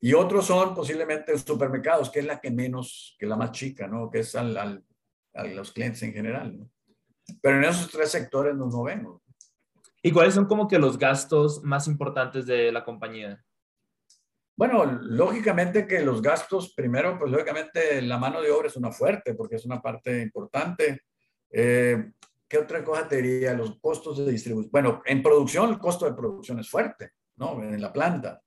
y 0.00 0.12
otros 0.12 0.46
son 0.46 0.74
posiblemente 0.74 1.36
supermercados, 1.38 2.10
que 2.10 2.18
es 2.18 2.26
la 2.26 2.40
que 2.40 2.50
menos, 2.50 3.16
que 3.18 3.24
es 3.24 3.28
la 3.28 3.36
más 3.36 3.52
chica, 3.52 3.86
¿no? 3.86 4.10
Que 4.10 4.18
es 4.18 4.34
al, 4.34 4.56
al, 4.56 4.84
a 5.34 5.44
los 5.44 5.72
clientes 5.72 6.02
en 6.02 6.12
general, 6.12 6.58
¿no? 6.58 6.70
Pero 7.40 7.58
en 7.58 7.64
esos 7.64 7.90
tres 7.90 8.10
sectores 8.10 8.54
nos 8.54 8.74
movemos. 8.74 9.21
¿Y 10.02 10.10
cuáles 10.10 10.34
son 10.34 10.46
como 10.46 10.66
que 10.66 10.78
los 10.78 10.98
gastos 10.98 11.62
más 11.62 11.86
importantes 11.86 12.44
de 12.46 12.72
la 12.72 12.84
compañía? 12.84 13.44
Bueno, 14.56 14.84
lógicamente 14.84 15.86
que 15.86 16.00
los 16.00 16.20
gastos, 16.20 16.74
primero, 16.74 17.18
pues 17.18 17.30
lógicamente 17.30 18.02
la 18.02 18.18
mano 18.18 18.42
de 18.42 18.50
obra 18.50 18.68
es 18.68 18.76
una 18.76 18.90
fuerte 18.90 19.34
porque 19.34 19.56
es 19.56 19.64
una 19.64 19.80
parte 19.80 20.20
importante. 20.20 21.02
Eh, 21.50 22.12
¿Qué 22.48 22.58
otra 22.58 22.84
cosa 22.84 23.08
te 23.08 23.22
diría? 23.22 23.54
Los 23.54 23.78
costos 23.80 24.18
de 24.18 24.30
distribución. 24.30 24.70
Bueno, 24.70 25.02
en 25.06 25.22
producción 25.22 25.70
el 25.70 25.78
costo 25.78 26.04
de 26.04 26.14
producción 26.14 26.58
es 26.58 26.68
fuerte, 26.68 27.12
¿no? 27.36 27.62
En 27.62 27.80
la 27.80 27.92
planta. 27.92 28.42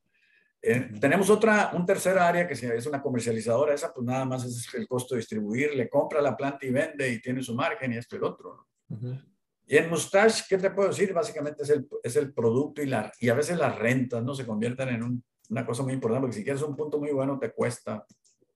Eh, 0.61 0.91
tenemos 0.99 1.29
otra, 1.29 1.71
un 1.73 1.85
tercer 1.85 2.17
área 2.17 2.47
que 2.47 2.53
es 2.53 2.85
una 2.85 3.01
comercializadora, 3.01 3.73
esa 3.73 3.93
pues 3.93 4.05
nada 4.05 4.25
más 4.25 4.43
es 4.45 4.73
el 4.73 4.87
costo 4.87 5.15
de 5.15 5.19
distribuir, 5.19 5.75
le 5.75 5.89
compra 5.89 6.21
la 6.21 6.35
planta 6.35 6.65
y 6.65 6.71
vende 6.71 7.09
y 7.09 7.21
tiene 7.21 7.41
su 7.41 7.55
margen 7.55 7.93
y 7.93 7.97
esto 7.97 8.15
y 8.15 8.17
el 8.17 8.23
otro. 8.25 8.67
¿no? 8.89 8.95
Uh 8.95 8.99
-huh. 8.99 9.34
Y 9.67 9.77
en 9.77 9.89
Mustache, 9.89 10.43
¿qué 10.47 10.57
te 10.57 10.69
puedo 10.69 10.89
decir? 10.89 11.13
Básicamente 11.13 11.63
es 11.63 11.69
el, 11.69 11.87
es 12.03 12.15
el 12.15 12.33
producto 12.33 12.81
y, 12.81 12.87
la, 12.87 13.11
y 13.19 13.29
a 13.29 13.33
veces 13.33 13.57
las 13.57 13.77
rentas 13.77 14.23
no 14.23 14.35
se 14.35 14.45
convierten 14.45 14.89
en 14.89 15.03
un 15.03 15.23
una 15.49 15.65
cosa 15.65 15.83
muy 15.83 15.93
importante, 15.93 16.21
porque 16.21 16.37
si 16.37 16.43
quieres 16.43 16.61
un 16.61 16.75
punto 16.75 16.99
muy 16.99 17.11
bueno, 17.11 17.37
te 17.39 17.51
cuesta 17.51 18.05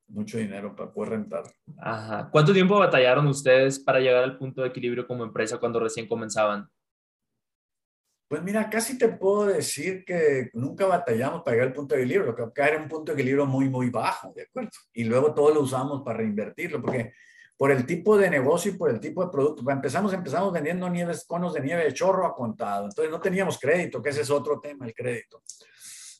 mucho 0.07 0.38
dinero 0.38 0.76
para 0.76 0.91
poder 0.91 1.12
rentar. 1.12 1.43
Ajá. 1.78 2.30
¿Cuánto 2.32 2.51
tiempo 2.53 2.80
batallaron 2.80 3.28
ustedes 3.28 3.80
para 3.80 3.99
llegar 3.99 4.24
al 4.24 4.38
punto 4.38 4.62
de 4.62 4.70
equilibrio 4.70 5.05
como 5.05 5.24
empresa 5.24 5.57
cuando 5.57 5.80
recién 5.80 6.07
comenzaban? 6.07 6.68
Pues 8.28 8.43
mira, 8.43 8.70
casi 8.70 8.97
te 8.97 9.10
puedo 9.10 9.45
decir 9.47 10.03
que 10.05 10.49
nunca 10.53 10.86
batallamos 10.86 11.41
para 11.41 11.55
llegar 11.55 11.68
al 11.70 11.74
punto 11.74 11.95
de 11.95 12.01
equilibrio, 12.01 12.36
que 12.36 12.43
acá 12.43 12.68
era 12.68 12.82
un 12.82 12.88
punto 12.88 13.12
de 13.12 13.20
equilibrio 13.20 13.45
muy, 13.45 13.70
muy 13.70 13.89
bajo, 13.89 14.32
¿de 14.36 14.43
acuerdo? 14.43 14.70
Y 14.93 15.03
luego 15.03 15.34
todo 15.34 15.53
lo 15.53 15.62
usamos 15.62 16.03
para 16.03 16.20
reinvertirlo, 16.20 16.82
porque 16.82 17.14
por 17.60 17.72
el 17.72 17.86
tipo 17.86 18.18
de 18.18 18.30
negocio 18.30 18.72
y 18.72 18.76
por 18.76 18.89
el 18.89 19.01
tipo 19.01 19.22
de 19.22 19.30
producto, 19.30 19.70
empezamos, 19.70 20.14
empezamos 20.14 20.53
vendiendo 20.53 20.89
nieves, 20.89 21.26
conos 21.28 21.53
de 21.53 21.60
nieve 21.60 21.84
de 21.84 21.93
chorro 21.93 22.26
a 22.26 22.34
contado, 22.34 22.86
entonces 22.86 23.12
no 23.12 23.20
teníamos 23.20 23.60
crédito, 23.60 24.01
que 24.01 24.12
ese 24.12 24.22
es 24.22 24.30
otro 24.30 24.62
tema, 24.62 24.86
el 24.86 24.93
crédito 24.93 25.43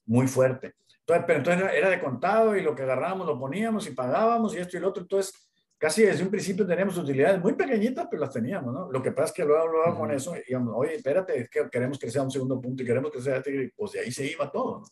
muy 0.08 0.28
fuerte. 0.28 0.76
Entonces, 1.00 1.24
pero 1.26 1.40
entonces 1.40 1.72
era 1.74 1.90
de 1.90 2.02
contado 2.02 2.58
y 2.58 2.62
lo 2.62 2.76
que 2.76 2.84
agarrábamos 2.84 3.26
lo 3.26 3.40
poníamos 3.40 3.88
y 3.88 3.92
pagábamos 3.92 4.54
y 4.54 4.58
esto 4.58 4.76
y 4.76 4.82
lo 4.82 4.90
otro. 4.90 5.04
Entonces, 5.04 5.34
casi 5.78 6.04
desde 6.04 6.24
un 6.24 6.30
principio 6.30 6.68
teníamos 6.68 6.98
utilidades 6.98 7.40
muy 7.40 7.54
pequeñitas, 7.54 8.08
pero 8.12 8.24
las 8.24 8.34
teníamos, 8.34 8.74
¿no? 8.74 8.92
Lo 8.92 9.02
que 9.02 9.14
pasa 9.14 9.28
es 9.28 9.32
que 9.32 9.46
luego, 9.46 9.66
luego 9.68 9.92
uh 9.92 9.94
-huh. 9.94 9.98
con 9.98 10.12
eso, 10.12 10.36
digamos, 10.46 10.74
oye, 10.76 10.96
espérate, 10.96 11.40
es 11.40 11.50
que 11.50 11.70
queremos 11.70 11.98
que 11.98 12.12
sea 12.12 12.22
un 12.22 12.32
segundo 12.32 12.60
punto 12.60 12.84
y 12.84 12.86
queremos 12.86 13.12
que 13.12 13.22
sea, 13.22 13.42
pues 13.78 13.94
de 13.94 14.02
ahí 14.02 14.12
se 14.12 14.26
iba 14.26 14.52
todo, 14.52 14.80
¿no? 14.80 14.86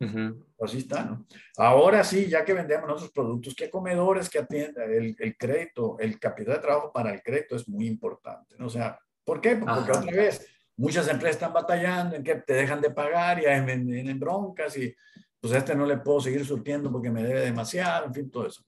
Uh 0.00 0.04
-huh. 0.04 0.44
Así 0.60 0.78
está, 0.78 1.04
¿no? 1.04 1.26
Ahora 1.56 2.02
sí, 2.04 2.26
ya 2.26 2.44
que 2.44 2.54
vendemos 2.54 2.88
nuestros 2.88 3.12
productos, 3.12 3.54
¿qué 3.54 3.70
comedores 3.70 4.28
que 4.28 4.38
atienden? 4.38 4.90
El, 4.90 5.16
el, 5.18 5.36
crédito, 5.36 5.98
el 5.98 6.18
capital 6.18 6.54
de 6.54 6.60
trabajo 6.60 6.92
para 6.92 7.12
el 7.12 7.22
crédito 7.22 7.56
es 7.56 7.68
muy 7.68 7.86
importante, 7.86 8.56
¿no? 8.58 8.66
O 8.66 8.70
sea, 8.70 8.98
¿por 9.24 9.40
qué? 9.40 9.56
Porque 9.56 9.72
Ajá. 9.72 10.00
otra 10.00 10.12
vez, 10.12 10.46
muchas 10.76 11.06
empresas 11.08 11.36
están 11.36 11.52
batallando 11.52 12.16
en 12.16 12.24
que 12.24 12.36
te 12.36 12.54
dejan 12.54 12.80
de 12.80 12.90
pagar 12.90 13.40
y 13.40 13.44
hay 13.44 13.58
en, 13.58 14.18
broncas 14.18 14.76
y 14.78 14.94
pues 15.38 15.52
a 15.52 15.58
este 15.58 15.74
no 15.74 15.84
le 15.84 15.98
puedo 15.98 16.20
seguir 16.20 16.44
surtiendo 16.46 16.90
porque 16.90 17.10
me 17.10 17.22
debe 17.22 17.40
demasiado, 17.40 18.06
en 18.06 18.14
fin, 18.14 18.30
todo 18.30 18.46
eso. 18.46 18.62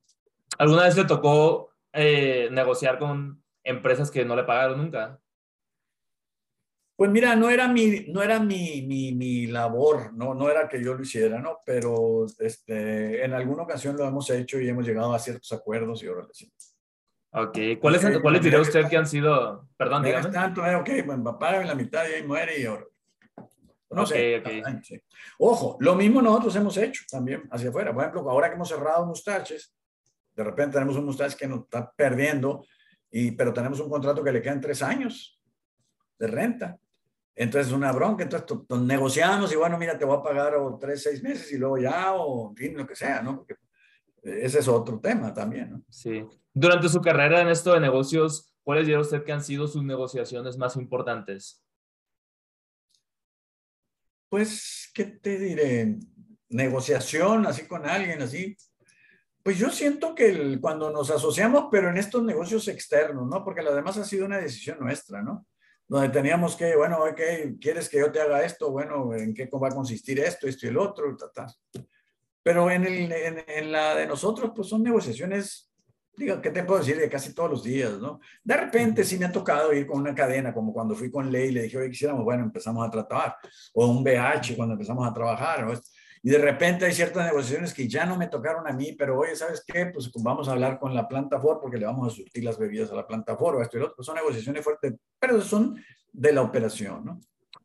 ¿Alguna 0.59 0.85
vez 0.85 0.95
te 0.95 1.05
tocó 1.05 1.70
eh, 1.93 2.49
negociar 2.53 2.99
con 2.99 3.43
empresas 3.64 4.11
que 4.11 4.24
no 4.24 4.37
le 4.37 4.45
pagaron 4.45 4.78
nunca? 4.78 5.18
Pues 7.03 7.11
mira, 7.11 7.34
no 7.34 7.50
era 7.50 7.66
mi, 7.66 8.05
no 8.11 8.22
era 8.22 8.38
mi, 8.38 8.82
mi, 8.82 9.12
mi, 9.12 9.48
labor, 9.48 10.14
¿no? 10.14 10.34
no 10.34 10.48
era 10.48 10.68
que 10.68 10.80
yo 10.80 10.94
lo 10.94 11.03
hiciera, 11.03 11.40
¿no? 11.40 11.59
Pero 11.66 12.26
este, 12.38 13.24
en 13.24 13.32
alguna 13.32 13.64
ocasión 13.64 13.96
lo 13.96 14.07
hemos 14.07 14.30
hecho 14.30 14.61
y 14.61 14.68
hemos 14.68 14.86
llegado 14.86 15.12
a 15.12 15.18
ciertos 15.18 15.50
acuerdos 15.50 16.00
y 16.05 16.07
ahora 16.07 16.28
sí. 16.30 16.53
Ok, 17.32 17.59
¿cuáles, 17.80 18.20
¿cuáles 18.20 18.40
diría 18.40 18.61
usted 18.61 18.88
que 18.88 18.96
han 18.96 19.09
sido? 19.09 19.66
Perdón, 19.76 20.05
dígame. 20.05 20.30
Tanto, 20.30 20.64
eh, 20.64 20.76
ok, 20.76 20.90
bueno, 21.05 21.36
págame 21.36 21.64
la 21.64 21.74
mitad 21.74 22.09
y 22.09 22.12
ahí 22.12 22.22
muere 22.22 22.61
y 22.61 22.66
ahora. 22.66 22.86
No 23.90 24.07
sé. 24.07 24.38
Okay. 24.38 24.62
Ojo, 25.40 25.78
lo 25.80 25.96
mismo 25.96 26.22
nosotros 26.22 26.55
hemos 26.55 26.76
hecho 26.76 27.03
también 27.11 27.48
hacia 27.50 27.70
afuera. 27.70 27.92
Por 27.92 28.05
ejemplo, 28.05 28.30
ahora 28.30 28.48
que 28.48 28.55
hemos 28.55 28.68
cerrado 28.68 29.05
mustaches, 29.07 29.74
de 30.36 30.44
repente 30.44 30.74
tenemos 30.74 30.94
un 30.94 31.07
mustache 31.07 31.36
que 31.36 31.48
nos 31.48 31.62
está 31.62 31.92
perdiendo, 31.96 32.64
y, 33.11 33.32
pero 33.32 33.53
tenemos 33.53 33.80
un 33.80 33.90
contrato 33.90 34.22
que 34.22 34.30
le 34.30 34.40
quedan 34.40 34.61
tres 34.61 34.80
años 34.84 35.42
de 36.16 36.28
renta. 36.28 36.78
Entonces, 37.35 37.72
una 37.72 37.93
bronca, 37.93 38.24
entonces 38.24 38.59
negociamos 38.83 39.53
y 39.53 39.57
bueno, 39.57 39.78
mira, 39.78 39.97
te 39.97 40.05
voy 40.05 40.18
a 40.18 40.22
pagar 40.22 40.55
o 40.57 40.78
tres, 40.78 41.03
seis 41.03 41.22
meses 41.22 41.51
y 41.53 41.59
luego 41.59 41.78
ya, 41.78 42.12
o 42.14 42.51
en 42.51 42.57
fin, 42.57 42.76
lo 42.76 42.87
que 42.87 42.95
sea, 42.95 43.22
¿no? 43.22 43.39
Porque 43.39 43.55
ese 44.22 44.59
es 44.59 44.68
otro 44.68 45.01
tema 45.01 45.33
también, 45.33 45.70
¿no? 45.70 45.83
Sí. 45.89 46.24
Durante 46.53 46.89
su 46.89 47.01
carrera 47.01 47.41
en 47.41 47.49
esto 47.49 47.72
de 47.72 47.80
negocios, 47.80 48.55
¿cuáles 48.62 48.87
diría 48.87 49.01
usted 49.01 49.24
que 49.24 49.33
han 49.33 49.43
sido 49.43 49.66
sus 49.66 49.83
negociaciones 49.83 50.59
más 50.59 50.76
importantes? 50.76 51.64
Pues, 54.28 54.91
¿qué 54.95 55.05
te 55.05 55.39
diré? 55.39 55.99
Negociación 56.51 57.47
así 57.47 57.66
con 57.66 57.87
alguien, 57.87 58.20
así. 58.20 58.57
Pues 59.43 59.59
yo 59.59 59.70
siento 59.70 60.14
que 60.14 60.59
cuando 60.61 60.91
nos 60.91 61.11
asociamos, 61.11 61.68
pero 61.70 61.89
en 61.89 61.97
estos 61.97 62.22
negocios 62.22 62.68
externos, 62.68 63.26
¿no? 63.26 63.43
Porque 63.43 63.62
lo 63.62 63.74
demás 63.74 63.97
ha 63.97 64.05
sido 64.05 64.26
una 64.26 64.39
decisión 64.39 64.78
nuestra, 64.78 65.22
¿no? 65.22 65.47
Donde 65.89 66.09
teníamos 66.09 66.57
que, 66.57 66.74
bueno, 66.76 66.99
ok, 67.05 67.20
¿quieres 67.61 67.89
que 67.89 67.99
yo 67.99 68.11
te 68.11 68.20
haga 68.20 68.43
esto? 68.45 68.70
Bueno, 68.70 69.14
¿en 69.14 69.35
qué 69.35 69.49
va 69.53 69.68
a 69.68 69.74
consistir 69.74 70.20
esto, 70.20 70.47
esto 70.47 70.66
y 70.66 70.70
el 70.70 70.78
otro? 70.78 71.16
Pero 72.43 72.70
en, 72.70 72.85
el, 72.85 73.12
en 73.12 73.72
la 73.72 73.95
de 73.95 74.07
nosotros, 74.07 74.53
pues 74.55 74.68
son 74.68 74.83
negociaciones 74.83 75.72
digo, 76.16 76.41
¿qué 76.41 76.51
te 76.51 76.62
puedo 76.64 76.80
decir? 76.80 76.99
De 76.99 77.09
casi 77.09 77.35
todos 77.35 77.51
los 77.51 77.62
días, 77.62 77.99
¿no? 77.99 78.20
De 78.43 78.57
repente 78.57 79.05
sí 79.05 79.18
me 79.18 79.26
ha 79.26 79.33
tocado 79.33 79.72
ir 79.72 79.87
con 79.87 80.01
una 80.01 80.14
cadena, 80.14 80.53
como 80.53 80.72
cuando 80.72 80.95
fui 80.95 81.11
con 81.11 81.30
Ley, 81.30 81.51
le 81.53 81.62
dije, 81.62 81.78
oye, 81.78 81.91
quisiéramos, 81.91 82.24
bueno, 82.24 82.45
empezamos 82.45 82.87
a 82.87 82.91
tratar, 82.91 83.37
o 83.74 83.87
un 83.87 84.05
BH 84.05 84.55
cuando 84.57 84.74
empezamos 84.74 85.09
a 85.09 85.12
trabajar, 85.12 85.66
¿no? 85.66 85.72
Y 86.25 86.31
de 86.31 86.39
repente 86.39 86.85
hay 86.85 86.93
ciertas 86.93 87.27
negociaciones 87.27 87.75
que 87.75 87.89
ya 87.89 88.07
no 88.07 88.16
me 88.16 88.29
tocaron 88.29 88.68
a 88.68 88.73
mí, 88.73 88.93
pero 88.93 89.18
oye, 89.18 89.35
¿sabes 89.35 89.64
qué? 89.66 89.87
Pues 89.87 90.11
vamos 90.23 90.49
a 90.49 90.53
hablar 90.53 90.79
con 90.79 90.95
la 90.95 91.09
planta 91.09 91.41
Ford 91.41 91.59
porque 91.61 91.79
le 91.79 91.87
vamos 91.87 92.12
a 92.12 92.16
surtir 92.16 92.45
las 92.45 92.57
bebidas 92.59 92.93
a 92.93 92.95
la 92.95 93.07
planta 93.07 93.37
Ford 93.37 93.57
o 93.57 93.62
esto 93.62 93.77
y 93.77 93.81
lo 93.81 93.87
otro. 93.87 94.05
Son 94.05 94.14
negociaciones 94.14 94.62
fuertes, 94.62 94.95
pero 95.18 95.41
son 95.41 95.83
de 96.12 96.33
la 96.33 96.43
operación, 96.43 97.05
¿no? 97.05 97.20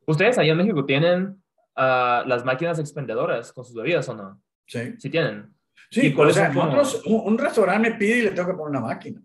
¿Ustedes 0.08 0.39
allá 0.39 0.53
en 0.53 0.58
México 0.58 0.86
tienen 0.86 1.41
uh, 1.76 2.26
las 2.26 2.43
máquinas 2.43 2.80
expendedoras 2.80 3.53
con 3.53 3.64
sus 3.64 3.76
bebidas 3.76 4.10
o 4.10 4.16
no? 4.16 4.41
Sí. 4.66 4.95
Sí 4.97 5.10
tienen. 5.12 5.53
Sí, 5.91 6.14
o 6.18 6.30
sea, 6.32 6.49
nosotros, 6.49 7.03
un, 7.05 7.38
restaurante 7.38 7.91
me 7.91 7.95
pide 7.95 8.18
y 8.18 8.22
le 8.24 8.32
tengo 8.32 8.49
que 8.49 8.55
poner 8.55 8.72
una 8.72 8.88
máquina. 8.88 9.22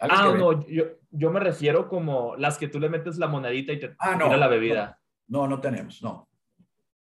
Ah, 0.00 0.34
no, 0.36 0.66
yo, 0.66 0.84
yo, 1.10 1.30
me 1.30 1.40
refiero 1.40 1.88
como 1.88 2.36
las 2.36 2.58
que 2.58 2.68
tú 2.68 2.78
le 2.78 2.90
metes 2.90 3.16
la 3.16 3.28
monedita 3.28 3.72
y 3.72 3.80
te 3.80 3.94
ah, 3.98 4.18
tira 4.18 4.36
la 4.36 4.48
bebida. 4.48 4.98
No, 5.28 5.46
no, 5.46 5.60
tenemos, 5.60 6.02
no. 6.02 6.28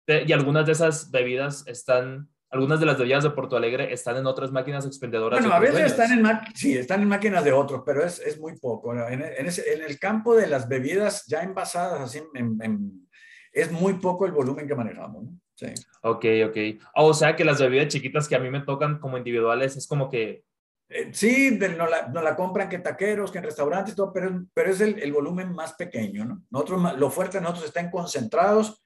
Y 0.07 0.31
algunas 0.33 0.65
de 0.65 0.73
esas 0.73 1.11
bebidas 1.11 1.65
están, 1.67 2.29
algunas 2.49 2.79
de 2.79 2.85
las 2.85 2.97
bebidas 2.97 3.23
de 3.23 3.29
Porto 3.29 3.55
Alegre 3.55 3.93
están 3.93 4.17
en 4.17 4.25
otras 4.25 4.51
máquinas 4.51 4.85
expendedoras. 4.85 5.39
Bueno, 5.39 5.55
a 5.55 5.59
veces 5.59 5.91
están 5.91 6.11
en, 6.11 6.25
sí, 6.53 6.77
están 6.77 7.01
en 7.01 7.07
máquinas 7.07 7.43
de 7.43 7.53
otros, 7.53 7.83
pero 7.85 8.03
es, 8.03 8.19
es 8.19 8.39
muy 8.39 8.57
poco. 8.59 8.93
En, 8.93 9.21
en, 9.21 9.45
ese, 9.45 9.73
en, 9.73 9.81
el 9.81 9.97
campo 9.99 10.35
de 10.35 10.47
las 10.47 10.67
bebidas 10.67 11.25
ya 11.25 11.41
envasadas, 11.41 12.01
así, 12.01 12.21
es 13.53 13.71
muy 13.71 13.93
poco 13.93 14.25
el 14.25 14.33
volumen 14.33 14.67
que 14.67 14.75
manejamos. 14.75 15.23
¿no? 15.23 15.39
Sí. 15.55 15.67
Ok, 16.01 16.25
ok. 16.47 16.57
o 16.95 17.13
sea 17.13 17.35
que 17.35 17.45
las 17.45 17.61
bebidas 17.61 17.87
chiquitas 17.87 18.27
que 18.27 18.35
a 18.35 18.39
mí 18.39 18.49
me 18.49 18.61
tocan 18.61 18.99
como 18.99 19.17
individuales 19.17 19.77
es 19.77 19.87
como 19.87 20.09
que... 20.09 20.43
Eh, 20.89 21.09
sí, 21.13 21.57
no 21.77 21.87
la, 21.87 22.07
no 22.09 22.21
la, 22.21 22.35
compran 22.35 22.67
que 22.67 22.79
taqueros, 22.79 23.31
que 23.31 23.37
en 23.37 23.45
restaurantes, 23.45 23.95
todo, 23.95 24.11
pero, 24.11 24.45
pero 24.53 24.69
es 24.69 24.81
el, 24.81 24.99
el, 24.99 25.13
volumen 25.13 25.53
más 25.53 25.73
pequeño, 25.73 26.25
¿no? 26.25 26.43
Nosotros, 26.51 26.99
lo 26.99 27.09
fuerte 27.09 27.37
de 27.37 27.41
nosotros 27.41 27.67
están 27.67 27.89
concentrados 27.89 28.82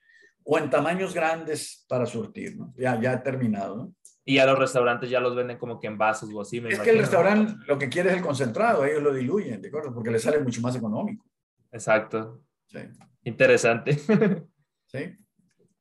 o 0.49 0.57
en 0.57 0.69
tamaños 0.69 1.13
grandes 1.13 1.85
para 1.89 2.05
surtir, 2.05 2.55
¿no? 2.55 2.73
Ya, 2.77 2.99
ya 3.01 3.21
terminado, 3.21 3.75
¿no? 3.75 3.93
Y 4.23 4.37
a 4.37 4.45
los 4.45 4.57
restaurantes 4.57 5.09
ya 5.09 5.19
los 5.19 5.35
venden 5.35 5.57
como 5.57 5.77
que 5.77 5.87
en 5.87 5.97
vasos 5.97 6.29
o 6.33 6.41
así. 6.41 6.63
es 6.69 6.79
que 6.79 6.89
el 6.91 6.99
restaurante 6.99 7.53
lo 7.67 7.77
que 7.77 7.89
quiere 7.89 8.09
es 8.09 8.15
el 8.15 8.21
concentrado, 8.21 8.85
ellos 8.85 9.03
lo 9.03 9.13
diluyen, 9.13 9.61
¿de 9.61 9.67
acuerdo? 9.67 9.93
Porque 9.93 10.09
le 10.09 10.19
sale 10.19 10.39
mucho 10.39 10.61
más 10.61 10.75
económico. 10.75 11.25
Exacto. 11.71 12.41
Sí. 12.65 12.79
Interesante. 13.25 13.97
sí. 14.85 15.17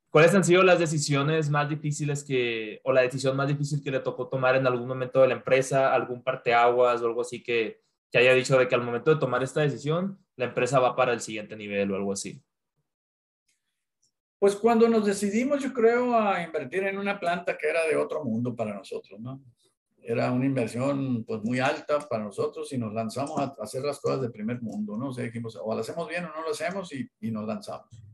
¿Cuáles 0.09 0.35
han 0.35 0.43
sido 0.43 0.63
las 0.63 0.79
decisiones 0.79 1.49
más 1.49 1.69
difíciles 1.69 2.25
que, 2.25 2.81
o 2.83 2.91
la 2.91 3.01
decisión 3.01 3.37
más 3.37 3.47
difícil 3.47 3.81
que 3.81 3.91
le 3.91 4.01
tocó 4.01 4.27
tomar 4.27 4.57
en 4.57 4.67
algún 4.67 4.87
momento 4.87 5.21
de 5.21 5.29
la 5.29 5.35
empresa, 5.35 5.93
algún 5.93 6.23
parteaguas 6.23 7.01
o 7.01 7.07
algo 7.07 7.21
así 7.21 7.41
que, 7.41 7.81
que 8.11 8.17
haya 8.17 8.33
dicho 8.33 8.57
de 8.57 8.67
que 8.67 8.75
al 8.75 8.83
momento 8.83 9.13
de 9.13 9.19
tomar 9.19 9.43
esta 9.43 9.61
decisión, 9.61 10.19
la 10.35 10.45
empresa 10.45 10.79
va 10.79 10.95
para 10.95 11.13
el 11.13 11.21
siguiente 11.21 11.55
nivel 11.55 11.91
o 11.91 11.95
algo 11.95 12.11
así? 12.11 12.41
Pues 14.39 14.55
cuando 14.55 14.87
nos 14.87 15.05
decidimos, 15.05 15.63
yo 15.63 15.73
creo, 15.73 16.17
a 16.17 16.43
invertir 16.43 16.83
en 16.83 16.97
una 16.97 17.19
planta 17.19 17.57
que 17.57 17.67
era 17.67 17.85
de 17.87 17.95
otro 17.95 18.23
mundo 18.23 18.55
para 18.55 18.73
nosotros, 18.73 19.19
¿no? 19.19 19.41
Era 20.01 20.31
una 20.31 20.45
inversión 20.45 21.25
pues 21.25 21.41
muy 21.43 21.59
alta 21.59 21.99
para 21.99 22.23
nosotros 22.23 22.71
y 22.71 22.77
nos 22.77 22.93
lanzamos 22.93 23.39
a 23.39 23.55
hacer 23.61 23.81
las 23.83 23.99
cosas 23.99 24.21
de 24.21 24.29
primer 24.29 24.61
mundo, 24.61 24.97
¿no? 24.97 25.09
O 25.09 25.13
sea, 25.13 25.23
dijimos, 25.23 25.57
o 25.61 25.73
lo 25.73 25.81
hacemos 25.81 26.07
bien 26.07 26.25
o 26.25 26.29
no 26.29 26.43
lo 26.43 26.51
hacemos 26.51 26.93
y, 26.93 27.09
y 27.19 27.31
nos 27.31 27.45
lanzamos 27.45 28.07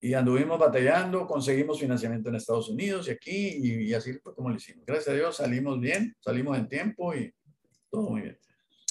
y 0.00 0.14
anduvimos 0.14 0.58
batallando, 0.58 1.26
conseguimos 1.26 1.80
financiamiento 1.80 2.28
en 2.28 2.36
Estados 2.36 2.68
Unidos 2.68 3.08
y 3.08 3.10
aquí, 3.10 3.88
y, 3.88 3.94
así 3.94 4.12
fue 4.14 4.34
como 4.34 4.50
lo 4.50 4.56
hicimos. 4.56 4.84
Gracias 4.86 5.08
a 5.08 5.16
Dios 5.16 5.36
salimos 5.36 5.80
bien, 5.80 6.14
salimos 6.20 6.56
en 6.58 6.68
tiempo 6.68 7.14
y 7.14 7.34
todo 7.90 8.10
muy 8.10 8.22
bien. 8.22 8.38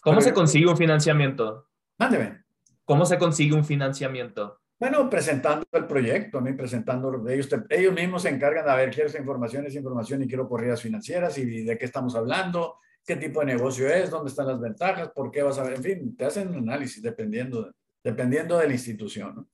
¿Cómo 0.01 0.19
se 0.21 0.33
consigue 0.33 0.67
un 0.67 0.77
financiamiento? 0.77 1.69
Mándeme. 1.97 2.43
¿Cómo 2.83 3.05
se 3.05 3.17
consigue 3.17 3.55
un 3.55 3.63
financiamiento? 3.63 4.59
Bueno, 4.77 5.09
presentando 5.09 5.65
el 5.71 5.87
proyecto, 5.87 6.41
¿no? 6.41 6.55
presentando 6.57 7.25
ellos, 7.29 7.49
ellos 7.69 7.93
mismos 7.93 8.23
se 8.23 8.29
encargan 8.29 8.65
de, 8.65 8.71
a 8.71 8.75
ver, 8.75 8.89
quiero 8.89 9.07
esa 9.07 9.19
información, 9.19 9.65
esa 9.65 9.77
información 9.77 10.21
y 10.23 10.27
quiero 10.27 10.49
corridas 10.49 10.81
financieras 10.81 11.37
y 11.37 11.63
de 11.63 11.77
qué 11.77 11.85
estamos 11.85 12.13
hablando, 12.15 12.79
qué 13.05 13.15
tipo 13.15 13.39
de 13.39 13.45
negocio 13.45 13.87
es, 13.87 14.09
dónde 14.09 14.29
están 14.29 14.47
las 14.47 14.59
ventajas, 14.59 15.11
por 15.15 15.31
qué 15.31 15.43
vas 15.43 15.57
a 15.59 15.63
ver, 15.63 15.75
en 15.75 15.83
fin, 15.83 16.17
te 16.17 16.25
hacen 16.25 16.49
un 16.49 16.57
análisis 16.57 17.01
dependiendo, 17.01 17.71
dependiendo 18.03 18.57
de 18.57 18.67
la 18.67 18.73
institución, 18.73 19.35
¿no? 19.35 19.47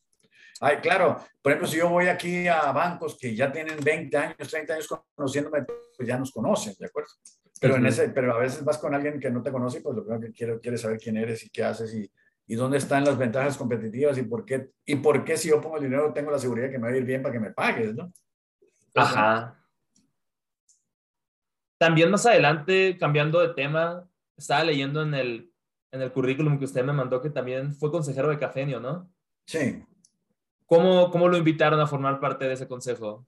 Ay, 0.64 0.78
claro, 0.78 1.18
por 1.42 1.52
ejemplo, 1.52 1.68
si 1.68 1.78
yo 1.78 1.90
voy 1.90 2.06
aquí 2.06 2.48
a 2.48 2.72
bancos 2.72 3.18
que 3.20 3.36
ya 3.36 3.52
tienen 3.52 3.78
20 3.84 4.16
años, 4.16 4.48
30 4.48 4.74
años 4.74 4.88
conociéndome, 5.16 5.66
pues 5.98 6.08
ya 6.08 6.20
nos 6.20 6.32
conocen, 6.32 6.76
¿de 6.78 6.86
acuerdo? 6.86 7.10
Pero, 7.60 7.78
en 7.78 7.86
ese, 7.88 8.10
pero 8.10 8.36
a 8.36 8.40
veces 8.40 8.64
vas 8.64 8.78
con 8.78 8.94
alguien 8.94 9.20
que 9.20 9.32
no 9.32 9.42
te 9.42 9.52
conoce, 9.52 9.82
pues 9.82 9.96
lo 9.96 10.04
primero 10.04 10.22
que 10.22 10.32
quiere, 10.32 10.60
quiere 10.60 10.78
saber 10.78 11.00
quién 11.00 11.18
eres 11.18 11.44
y 11.46 11.50
qué 11.50 11.64
haces 11.64 11.94
y, 11.96 12.12
y 12.52 12.56
dónde 12.56 12.80
están 12.80 13.06
las 13.06 13.18
ventajas 13.18 13.58
competitivas 13.58 14.18
y 14.18 14.24
por 14.24 14.44
qué, 14.44 14.72
y 14.86 14.98
por 14.98 15.24
qué 15.24 15.38
si 15.38 15.48
yo 15.48 15.62
pongo 15.62 15.78
el 15.78 15.84
dinero 15.84 16.12
tengo 16.12 16.32
la 16.32 16.38
seguridad 16.38 16.70
que 16.70 16.78
me 16.78 16.90
va 16.90 16.94
a 16.94 16.98
ir 16.98 17.06
bien 17.06 17.22
para 17.22 17.32
que 17.32 17.40
me 17.40 17.52
pagues, 17.52 17.96
¿no? 17.96 18.12
Ajá. 18.94 19.58
También 21.78 22.12
más 22.12 22.26
adelante, 22.26 22.98
cambiando 23.00 23.40
de 23.40 23.54
tema, 23.54 24.06
estaba 24.36 24.66
leyendo 24.66 25.02
en 25.02 25.14
el, 25.14 25.54
en 25.94 26.02
el 26.02 26.12
currículum 26.12 26.60
que 26.60 26.66
usted 26.66 26.84
me 26.84 26.92
mandó 26.92 27.22
que 27.22 27.30
también 27.30 27.74
fue 27.74 27.90
consejero 27.90 28.28
de 28.28 28.38
Cafenio, 28.38 28.82
¿no? 28.82 29.10
Sí. 29.46 29.86
¿Cómo, 30.66 31.10
¿Cómo 31.10 31.30
lo 31.30 31.38
invitaron 31.38 31.80
a 31.80 31.88
formar 31.88 32.20
parte 32.20 32.44
de 32.44 32.56
ese 32.56 32.68
consejo? 32.68 33.26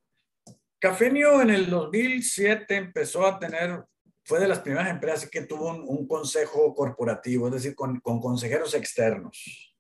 Cafenio 0.80 1.42
en 1.42 1.50
el 1.50 1.70
2007 1.70 2.76
empezó 2.76 3.26
a 3.26 3.40
tener, 3.40 3.86
fue 4.24 4.40
de 4.40 4.48
las 4.48 4.60
primeras 4.60 4.90
empresas 4.90 5.30
que 5.30 5.42
tuvo 5.42 5.70
un, 5.70 6.08
consejo 6.08 6.74
corporativo, 6.74 7.48
es 7.48 7.54
decir, 7.54 7.76
con, 7.76 8.00
con, 8.00 8.20
consejeros 8.20 8.74
externos. 8.74 9.76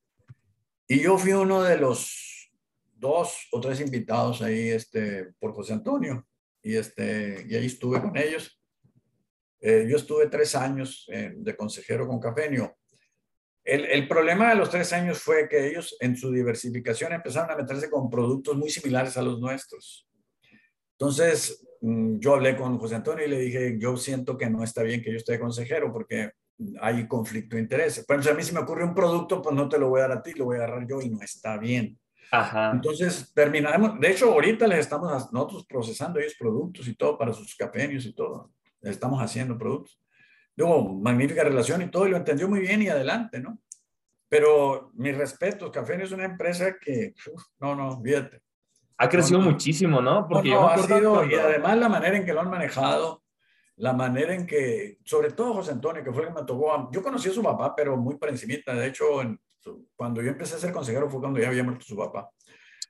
Y 0.87 0.99
yo 0.99 1.17
fui 1.17 1.31
uno 1.33 1.63
de 1.63 1.77
los 1.77 2.51
dos 2.93 3.47
o 3.51 3.59
tres 3.59 3.79
invitados 3.79 4.41
ahí 4.41 4.69
este, 4.69 5.33
por 5.39 5.53
José 5.53 5.73
Antonio. 5.73 6.27
Y, 6.61 6.75
este, 6.75 7.45
y 7.47 7.55
ahí 7.55 7.65
estuve 7.65 8.01
con 8.01 8.15
ellos. 8.17 8.61
Eh, 9.59 9.87
yo 9.89 9.97
estuve 9.97 10.27
tres 10.27 10.55
años 10.55 11.05
eh, 11.09 11.33
de 11.35 11.55
consejero 11.55 12.07
con 12.07 12.19
Cafenio. 12.19 12.75
El, 13.65 14.09
problema 14.09 14.49
de 14.49 14.55
los 14.55 14.69
tres 14.69 14.91
años 14.91 15.19
fue 15.19 15.47
que 15.47 15.69
ellos 15.69 15.95
en 16.01 16.17
su 16.17 16.29
diversificación 16.33 17.13
empezaron 17.13 17.49
a 17.49 17.55
meterse 17.55 17.89
con 17.89 18.09
productos 18.09 18.57
muy 18.57 18.69
similares 18.69 19.15
a 19.15 19.21
los 19.21 19.39
nuestros. 19.39 20.05
Entonces, 20.97 21.65
yo 21.85 22.35
hablé 22.35 22.55
con 22.55 22.77
José 22.77 22.95
Antonio 22.95 23.25
y 23.25 23.29
le 23.29 23.39
dije, 23.39 23.77
yo 23.77 23.97
siento 23.97 24.37
que 24.37 24.49
no 24.49 24.63
está 24.63 24.83
bien 24.83 25.01
que 25.01 25.11
yo 25.11 25.17
esté 25.17 25.37
consejero 25.37 25.91
porque 25.91 26.31
hay 26.79 27.07
conflicto 27.07 27.57
de 27.57 27.61
intereses. 27.61 28.05
Por 28.05 28.15
ejemplo, 28.15 28.31
a 28.31 28.35
mí 28.35 28.43
si 28.43 28.53
me 28.53 28.61
ocurre 28.61 28.85
un 28.85 28.95
producto, 28.95 29.41
pues 29.41 29.53
no 29.53 29.67
te 29.67 29.77
lo 29.77 29.89
voy 29.89 29.99
a 29.99 30.07
dar 30.07 30.19
a 30.19 30.23
ti, 30.23 30.31
lo 30.33 30.45
voy 30.45 30.55
a 30.55 30.63
agarrar 30.63 30.87
yo 30.87 31.01
y 31.01 31.09
no 31.09 31.21
está 31.21 31.57
bien. 31.57 31.99
Ajá. 32.31 32.71
Entonces, 32.71 33.31
terminamos, 33.33 33.99
de 33.99 34.11
hecho, 34.11 34.31
ahorita 34.31 34.65
les 34.65 34.79
estamos 34.79 35.11
nosotros 35.33 35.65
procesando 35.67 36.19
ellos 36.19 36.35
productos 36.39 36.87
y 36.87 36.95
todo 36.95 37.17
para 37.17 37.33
sus 37.33 37.53
cafeños 37.55 38.05
y 38.05 38.13
todo. 38.13 38.51
Les 38.79 38.93
estamos 38.93 39.21
haciendo 39.21 39.57
productos. 39.57 39.99
Luego, 40.55 40.93
magnífica 40.93 41.43
relación 41.43 41.81
y 41.81 41.91
todo, 41.91 42.07
y 42.07 42.11
lo 42.11 42.17
entendió 42.17 42.47
muy 42.47 42.61
bien 42.61 42.81
y 42.81 42.87
adelante, 42.87 43.39
¿no? 43.39 43.59
Pero 44.29 44.91
mi 44.93 45.11
respeto, 45.11 45.71
Cafeño 45.71 46.05
es 46.05 46.11
una 46.11 46.25
empresa 46.25 46.77
que, 46.79 47.13
no, 47.59 47.75
no, 47.75 48.01
fíjate. 48.01 48.41
Ha 48.97 49.09
crecido 49.09 49.39
muchísimo, 49.39 50.01
¿no? 50.01 50.27
Porque 50.27 50.51
no, 50.51 50.67
ha 50.67 50.77
sido, 50.77 51.25
y 51.25 51.33
además 51.35 51.77
la 51.77 51.89
manera 51.89 52.17
en 52.17 52.25
que 52.25 52.33
lo 52.33 52.41
han 52.41 52.49
manejado, 52.49 53.23
la 53.77 53.93
manera 53.93 54.33
en 54.33 54.45
que, 54.45 54.99
sobre 55.03 55.31
todo 55.31 55.55
José 55.55 55.71
Antonio, 55.71 56.03
que 56.03 56.11
fue 56.11 56.23
el 56.23 56.27
que 56.29 56.41
me 56.41 56.45
tocó, 56.45 56.89
yo 56.91 57.01
conocí 57.01 57.29
a 57.29 57.33
su 57.33 57.41
papá, 57.41 57.75
pero 57.75 57.97
muy 57.97 58.15
por 58.17 58.29
encimita, 58.29 58.73
de 58.73 58.87
hecho, 58.87 59.05
cuando 59.95 60.21
yo 60.21 60.29
empecé 60.29 60.55
a 60.55 60.59
ser 60.59 60.71
consejero 60.71 61.09
fue 61.09 61.19
cuando 61.19 61.39
ya 61.39 61.47
había 61.47 61.63
muerto 61.63 61.83
su 61.85 61.97
papá. 61.97 62.29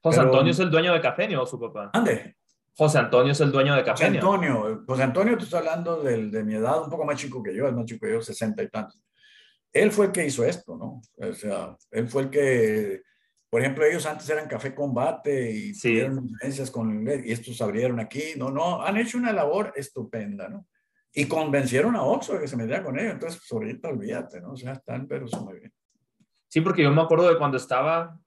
José 0.01 0.19
Antonio 0.19 0.51
es 0.51 0.59
el 0.59 0.69
dueño 0.69 0.93
de 0.93 1.01
Cafeño 1.01 1.41
o 1.41 1.45
su 1.45 1.59
papá. 1.59 1.89
Ande. 1.93 2.35
José 2.75 2.97
Antonio 2.97 3.31
es 3.31 3.39
el 3.39 3.51
dueño 3.51 3.75
de 3.75 3.83
Cafeño. 3.83 4.19
José 4.19 4.35
Antonio, 4.35 4.83
José 4.85 5.03
Antonio, 5.03 5.37
te 5.37 5.43
estoy 5.43 5.59
hablando 5.59 6.01
de, 6.01 6.29
de 6.29 6.43
mi 6.43 6.55
edad, 6.55 6.83
un 6.83 6.89
poco 6.89 7.05
más 7.05 7.15
chico 7.17 7.41
que 7.41 7.55
yo, 7.55 7.67
es 7.67 7.73
más 7.73 7.85
chico 7.85 8.05
que 8.05 8.13
yo, 8.13 8.21
sesenta 8.21 8.61
y 8.63 8.69
tantos. 8.69 8.99
Él 9.71 9.91
fue 9.91 10.07
el 10.07 10.11
que 10.11 10.25
hizo 10.25 10.43
esto, 10.43 10.75
¿no? 10.75 11.01
O 11.17 11.33
sea, 11.33 11.75
él 11.91 12.07
fue 12.07 12.23
el 12.23 12.29
que, 12.29 13.01
por 13.53 13.61
ejemplo, 13.61 13.85
ellos 13.85 14.07
antes 14.07 14.27
eran 14.31 14.47
Café 14.47 14.73
Combate 14.73 15.51
y 15.51 15.75
sí. 15.75 15.89
tuvieron 15.89 16.27
influencias 16.27 16.71
con 16.71 17.07
y 17.07 17.31
estos 17.31 17.61
abrieron 17.61 17.99
aquí, 17.99 18.33
no, 18.35 18.49
no, 18.49 18.81
han 18.81 18.97
hecho 18.97 19.19
una 19.19 19.31
labor 19.31 19.71
estupenda, 19.75 20.49
¿no? 20.49 20.65
Y 21.13 21.27
convencieron 21.27 21.95
a 21.95 22.01
Oxford 22.01 22.41
que 22.41 22.47
se 22.47 22.57
metiera 22.57 22.81
con 22.81 22.97
ellos, 22.97 23.13
entonces 23.13 23.39
pues, 23.39 23.51
ahorita 23.51 23.89
olvídate, 23.89 24.41
¿no? 24.41 24.53
O 24.53 24.57
sea, 24.57 24.71
están, 24.71 25.07
pero 25.07 25.27
son 25.27 25.45
muy 25.45 25.59
bien. 25.59 25.71
Sí, 26.47 26.61
porque 26.61 26.81
yo 26.81 26.89
me 26.89 27.03
acuerdo 27.03 27.29
de 27.29 27.37
cuando 27.37 27.57
estaba 27.57 28.19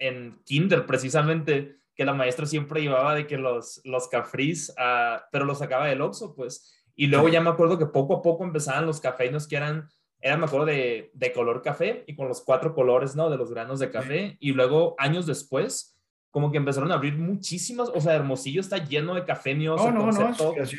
en 0.00 0.42
kinder, 0.44 0.86
precisamente, 0.86 1.76
que 1.94 2.04
la 2.04 2.12
maestra 2.12 2.44
siempre 2.44 2.82
llevaba 2.82 3.14
de 3.14 3.28
que 3.28 3.38
los, 3.38 3.80
los 3.84 4.08
cafrís, 4.08 4.70
uh, 4.70 5.20
pero 5.30 5.44
los 5.44 5.58
sacaba 5.60 5.86
del 5.86 6.00
Oxxo, 6.00 6.34
pues. 6.34 6.84
Y 6.96 7.06
luego 7.06 7.28
ya 7.28 7.40
me 7.40 7.50
acuerdo 7.50 7.78
que 7.78 7.86
poco 7.86 8.14
a 8.14 8.22
poco 8.22 8.42
empezaban 8.42 8.86
los 8.86 9.00
cafeinos 9.00 9.46
que 9.46 9.54
eran, 9.54 9.88
eran 10.24 10.40
me 10.40 10.46
acuerdo 10.46 10.64
de, 10.64 11.10
de 11.12 11.32
color 11.34 11.60
café 11.60 12.02
y 12.06 12.16
con 12.16 12.28
los 12.28 12.40
cuatro 12.40 12.74
colores, 12.74 13.14
¿no? 13.14 13.28
De 13.28 13.36
los 13.36 13.50
granos 13.50 13.78
de 13.78 13.90
café. 13.90 14.30
Sí. 14.30 14.36
Y 14.40 14.52
luego, 14.52 14.94
años 14.96 15.26
después, 15.26 15.98
como 16.30 16.50
que 16.50 16.56
empezaron 16.56 16.90
a 16.90 16.94
abrir 16.94 17.18
muchísimas, 17.18 17.90
o 17.90 18.00
sea, 18.00 18.14
Hermosillo 18.14 18.62
está 18.62 18.78
lleno 18.78 19.14
de 19.14 19.26
cafeños. 19.26 19.76
No, 19.76 19.92
no, 19.92 20.10
no, 20.10 20.30
es 20.30 20.74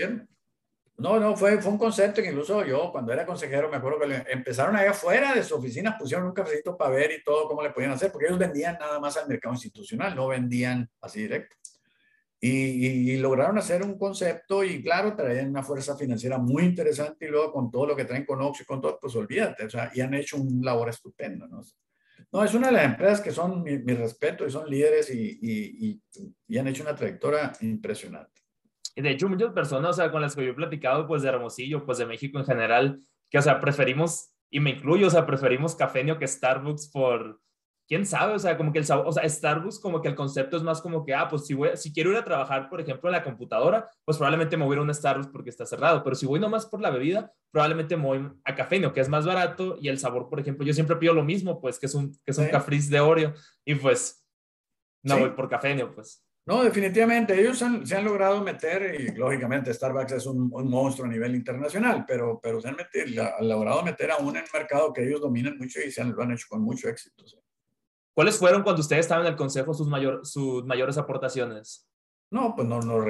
no, 0.98 1.20
no, 1.20 1.36
fue, 1.36 1.62
fue 1.62 1.74
un 1.74 1.78
concepto 1.78 2.24
que 2.24 2.30
incluso 2.30 2.66
yo, 2.66 2.92
cuando 2.92 3.14
era 3.14 3.24
consejero, 3.24 3.70
me 3.70 3.78
acuerdo 3.78 4.00
que 4.00 4.08
le, 4.08 4.26
empezaron 4.30 4.76
allá 4.76 4.90
afuera 4.90 5.36
de 5.36 5.44
su 5.44 5.54
oficina, 5.54 5.96
pusieron 5.96 6.26
un 6.26 6.34
cafecito 6.34 6.76
para 6.76 6.90
ver 6.90 7.12
y 7.12 7.24
todo 7.24 7.48
cómo 7.48 7.62
le 7.62 7.70
podían 7.70 7.92
hacer, 7.92 8.12
porque 8.12 8.26
ellos 8.26 8.40
vendían 8.40 8.78
nada 8.80 9.00
más 9.00 9.16
al 9.16 9.28
mercado 9.28 9.54
institucional, 9.54 10.16
no 10.16 10.28
vendían 10.28 10.90
así 11.02 11.22
directo. 11.22 11.56
Y, 12.40 12.50
y, 12.50 13.12
y, 13.12 13.18
lograron 13.18 13.58
hacer 13.58 13.82
un 13.82 13.98
concepto 13.98 14.64
y 14.64 14.84
claro, 14.84 15.16
traían 15.16 15.50
una 15.50 15.64
fuerza 15.64 15.96
financiera 15.96 16.38
muy 16.38 16.64
interesante 16.64 17.26
y 17.26 17.30
luego 17.30 17.52
con 17.52 17.72
todo 17.72 17.88
lo 17.88 17.96
que 17.96 18.06
traen 18.06 18.26
con 18.26 18.42
Oxxo 18.42 18.64
y 18.64 18.66
con 18.66 18.82
todo, 18.82 19.00
pues 19.02 19.16
olvídate, 19.16 19.66
o 19.66 19.70
sea, 19.70 19.90
y 19.96 20.02
han 20.02 20.14
hecho 20.14 20.38
un 20.38 20.64
labor 20.64 20.90
estupendo, 20.90 21.48
¿no? 21.48 21.62
No, 22.32 22.44
es 22.44 22.54
una 22.54 22.68
de 22.68 22.74
las 22.74 22.86
empresas 22.86 23.22
que 23.22 23.32
son 23.32 23.64
mi, 23.64 23.78
mi 23.80 23.94
respeto 23.94 24.46
y 24.46 24.52
son 24.52 24.70
líderes 24.70 25.10
y, 25.14 26.02
y, 26.48 26.58
han 26.58 26.68
hecho 26.68 26.84
una 26.84 26.96
trayectoria 26.96 27.54
impresionante. 27.62 28.42
Y 28.96 29.02
de 29.02 29.12
hecho, 29.12 29.30
muchas 29.30 29.54
personas, 29.54 29.92
o 29.92 29.94
sea, 29.94 30.12
con 30.12 30.22
las 30.22 30.36
que 30.36 30.44
yo 30.44 30.52
he 30.52 30.56
platicado, 30.56 31.08
pues 31.08 31.22
de 31.22 31.30
Hermosillo, 31.30 31.86
pues 31.86 31.98
de 31.98 32.06
México 32.06 32.38
en 32.38 32.46
general, 32.46 33.00
que, 33.30 33.38
o 33.38 33.42
sea, 33.42 33.60
preferimos, 33.60 34.34
y 34.50 34.60
me 34.60 34.72
incluyo, 34.72 35.08
o 35.08 35.10
sea, 35.10 35.26
preferimos 35.26 35.76
Cafeño 35.76 36.18
que 36.18 36.28
Starbucks 36.28 36.90
por, 36.90 37.42
quién 37.88 38.06
sabe, 38.06 38.34
o 38.34 38.40
sea, 38.40 38.58
como 38.58 38.72
que 38.72 38.80
el 38.80 38.86
sabor, 38.86 39.08
o 39.08 39.12
sea, 39.12 39.28
Starbucks 39.28 39.80
como 39.80 40.02
que 40.02 40.08
el 40.08 40.16
concepto 40.16 40.58
es 40.58 40.64
más 40.64 40.82
como 40.82 41.06
que, 41.06 41.14
ah, 41.14 41.28
pues 41.28 41.46
si, 41.46 41.54
voy, 41.54 41.70
si 41.76 41.94
quiero 41.94 42.12
ir 42.12 42.18
a 42.18 42.24
trabajar, 42.24 42.70
por 42.70 42.82
ejemplo, 42.82 43.10
en 43.10 43.14
la 43.14 43.24
computadora, 43.24 43.90
pues 44.04 44.18
probablemente 44.18 44.58
me 44.58 44.66
voy 44.66 44.78
a 44.78 44.82
un 44.82 44.94
Starbucks 44.94 45.30
porque 45.32 45.50
está 45.50 45.66
cerrado, 45.66 46.04
pero 46.04 46.16
si 46.16 46.26
voy 46.26 46.40
nomás 46.40 46.66
por 46.66 46.82
la 46.82 46.90
bebida, 46.90 47.32
probablemente 47.52 47.96
me 47.96 48.04
voy 48.04 48.32
a 48.44 48.56
Cafeño, 48.56 48.94
que 48.94 49.02
es 49.02 49.10
más 49.10 49.26
barato, 49.26 49.78
y 49.80 49.90
el 49.90 50.00
sabor, 50.00 50.30
por 50.30 50.40
ejemplo, 50.40 50.66
yo 50.66 50.74
siempre 50.74 50.96
pido 50.96 51.14
lo 51.14 51.24
mismo, 51.24 51.62
pues, 51.62 51.80
que 51.80 51.86
es 51.86 51.96
un, 51.96 52.12
que 52.24 52.32
es 52.32 52.38
un 52.38 52.46
sí. 52.46 52.52
cafriz 52.52 52.90
de 52.90 53.00
Oreo, 53.00 53.34
y 53.64 53.76
pues, 53.76 54.26
no 55.04 55.16
sí. 55.16 55.22
voy 55.22 55.30
por 55.32 55.50
Cafeño, 55.50 55.94
pues. 55.94 56.22
No, 56.48 56.64
definitivamente, 56.64 57.40
ellos 57.40 57.60
han, 57.64 57.88
se 57.88 57.96
han 57.96 58.06
logrado 58.06 58.44
meter, 58.44 59.00
y 59.00 59.16
lógicamente 59.16 59.74
Starbucks 59.74 60.12
es 60.12 60.26
un, 60.28 60.50
un 60.54 60.70
monstruo 60.70 61.08
a 61.08 61.12
nivel 61.12 61.34
internacional, 61.36 62.04
pero, 62.08 62.40
pero 62.42 62.62
se 62.62 62.68
han, 62.68 62.76
metido, 62.76 63.24
han 63.24 63.48
logrado 63.48 63.82
meter 63.84 64.12
aún 64.12 64.36
en 64.36 64.44
el 64.44 64.50
mercado 64.54 64.94
que 64.94 65.08
ellos 65.08 65.22
dominan 65.22 65.58
mucho 65.58 65.80
y 65.82 65.90
se 65.90 66.02
han, 66.02 66.12
lo 66.12 66.22
han 66.22 66.34
hecho 66.34 66.46
con 66.48 66.62
mucho 66.62 66.88
éxito. 66.88 67.26
¿sí? 67.26 67.38
¿Cuáles 68.16 68.40
fueron 68.40 68.64
cuando 68.64 68.82
ustedes 68.82 69.02
estaban 69.02 69.26
en 69.26 69.34
el 69.34 69.38
consejo 69.38 69.74
sus, 69.74 69.88
mayor, 69.88 70.26
sus 70.26 70.64
mayores 70.64 70.98
aportaciones? 70.98 71.86
No, 72.32 72.56
pues 72.56 72.66
no, 72.66 72.80
no, 72.80 73.06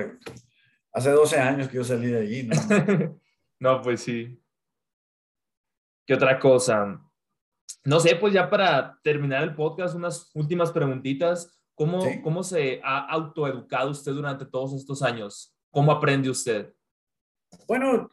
hace 0.92 1.12
12 1.12 1.40
años 1.40 1.68
que 1.68 1.76
yo 1.76 1.84
salí 1.84 2.08
de 2.08 2.20
allí. 2.22 2.44
¿no? 2.48 2.56
no, 3.60 3.82
pues 3.84 4.02
sí. 4.02 4.42
¿Qué 6.08 6.16
otra 6.16 6.40
cosa? 6.40 7.00
No 7.84 8.00
sé, 8.00 8.16
pues 8.16 8.34
ya 8.34 8.50
para 8.50 9.00
terminar 9.04 9.44
el 9.44 9.54
podcast, 9.54 9.94
unas 9.96 10.32
últimas 10.34 10.72
preguntitas. 10.72 11.62
¿Cómo, 11.76 12.02
sí. 12.02 12.22
¿Cómo 12.24 12.42
se 12.42 12.82
ha 12.84 13.06
autoeducado 13.06 13.92
usted 13.92 14.12
durante 14.12 14.46
todos 14.46 14.74
estos 14.74 15.04
años? 15.04 15.56
¿Cómo 15.70 15.92
aprende 15.92 16.32
usted? 16.32 16.74
Bueno, 17.68 18.10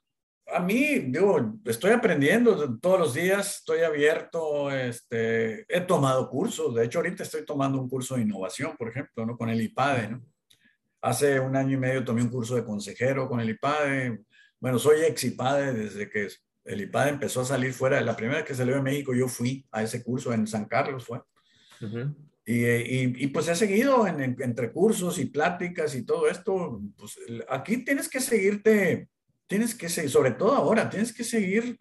a 0.53 0.61
mí, 0.61 0.99
digo, 1.09 1.59
estoy 1.65 1.93
aprendiendo 1.93 2.79
todos 2.79 2.99
los 2.99 3.15
días, 3.15 3.59
estoy 3.59 3.81
abierto, 3.81 4.71
este, 4.71 5.65
he 5.69 5.81
tomado 5.81 6.29
cursos, 6.29 6.75
de 6.75 6.85
hecho 6.85 6.99
ahorita 6.99 7.23
estoy 7.23 7.45
tomando 7.45 7.81
un 7.81 7.89
curso 7.89 8.17
de 8.17 8.23
innovación, 8.23 8.77
por 8.77 8.89
ejemplo, 8.89 9.25
¿no? 9.27 9.37
con 9.37 9.49
el 9.49 9.61
IPADE. 9.61 10.09
¿no? 10.11 10.23
Hace 11.01 11.41
un 11.41 11.57
año 11.57 11.77
y 11.77 11.81
medio 11.81 12.05
tomé 12.05 12.23
un 12.23 12.29
curso 12.29 12.55
de 12.55 12.65
consejero 12.65 13.29
con 13.29 13.41
el 13.41 13.51
IPADE. 13.51 14.21
Bueno, 14.61 14.79
soy 14.79 15.03
ex 15.03 15.25
IPADE 15.25 15.73
desde 15.73 16.09
que 16.09 16.29
el 16.65 16.81
IPADE 16.83 17.11
empezó 17.11 17.41
a 17.41 17.45
salir 17.45 17.73
fuera. 17.73 18.01
La 18.01 18.15
primera 18.15 18.39
vez 18.39 18.47
que 18.47 18.55
salió 18.55 18.77
de 18.77 18.83
México 18.83 19.13
yo 19.15 19.27
fui 19.27 19.67
a 19.73 19.83
ese 19.83 20.05
curso 20.05 20.33
en 20.33 20.47
San 20.47 20.67
Carlos, 20.67 21.05
fue. 21.05 21.19
Uh 21.81 21.85
-huh. 21.87 22.15
Y, 22.45 22.65
y, 22.65 23.25
y, 23.25 23.27
pues 23.29 23.47
he 23.49 23.55
seguido 23.55 24.05
en, 24.07 24.21
en, 24.21 24.37
entre 24.41 24.73
cursos 24.73 25.19
y 25.19 25.27
pláticas 25.27 25.95
y 25.95 26.05
todo 26.05 26.29
esto. 26.29 26.81
Pues 26.97 27.17
aquí 27.49 27.85
tienes 27.85 28.09
que 28.09 28.21
seguirte, 28.21 29.09
tienes 29.53 29.75
que 29.75 29.89
seguir, 29.89 30.11
sobre 30.11 30.31
todo 30.33 30.55
ahora, 30.55 30.89
tienes 30.89 31.13
que 31.13 31.25
seguir 31.25 31.79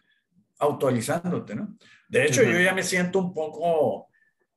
actualizándote, 0.60 1.56
¿no? 1.56 1.78
De 2.08 2.26
hecho, 2.26 2.42
uh 2.42 2.46
-huh. 2.46 2.54
yo 2.54 2.60
ya 2.60 2.74
me 2.74 2.84
siento 2.84 3.20
un 3.20 3.34
poco, 3.34 4.10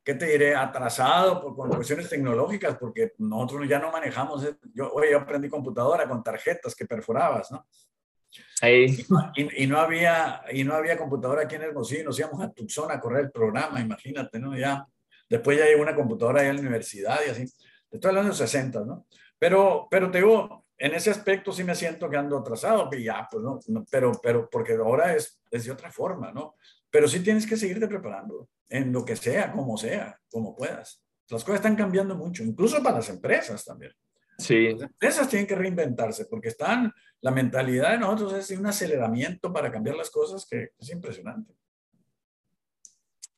¿qué 0.02 0.14
te 0.14 0.26
diré? 0.26 0.56
Atrasado 0.56 1.40
por, 1.40 1.54
por 1.54 1.68
cuestiones 1.68 2.08
tecnológicas, 2.08 2.76
porque 2.76 3.12
nosotros 3.18 3.68
ya 3.68 3.78
no 3.78 3.92
manejamos. 3.92 4.44
Yo, 4.74 4.92
oye, 4.92 5.12
yo 5.12 5.18
aprendí 5.18 5.48
computadora 5.48 6.08
con 6.08 6.22
tarjetas 6.22 6.74
que 6.74 6.86
perforabas, 6.86 7.52
¿no? 7.52 7.66
Hey. 8.60 9.06
Y, 9.36 9.62
y, 9.62 9.66
no 9.68 9.78
había, 9.78 10.42
y 10.52 10.64
no 10.64 10.74
había 10.74 10.98
computadora 10.98 11.42
aquí 11.42 11.54
en 11.54 11.62
Hermosillo, 11.62 12.04
nos 12.04 12.18
íbamos 12.18 12.42
a 12.42 12.52
Tucson 12.52 12.90
a 12.90 12.98
correr 12.98 13.26
el 13.26 13.30
programa, 13.30 13.80
imagínate, 13.80 14.40
¿no? 14.40 14.56
Ya 14.56 14.84
Después 15.28 15.58
ya 15.58 15.64
llegó 15.64 15.82
una 15.82 15.94
computadora 15.94 16.42
ahí 16.42 16.48
en 16.48 16.56
la 16.56 16.60
universidad 16.60 17.18
y 17.26 17.30
así. 17.30 17.44
Estoy 17.90 18.08
hablando 18.08 18.30
de 18.30 18.36
60, 18.36 18.84
¿no? 18.84 19.06
Pero, 19.38 19.88
pero 19.90 20.10
te 20.10 20.18
digo, 20.18 20.63
en 20.78 20.94
ese 20.94 21.10
aspecto 21.10 21.52
sí 21.52 21.64
me 21.64 21.74
siento 21.74 22.08
que 22.10 22.16
ando 22.16 22.38
atrasado, 22.38 22.90
ya, 22.92 23.28
pues 23.30 23.42
no, 23.42 23.60
no, 23.68 23.84
pero, 23.90 24.12
pero 24.22 24.48
porque 24.50 24.74
ahora 24.74 25.14
es, 25.14 25.40
es 25.50 25.64
de 25.64 25.72
otra 25.72 25.90
forma, 25.90 26.32
¿no? 26.32 26.56
Pero 26.90 27.08
sí 27.08 27.20
tienes 27.20 27.46
que 27.46 27.56
seguirte 27.56 27.88
preparando 27.88 28.48
en 28.68 28.92
lo 28.92 29.04
que 29.04 29.16
sea, 29.16 29.52
como 29.52 29.76
sea, 29.76 30.20
como 30.30 30.54
puedas. 30.54 31.02
Las 31.28 31.42
cosas 31.42 31.56
están 31.56 31.76
cambiando 31.76 32.14
mucho, 32.16 32.42
incluso 32.42 32.82
para 32.82 32.96
las 32.96 33.08
empresas 33.08 33.64
también. 33.64 33.92
Sí. 34.38 34.72
Las 34.72 34.82
empresas 34.82 35.28
tienen 35.28 35.46
que 35.46 35.54
reinventarse 35.54 36.26
porque 36.26 36.48
están, 36.48 36.92
la 37.20 37.30
mentalidad 37.30 37.92
de 37.92 37.98
nosotros 37.98 38.34
es 38.34 38.58
un 38.58 38.66
aceleramiento 38.66 39.52
para 39.52 39.70
cambiar 39.70 39.96
las 39.96 40.10
cosas 40.10 40.46
que 40.46 40.70
es 40.78 40.90
impresionante. 40.90 41.54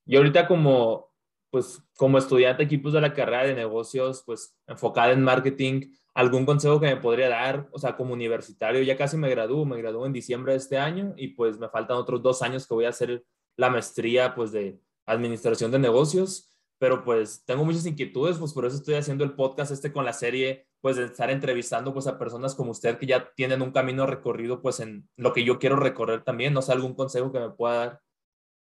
Y 0.06 0.16
ahorita 0.16 0.46
como 0.46 1.06
pues 1.50 1.82
como 1.96 2.18
estudiante 2.18 2.64
aquí 2.64 2.76
pues 2.76 2.92
de 2.92 3.00
la 3.00 3.14
carrera 3.14 3.44
de 3.44 3.54
negocios, 3.54 4.22
pues 4.26 4.54
enfocada 4.66 5.12
en 5.12 5.22
marketing, 5.22 5.92
algún 6.16 6.46
consejo 6.46 6.80
que 6.80 6.86
me 6.86 6.96
podría 6.96 7.28
dar, 7.28 7.68
o 7.72 7.78
sea, 7.78 7.94
como 7.94 8.14
universitario, 8.14 8.82
ya 8.82 8.96
casi 8.96 9.18
me 9.18 9.28
gradúo, 9.28 9.66
me 9.66 9.76
gradúo 9.76 10.06
en 10.06 10.14
diciembre 10.14 10.52
de 10.52 10.58
este 10.58 10.78
año 10.78 11.12
y 11.18 11.28
pues 11.28 11.58
me 11.58 11.68
faltan 11.68 11.98
otros 11.98 12.22
dos 12.22 12.40
años 12.40 12.66
que 12.66 12.72
voy 12.72 12.86
a 12.86 12.88
hacer 12.88 13.22
la 13.58 13.68
maestría 13.68 14.34
pues 14.34 14.50
de 14.50 14.80
administración 15.04 15.70
de 15.70 15.78
negocios, 15.78 16.58
pero 16.78 17.04
pues 17.04 17.44
tengo 17.44 17.66
muchas 17.66 17.84
inquietudes, 17.84 18.38
pues 18.38 18.54
por 18.54 18.64
eso 18.64 18.76
estoy 18.76 18.94
haciendo 18.94 19.24
el 19.24 19.34
podcast 19.34 19.72
este 19.72 19.92
con 19.92 20.06
la 20.06 20.14
serie, 20.14 20.66
pues 20.80 20.96
de 20.96 21.04
estar 21.04 21.30
entrevistando 21.30 21.92
pues 21.92 22.06
a 22.06 22.18
personas 22.18 22.54
como 22.54 22.70
usted 22.70 22.96
que 22.96 23.04
ya 23.04 23.30
tienen 23.34 23.60
un 23.60 23.70
camino 23.70 24.06
recorrido 24.06 24.62
pues 24.62 24.80
en 24.80 25.06
lo 25.18 25.34
que 25.34 25.44
yo 25.44 25.58
quiero 25.58 25.76
recorrer 25.76 26.24
también, 26.24 26.54
no 26.54 26.62
sé, 26.62 26.72
algún 26.72 26.94
consejo 26.94 27.30
que 27.30 27.40
me 27.40 27.50
pueda 27.50 27.74
dar. 27.74 28.00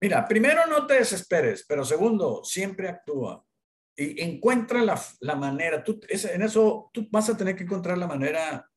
Mira, 0.00 0.26
primero 0.26 0.62
no 0.70 0.86
te 0.86 0.94
desesperes, 0.94 1.66
pero 1.68 1.84
segundo, 1.84 2.42
siempre 2.44 2.88
actúa 2.88 3.44
y 3.96 4.20
encuentra 4.22 4.82
la, 4.82 5.00
la 5.20 5.36
manera. 5.36 5.82
Tú, 5.82 6.00
es, 6.08 6.24
en 6.26 6.42
eso 6.42 6.90
tú 6.92 7.08
vas 7.10 7.28
a 7.30 7.36
tener 7.36 7.56
que 7.56 7.64
encontrar 7.64 7.96
la 7.96 8.06
manera 8.06 8.68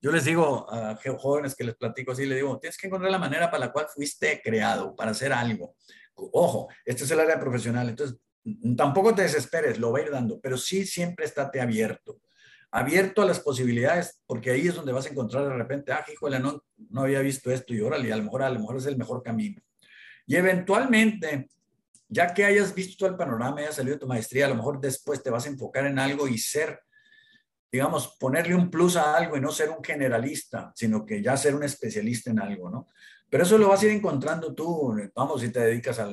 Yo 0.00 0.10
les 0.10 0.24
digo 0.24 0.66
a 0.72 0.98
jóvenes 1.18 1.54
que 1.54 1.64
les 1.64 1.74
platico 1.74 2.12
así, 2.12 2.24
les 2.24 2.38
digo, 2.38 2.58
tienes 2.58 2.78
que 2.78 2.86
encontrar 2.86 3.12
la 3.12 3.18
manera 3.18 3.50
para 3.50 3.66
la 3.66 3.72
cual 3.72 3.86
fuiste 3.94 4.40
creado, 4.42 4.96
para 4.96 5.10
hacer 5.10 5.32
algo. 5.32 5.76
Ojo, 6.14 6.68
este 6.84 7.04
es 7.04 7.10
el 7.10 7.20
área 7.20 7.38
profesional, 7.38 7.88
entonces 7.88 8.16
tampoco 8.76 9.14
te 9.14 9.22
desesperes, 9.22 9.78
lo 9.78 9.92
va 9.92 9.98
a 9.98 10.02
ir 10.02 10.10
dando, 10.10 10.40
pero 10.40 10.56
sí 10.56 10.86
siempre 10.86 11.26
estate 11.26 11.60
abierto. 11.60 12.20
Abierto 12.70 13.20
a 13.20 13.26
las 13.26 13.40
posibilidades, 13.40 14.22
porque 14.26 14.50
ahí 14.50 14.68
es 14.68 14.74
donde 14.74 14.92
vas 14.92 15.06
a 15.06 15.10
encontrar 15.10 15.44
de 15.44 15.54
repente, 15.54 15.92
ah, 15.92 16.04
híjole, 16.10 16.38
no, 16.38 16.64
no 16.88 17.02
había 17.02 17.20
visto 17.20 17.50
esto 17.50 17.74
y 17.74 17.80
órale, 17.80 18.12
a 18.12 18.16
lo 18.16 18.22
mejor, 18.22 18.42
a 18.42 18.50
lo 18.50 18.60
mejor 18.60 18.76
es 18.76 18.86
el 18.86 18.96
mejor 18.96 19.22
camino. 19.22 19.60
Y 20.26 20.36
eventualmente, 20.36 21.50
ya 22.10 22.34
que 22.34 22.44
hayas 22.44 22.74
visto 22.74 22.96
todo 22.98 23.08
el 23.10 23.16
panorama, 23.16 23.60
hayas 23.60 23.76
salido 23.76 23.94
de 23.94 24.00
tu 24.00 24.06
maestría, 24.08 24.46
a 24.46 24.48
lo 24.48 24.56
mejor 24.56 24.80
después 24.80 25.22
te 25.22 25.30
vas 25.30 25.46
a 25.46 25.48
enfocar 25.48 25.86
en 25.86 25.98
algo 25.98 26.26
y 26.26 26.36
ser, 26.38 26.80
digamos, 27.70 28.16
ponerle 28.18 28.56
un 28.56 28.68
plus 28.68 28.96
a 28.96 29.16
algo 29.16 29.36
y 29.36 29.40
no 29.40 29.52
ser 29.52 29.70
un 29.70 29.82
generalista, 29.82 30.72
sino 30.74 31.06
que 31.06 31.22
ya 31.22 31.36
ser 31.36 31.54
un 31.54 31.62
especialista 31.62 32.30
en 32.30 32.40
algo, 32.40 32.68
¿no? 32.68 32.88
Pero 33.30 33.44
eso 33.44 33.56
lo 33.56 33.68
vas 33.68 33.80
a 33.80 33.86
ir 33.86 33.92
encontrando 33.92 34.52
tú, 34.52 34.92
vamos, 35.14 35.40
si 35.40 35.50
te 35.50 35.60
dedicas 35.60 36.00
a 36.00 36.12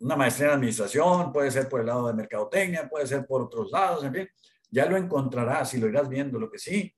una 0.00 0.16
maestría 0.16 0.48
en 0.48 0.54
administración, 0.54 1.32
puede 1.32 1.52
ser 1.52 1.68
por 1.68 1.80
el 1.80 1.86
lado 1.86 2.08
de 2.08 2.14
mercadotecnia, 2.14 2.88
puede 2.88 3.06
ser 3.06 3.24
por 3.24 3.42
otros 3.42 3.70
lados, 3.70 4.02
en 4.02 4.12
fin, 4.12 4.28
ya 4.68 4.86
lo 4.86 4.96
encontrarás 4.96 5.74
y 5.74 5.78
lo 5.78 5.88
irás 5.88 6.08
viendo. 6.08 6.40
Lo 6.40 6.50
que 6.50 6.58
sí, 6.58 6.92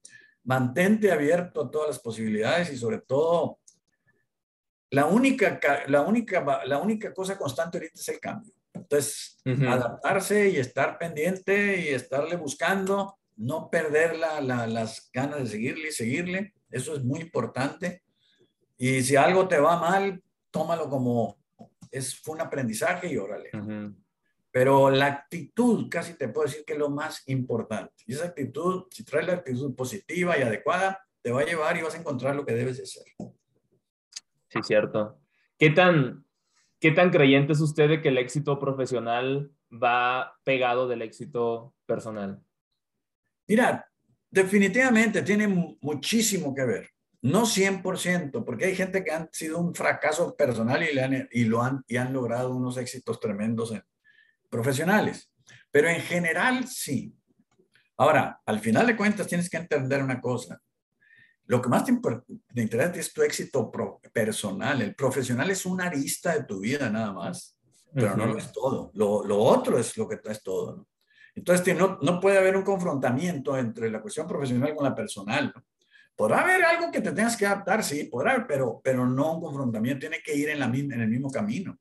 mantente 0.45 1.13
abierto 1.13 1.63
a 1.63 1.71
todas 1.71 1.89
las 1.89 1.99
posibilidades 1.99 2.73
y 2.73 2.79
sobre 2.79 3.01
todo 3.01 3.59
la 4.93 5.07
única, 5.07 5.59
la 5.87 6.03
única, 6.03 6.63
la 6.67 6.79
única 6.79 7.15
cosa 7.15 7.39
constante 7.39 7.79
ahorita 7.79 7.95
es 7.95 8.09
el 8.09 8.21
cambio. 8.21 8.53
Entonces, 8.75 9.39
adaptarse 9.67 10.51
y 10.51 10.59
estar 10.59 10.99
pendiente 10.99 11.81
y 11.81 11.89
estarle 11.89 12.37
buscando, 12.37 13.19
no 13.37 13.71
perder 13.71 14.17
la, 14.17 14.41
las 14.43 15.11
ganas 15.11 15.39
de 15.41 15.47
seguirle 15.47 15.89
y 15.89 15.93
seguirle, 15.93 16.53
eso 16.71 16.95
es 16.95 17.03
muy 17.03 17.21
importante. 17.21 18.03
Y 18.77 19.03
si 19.03 19.17
algo 19.17 19.49
te 19.49 19.59
va 19.59 19.81
mal, 19.81 20.23
tómalo 20.51 20.91
como 20.91 21.39
es, 21.91 22.21
fue 22.21 22.35
un 22.35 22.43
aprendizaje 22.43 23.11
y 23.11 23.17
órale. 23.17 23.51
Pero 24.51 24.91
la 24.91 25.07
actitud, 25.07 25.89
casi 25.89 26.19
te 26.19 26.29
puedo 26.29 26.47
decir 26.47 26.67
que 26.67 26.75
es 26.75 26.79
lo 26.79 26.91
más 26.91 27.23
importante. 27.29 27.95
Y 28.07 28.13
esa 28.13 28.27
actitud, 28.27 28.85
si 28.91 29.05
traes 29.05 29.27
la 29.27 29.35
actitud 29.35 29.75
positiva 29.75 30.37
y 30.37 30.43
adecuada, 30.43 31.03
te 31.23 31.33
va 31.33 31.41
a 31.41 31.47
llevar 31.47 31.79
y 31.79 31.83
vas 31.83 31.95
a 31.95 31.99
encontrar 31.99 32.37
lo 32.37 32.45
que 32.45 32.53
debes 32.53 32.77
de 32.77 32.83
hacer. 32.83 33.05
Sí, 34.53 34.59
cierto. 34.63 35.19
¿Qué 35.59 35.71
tan, 35.71 36.27
¿Qué 36.79 36.91
tan 36.91 37.11
creyente 37.11 37.55
es 37.55 37.61
usted 37.61 37.89
de 37.89 38.03
que 38.03 38.09
el 38.09 38.19
éxito 38.19 38.59
profesional 38.59 39.51
va 39.73 40.35
pegado 40.45 40.87
del 40.89 41.01
éxito 41.01 41.75
personal? 41.87 42.43
Mira, 43.49 43.91
definitivamente 44.31 45.23
tiene 45.23 45.49
muchísimo 45.49 46.55
que 46.55 46.65
ver. 46.65 46.91
No 47.23 47.47
100%, 47.47 48.45
porque 48.45 48.67
hay 48.67 48.75
gente 48.75 49.05
que 49.05 49.13
han 49.13 49.29
sido 49.33 49.59
un 49.59 49.75
fracaso 49.75 50.37
personal 50.37 50.83
y, 50.83 50.93
le 50.93 51.03
han, 51.03 51.29
y 51.31 51.45
lo 51.45 51.63
han, 51.63 51.85
y 51.87 51.97
han 51.97 52.13
logrado 52.13 52.55
unos 52.55 52.77
éxitos 52.77 53.21
tremendos 53.21 53.73
en, 53.73 53.83
profesionales. 54.51 55.33
Pero 55.71 55.89
en 55.89 56.01
general, 56.01 56.67
sí. 56.67 57.17
Ahora, 57.97 58.43
al 58.45 58.59
final 58.59 58.87
de 58.87 58.97
cuentas, 58.97 59.29
tienes 59.29 59.49
que 59.49 59.57
entender 59.57 60.03
una 60.03 60.21
cosa. 60.21 60.61
Lo 61.53 61.61
que 61.61 61.69
más 61.69 61.85
te, 61.85 61.93
interesa 62.63 62.95
es 62.95 63.13
tu 63.13 63.21
éxito 63.21 63.71
personal. 64.11 64.81
El 64.81 64.95
profesional 64.95 65.51
es 65.51 65.67
una 65.67 65.85
arista 65.85 66.33
de 66.33 66.45
tu 66.45 66.61
vida 66.61 66.89
nada 66.89 67.13
más, 67.13 67.59
pero 67.93 68.17
no 68.17 68.25
lo 68.25 68.39
es 68.39 68.51
todo. 68.51 68.91
Lo, 68.95 69.23
lo, 69.23 69.37
otro 69.37 69.77
es 69.77 69.95
lo 69.99 70.09
que 70.09 70.19
es 70.25 70.43
todo. 70.43 70.87
Entonces, 71.35 71.77
no, 71.77 71.99
no, 72.01 72.19
puede 72.21 72.39
haber 72.39 72.57
un 72.57 72.63
confrontamiento 72.63 73.55
entre 73.59 73.91
la 73.91 74.01
cuestión 74.01 74.27
profesional 74.27 74.75
con 74.75 74.85
la 74.85 74.95
personal. 74.95 75.53
Podrá 76.17 76.41
haber 76.41 76.65
algo 76.65 76.91
que 76.91 77.03
te 77.03 77.13
tengas 77.13 77.37
que 77.37 77.45
adaptar, 77.45 77.85
sí, 77.85 78.05
podrá 78.05 78.33
haber, 78.33 78.47
pero, 78.47 78.81
pero 78.83 79.07
no 79.07 79.35
un 79.35 79.43
confrontamiento. 79.43 80.01
Tiene 80.01 80.23
que 80.25 80.35
ir 80.35 80.49
en, 80.49 80.59
la, 80.59 80.65
en 80.65 81.01
el 81.03 81.09
mismo 81.09 81.31
camino. 81.31 81.79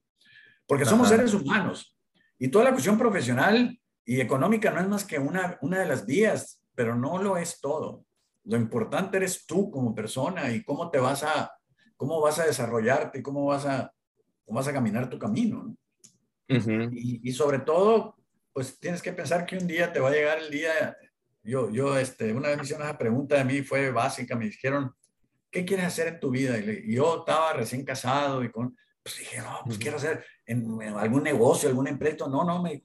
Porque 0.68 0.84
somos 0.84 1.08
seres 1.08 1.34
humanos. 1.34 1.98
Y 2.38 2.50
toda 2.50 2.66
la 2.66 2.72
cuestión 2.72 2.98
profesional 2.98 3.80
y 4.04 4.20
económica 4.20 4.70
no 4.72 4.82
es 4.82 4.88
más 4.90 5.06
que 5.06 5.18
una, 5.18 5.58
una 5.62 5.80
de 5.80 5.88
las 5.88 6.06
vías, 6.06 6.62
pero 6.76 6.94
no 6.94 7.24
lo 7.24 7.38
es 7.38 7.62
todo. 7.62 8.04
Lo 8.44 8.58
importante 8.58 9.18
eres 9.18 9.46
tú 9.46 9.70
como 9.70 9.94
persona 9.94 10.52
y 10.52 10.64
cómo 10.64 10.90
te 10.90 11.00
vas 11.00 11.24
a, 11.24 11.52
cómo 11.96 12.20
vas 12.22 12.40
a 12.40 12.46
desarrollarte 12.46 13.20
y 13.20 13.22
cómo 13.22 13.46
vas 13.46 13.66
a, 13.66 13.94
cómo 14.46 14.58
vas 14.58 14.68
a 14.68 14.74
caminar 14.74 15.10
tu 15.10 15.20
camino. 15.20 15.76
y, 16.48 17.30
y, 17.30 17.32
sobre 17.34 17.60
todo, 17.60 18.18
pues 18.52 18.80
tienes 18.80 19.02
que 19.02 19.14
pensar 19.14 19.46
que 19.46 19.58
un 19.58 19.68
día 19.68 19.94
te 19.94 20.00
va 20.00 20.10
a 20.10 20.14
llegar 20.14 20.40
el 20.40 20.50
día. 20.50 20.98
Yo, 21.44 21.70
yo, 21.70 21.98
este, 21.98 22.34
una 22.34 22.50
vez 22.50 22.58
me 22.58 22.64
hicieron 22.64 22.86
esa 22.86 22.98
pregunta 22.98 23.36
de 23.36 23.46
mí, 23.46 23.62
fue 23.62 23.92
básica, 23.92 24.36
me 24.36 24.46
dijeron, 24.46 24.94
¿qué 25.50 25.66
quieres 25.66 25.86
hacer 25.86 26.08
en 26.08 26.20
tu 26.20 26.30
vida? 26.30 26.58
Y 26.58 26.96
yo 26.96 27.20
estaba 27.20 27.54
recién 27.54 27.84
casado 27.86 28.44
y 28.44 28.52
con, 28.52 28.76
pues 29.04 29.18
dije, 29.20 29.40
no, 29.40 29.60
pues 29.66 29.78
quiero 29.78 29.98
hacer 29.98 30.26
en, 30.46 30.82
algún 30.96 31.24
negocio, 31.24 31.70
algún 31.70 31.88
empleo. 31.88 32.28
No, 32.28 32.44
no, 32.44 32.62
me 32.62 32.84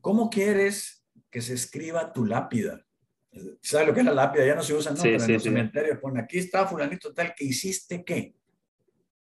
¿cómo 0.00 0.30
quieres 0.30 1.04
que 1.30 1.42
se 1.42 1.54
escriba 1.54 2.12
tu 2.12 2.24
lápida? 2.24 2.84
¿Sabes 3.62 3.86
lo 3.86 3.94
que 3.94 4.00
es 4.00 4.06
la 4.06 4.14
lápida? 4.14 4.44
Ya 4.44 4.54
no 4.54 4.62
se 4.62 4.74
usa, 4.74 4.92
¿no? 4.92 5.02
Pero 5.02 5.22
en 5.22 5.32
los 5.32 5.42
cementerios 5.42 5.98
pone, 5.98 6.20
aquí 6.20 6.38
está 6.38 6.66
fulanito 6.66 7.12
tal, 7.14 7.34
que 7.34 7.44
hiciste 7.44 8.04
qué? 8.04 8.34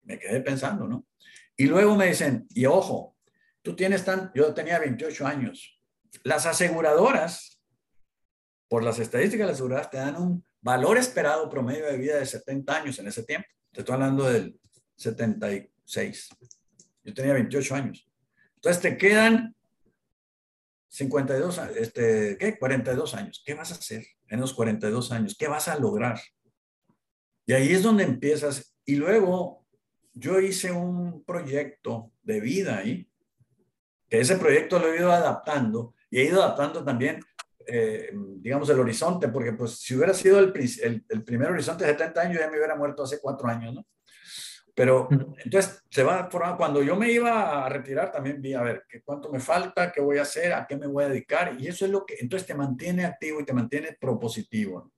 Me 0.03 0.19
quedé 0.19 0.41
pensando, 0.41 0.87
¿no? 0.87 1.07
Y 1.55 1.65
luego 1.65 1.95
me 1.95 2.07
dicen, 2.07 2.47
y 2.53 2.65
ojo, 2.65 3.17
tú 3.63 3.75
tienes 3.75 4.05
tan, 4.05 4.31
yo 4.35 4.53
tenía 4.53 4.79
28 4.79 5.25
años. 5.25 5.81
Las 6.23 6.45
aseguradoras, 6.45 7.59
por 8.67 8.83
las 8.83 8.99
estadísticas 8.99 9.45
de 9.45 9.51
las 9.51 9.55
aseguradoras, 9.55 9.89
te 9.89 9.97
dan 9.97 10.15
un 10.15 10.45
valor 10.61 10.97
esperado 10.97 11.49
promedio 11.49 11.87
de 11.87 11.97
vida 11.97 12.17
de 12.17 12.25
70 12.25 12.77
años 12.77 12.99
en 12.99 13.07
ese 13.07 13.23
tiempo. 13.23 13.47
Te 13.71 13.81
estoy 13.81 13.93
hablando 13.93 14.25
del 14.25 14.59
76. 14.95 16.29
Yo 17.03 17.13
tenía 17.13 17.33
28 17.33 17.75
años. 17.75 18.07
Entonces 18.55 18.81
te 18.81 18.97
quedan 18.97 19.55
52, 20.89 21.57
este, 21.75 22.37
¿qué? 22.37 22.57
42 22.57 23.13
años. 23.13 23.43
¿Qué 23.45 23.53
vas 23.53 23.71
a 23.71 23.75
hacer 23.75 24.05
en 24.27 24.39
los 24.39 24.53
42 24.53 25.11
años? 25.11 25.35
¿Qué 25.37 25.47
vas 25.47 25.67
a 25.67 25.77
lograr? 25.77 26.19
Y 27.45 27.53
ahí 27.53 27.71
es 27.71 27.83
donde 27.83 28.03
empiezas. 28.03 28.75
Y 28.85 28.95
luego 28.95 29.65
yo 30.13 30.39
hice 30.39 30.71
un 30.71 31.23
proyecto 31.23 32.11
de 32.23 32.41
vida 32.41 32.77
ahí, 32.77 33.09
que 34.09 34.19
ese 34.19 34.37
proyecto 34.37 34.79
lo 34.79 34.91
he 34.91 34.97
ido 34.97 35.11
adaptando 35.11 35.93
y 36.09 36.19
he 36.19 36.23
ido 36.25 36.41
adaptando 36.41 36.83
también, 36.83 37.19
eh, 37.67 38.11
digamos, 38.37 38.69
el 38.69 38.79
horizonte, 38.79 39.27
porque 39.27 39.53
pues 39.53 39.79
si 39.79 39.95
hubiera 39.95 40.13
sido 40.13 40.39
el, 40.39 40.53
el, 40.83 41.05
el 41.07 41.23
primer 41.23 41.51
horizonte 41.51 41.85
de 41.85 41.91
70 41.91 42.21
años, 42.21 42.39
ya 42.39 42.49
me 42.49 42.57
hubiera 42.57 42.75
muerto 42.75 43.03
hace 43.03 43.19
cuatro 43.19 43.47
años, 43.47 43.73
¿no? 43.75 43.85
Pero 44.77 45.07
entonces 45.43 45.81
se 45.89 46.03
va 46.03 46.29
formando. 46.29 46.57
Cuando 46.57 46.83
yo 46.83 46.95
me 46.95 47.11
iba 47.11 47.65
a 47.65 47.67
retirar, 47.67 48.11
también 48.11 48.39
vi 48.39 48.53
a 48.53 48.61
ver 48.61 48.83
qué 48.87 49.01
cuánto 49.01 49.31
me 49.31 49.39
falta, 49.39 49.91
qué 49.91 49.99
voy 50.01 50.19
a 50.19 50.21
hacer, 50.21 50.53
a 50.53 50.67
qué 50.67 50.77
me 50.77 50.85
voy 50.85 51.03
a 51.03 51.09
dedicar. 51.09 51.59
Y 51.59 51.67
eso 51.67 51.85
es 51.85 51.91
lo 51.91 52.05
que 52.05 52.17
entonces 52.19 52.47
te 52.47 52.53
mantiene 52.53 53.03
activo 53.03 53.41
y 53.41 53.45
te 53.45 53.53
mantiene 53.53 53.97
propositivo. 53.99 54.91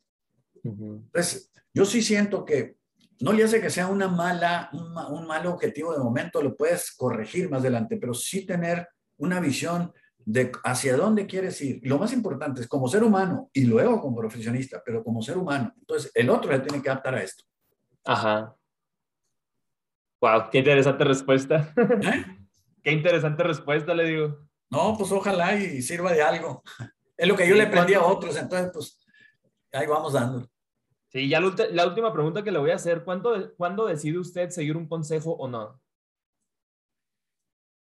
Entonces, 0.65 1.49
yo 1.73 1.85
sí 1.85 2.01
siento 2.01 2.43
que 2.43 2.75
no 3.21 3.31
le 3.31 3.45
hace 3.45 3.61
que 3.61 3.69
sea 3.69 3.87
una 3.87 4.09
mala, 4.09 4.69
un, 4.73 4.97
un 5.17 5.25
mal 5.25 5.47
objetivo 5.47 5.93
de 5.93 6.03
momento, 6.03 6.41
lo 6.41 6.57
puedes 6.57 6.91
corregir 6.91 7.49
más 7.49 7.61
adelante, 7.61 7.95
pero 7.95 8.13
sí 8.13 8.45
tener 8.45 8.85
una 9.15 9.39
visión 9.39 9.93
de 10.17 10.51
hacia 10.65 10.97
dónde 10.97 11.25
quieres 11.25 11.61
ir. 11.61 11.79
Lo 11.83 11.97
más 11.97 12.11
importante 12.11 12.59
es 12.59 12.67
como 12.67 12.89
ser 12.89 13.01
humano 13.01 13.49
y 13.53 13.63
luego 13.63 14.01
como 14.01 14.17
profesionista, 14.17 14.81
pero 14.85 15.05
como 15.05 15.21
ser 15.21 15.37
humano. 15.37 15.73
Entonces, 15.79 16.11
el 16.13 16.29
otro 16.29 16.51
le 16.51 16.59
tiene 16.59 16.83
que 16.83 16.89
adaptar 16.89 17.15
a 17.15 17.23
esto. 17.23 17.45
Ajá. 18.03 18.58
Wow, 20.21 20.49
qué 20.51 20.59
interesante 20.59 21.03
respuesta. 21.03 21.73
¿Eh? 21.77 22.25
Qué 22.83 22.91
interesante 22.93 23.43
respuesta, 23.43 23.93
le 23.93 24.05
digo. 24.05 24.37
No, 24.69 24.95
pues 24.97 25.11
ojalá 25.11 25.53
y 25.55 25.81
sirva 25.81 26.13
de 26.13 26.21
algo. 26.21 26.63
Es 27.17 27.27
lo 27.27 27.35
que 27.35 27.47
yo 27.47 27.55
le 27.55 27.63
aprendí 27.63 27.93
a 27.93 28.03
otros, 28.03 28.37
entonces 28.37 28.71
pues 28.71 29.05
ahí 29.73 29.85
vamos 29.85 30.13
dando. 30.13 30.49
Sí, 31.09 31.27
ya 31.27 31.41
la, 31.41 31.87
última 31.87 32.13
pregunta 32.13 32.43
que 32.43 32.51
le 32.51 32.59
voy 32.59 32.71
a 32.71 32.75
hacer, 32.75 33.03
¿cuándo, 33.03 33.53
¿cuándo 33.57 33.85
decide 33.87 34.19
usted 34.19 34.49
seguir 34.51 34.77
un 34.77 34.87
consejo 34.87 35.31
o 35.31 35.47
no? 35.47 35.81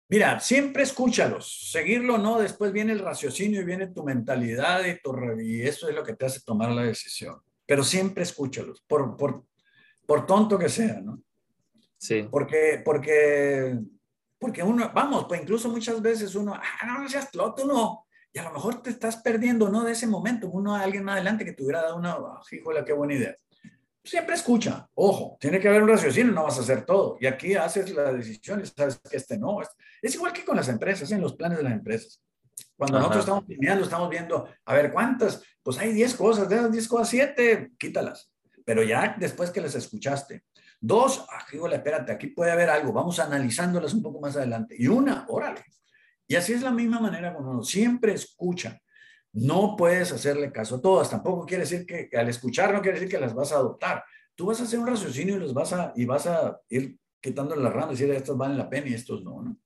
Mira, 0.09 0.39
siempre 0.39 0.83
escúchalos, 0.83 1.71
seguirlo 1.71 2.17
no, 2.19 2.39
después 2.39 2.71
viene 2.71 2.91
el 2.91 2.99
raciocinio 2.99 3.61
y 3.61 3.65
viene 3.65 3.87
tu 3.87 4.03
mentalidad 4.03 4.85
y, 4.85 5.01
tu, 5.01 5.15
y 5.41 5.63
eso 5.63 5.89
es 5.89 5.95
lo 5.95 6.03
que 6.03 6.13
te 6.13 6.25
hace 6.25 6.41
tomar 6.41 6.69
la 6.71 6.83
decisión. 6.83 7.41
Pero 7.65 7.83
siempre 7.83 8.23
escúchalos, 8.23 8.81
por, 8.81 9.17
por, 9.17 9.45
por 10.05 10.27
tonto 10.27 10.59
que 10.59 10.69
sea, 10.69 11.01
¿no? 11.01 11.24
Sí. 12.05 12.27
Porque, 12.29 12.81
porque, 12.85 13.79
porque 14.37 14.61
uno, 14.61 14.91
vamos, 14.93 15.25
pues 15.27 15.41
incluso 15.41 15.69
muchas 15.69 15.99
veces 16.03 16.35
uno, 16.35 16.53
ah, 16.53 16.85
no, 16.85 16.99
no 16.99 17.09
seas 17.09 17.33
loco, 17.33 17.65
no. 17.65 18.05
Y 18.31 18.37
a 18.37 18.43
lo 18.43 18.53
mejor 18.53 18.83
te 18.83 18.91
estás 18.91 19.17
perdiendo, 19.17 19.69
¿no? 19.69 19.83
De 19.83 19.93
ese 19.93 20.05
momento, 20.05 20.47
uno, 20.49 20.75
alguien 20.75 21.03
más 21.03 21.15
adelante 21.15 21.43
que 21.43 21.53
te 21.53 21.63
hubiera 21.63 21.81
dado 21.81 21.95
una, 21.95 22.17
oh, 22.17 22.41
híjole, 22.51 22.85
qué 22.85 22.93
buena 22.93 23.15
idea. 23.15 23.35
Siempre 24.03 24.35
escucha, 24.35 24.87
ojo, 24.93 25.35
tiene 25.39 25.59
que 25.59 25.67
haber 25.67 25.81
un 25.81 25.89
raciocinio, 25.89 26.31
no 26.31 26.43
vas 26.43 26.59
a 26.59 26.61
hacer 26.61 26.85
todo. 26.85 27.17
Y 27.19 27.25
aquí 27.25 27.55
haces 27.55 27.89
la 27.89 28.13
decisión 28.13 28.61
y 28.61 28.67
sabes 28.67 28.99
que 28.99 29.17
este 29.17 29.39
no. 29.39 29.57
Es, 29.99 30.13
igual 30.13 30.31
que 30.31 30.45
con 30.45 30.57
las 30.57 30.69
empresas, 30.69 31.09
en 31.11 31.21
los 31.21 31.35
planes 31.35 31.57
de 31.57 31.63
las 31.63 31.73
empresas. 31.73 32.21
Cuando 32.77 32.99
nosotros 32.99 33.21
estamos 33.21 33.45
planeando, 33.45 33.83
estamos 33.83 34.09
viendo, 34.11 34.47
a 34.65 34.73
ver, 34.75 34.91
¿cuántas? 34.91 35.41
Pues 35.63 35.79
hay 35.79 35.91
10 35.91 36.13
cosas, 36.13 36.47
de 36.47 36.55
esas 36.55 36.71
10 36.71 36.87
cosas, 36.87 37.09
7, 37.09 37.71
quítalas 37.79 38.29
pero 38.65 38.83
ya 38.83 39.15
después 39.17 39.51
que 39.51 39.61
las 39.61 39.75
escuchaste. 39.75 40.43
Dos, 40.87 41.25
ah, 41.31 41.43
espérate, 41.71 42.11
aquí 42.11 42.27
puede 42.27 42.51
haber 42.51 42.69
algo, 42.69 42.93
vamos 42.93 43.17
analizándolas 43.17 43.91
un 43.95 44.03
poco 44.03 44.19
más 44.19 44.35
adelante. 44.35 44.75
Y 44.77 44.85
una, 44.85 45.25
órale. 45.29 45.63
Y 46.27 46.35
así 46.35 46.53
es 46.53 46.61
la 46.61 46.69
misma 46.69 46.99
manera 46.99 47.33
cuando 47.33 47.53
uno 47.53 47.63
siempre 47.63 48.13
escucha. 48.13 48.79
No 49.33 49.75
puedes 49.75 50.11
hacerle 50.11 50.51
caso 50.51 50.75
a 50.75 50.81
todas. 50.81 51.09
Tampoco 51.09 51.43
quiere 51.47 51.63
decir 51.63 51.87
que, 51.87 52.15
al 52.15 52.29
escuchar 52.29 52.71
no 52.71 52.83
quiere 52.83 52.99
decir 52.99 53.11
que 53.11 53.19
las 53.19 53.33
vas 53.33 53.51
a 53.51 53.55
adoptar. 53.55 54.03
Tú 54.35 54.45
vas 54.45 54.61
a 54.61 54.65
hacer 54.65 54.77
un 54.77 54.85
raciocinio 54.85 55.37
y 55.37 55.39
los 55.39 55.55
vas 55.55 55.73
a, 55.73 55.91
y 55.95 56.05
vas 56.05 56.27
a 56.27 56.61
ir 56.69 56.99
quitándole 57.19 57.63
las 57.63 57.73
ramas 57.73 57.99
y 57.99 58.03
decir, 58.03 58.13
estos 58.13 58.37
valen 58.37 58.55
la 58.55 58.69
pena 58.69 58.87
y 58.87 58.93
estos 58.93 59.23
no, 59.23 59.41
¿no? 59.41 59.57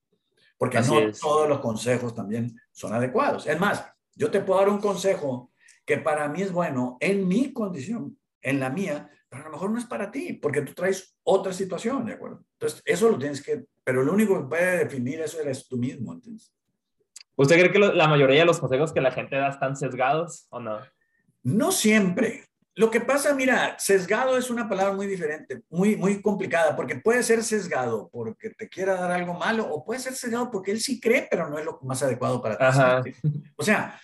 Porque 0.58 0.80
no 0.80 1.12
todos 1.12 1.50
los 1.50 1.60
consejos 1.60 2.16
también 2.16 2.58
son 2.72 2.94
adecuados. 2.94 3.46
Es 3.46 3.60
más, 3.60 3.84
yo 4.16 4.32
te 4.32 4.40
puedo 4.40 4.62
dar 4.62 4.70
un 4.70 4.80
consejo 4.80 5.52
que 5.86 5.98
para 5.98 6.30
mí 6.30 6.44
es 6.44 6.54
bueno 6.54 6.98
en 7.02 7.28
mi 7.28 7.52
condición, 7.52 8.18
en 8.42 8.62
la 8.62 8.70
mía, 8.70 9.10
pero 9.30 9.44
a 9.44 9.46
lo 9.46 9.52
mejor 9.52 9.72
no 9.72 9.78
es 9.78 9.86
para 9.86 10.12
ti, 10.12 10.34
porque 10.34 10.64
tú 10.64 10.74
traes 10.74 11.16
otra 11.24 11.54
situación, 11.54 12.06
¿de 12.06 12.14
acuerdo? 12.14 12.44
Entonces, 12.54 12.82
eso 12.84 13.10
lo 13.10 13.18
tienes 13.20 13.44
que, 13.44 13.66
pero 13.84 14.04
lo 14.04 14.12
único 14.12 14.36
que 14.38 14.48
puede 14.50 14.78
definir 14.80 15.22
eso 15.22 15.40
eres 15.40 15.68
tú 15.68 15.78
mismo, 15.78 16.14
¿entiendes? 16.14 16.52
¿Usted 17.36 17.58
cree 17.58 17.72
que 17.72 17.80
la 17.80 18.08
mayoría 18.08 18.42
de 18.42 18.46
los 18.46 18.60
consejos 18.60 18.92
que 18.92 19.00
la 19.00 19.12
gente 19.12 19.38
da 19.38 19.50
están 19.50 19.76
sesgados 19.78 20.48
o 20.50 20.60
no? 20.60 20.80
No 21.44 21.72
siempre. 21.72 22.44
Lo 22.76 22.92
que 22.92 23.02
pasa, 23.02 23.34
mira, 23.34 23.78
sesgado 23.78 24.38
es 24.38 24.50
una 24.50 24.68
palabra 24.68 24.94
muy 24.94 25.06
diferente, 25.06 25.62
muy, 25.70 25.96
muy 25.96 26.22
complicada, 26.22 26.76
porque 26.76 26.96
puede 26.96 27.24
ser 27.24 27.44
sesgado 27.44 28.10
porque 28.12 28.50
te 28.52 28.68
quiera 28.68 28.96
dar 28.96 29.12
algo 29.12 29.34
malo, 29.34 29.68
o 29.68 29.86
puede 29.86 30.00
ser 30.00 30.14
sesgado 30.14 30.50
porque 30.50 30.72
él 30.72 30.80
sí 30.80 31.00
cree, 31.00 31.28
pero 31.30 31.50
no 31.50 31.58
es 31.58 31.66
lo 31.66 31.80
más 31.84 32.02
adecuado 32.04 32.42
para 32.42 33.04
ti. 33.04 33.12
O 33.58 33.64
sea, 33.64 34.00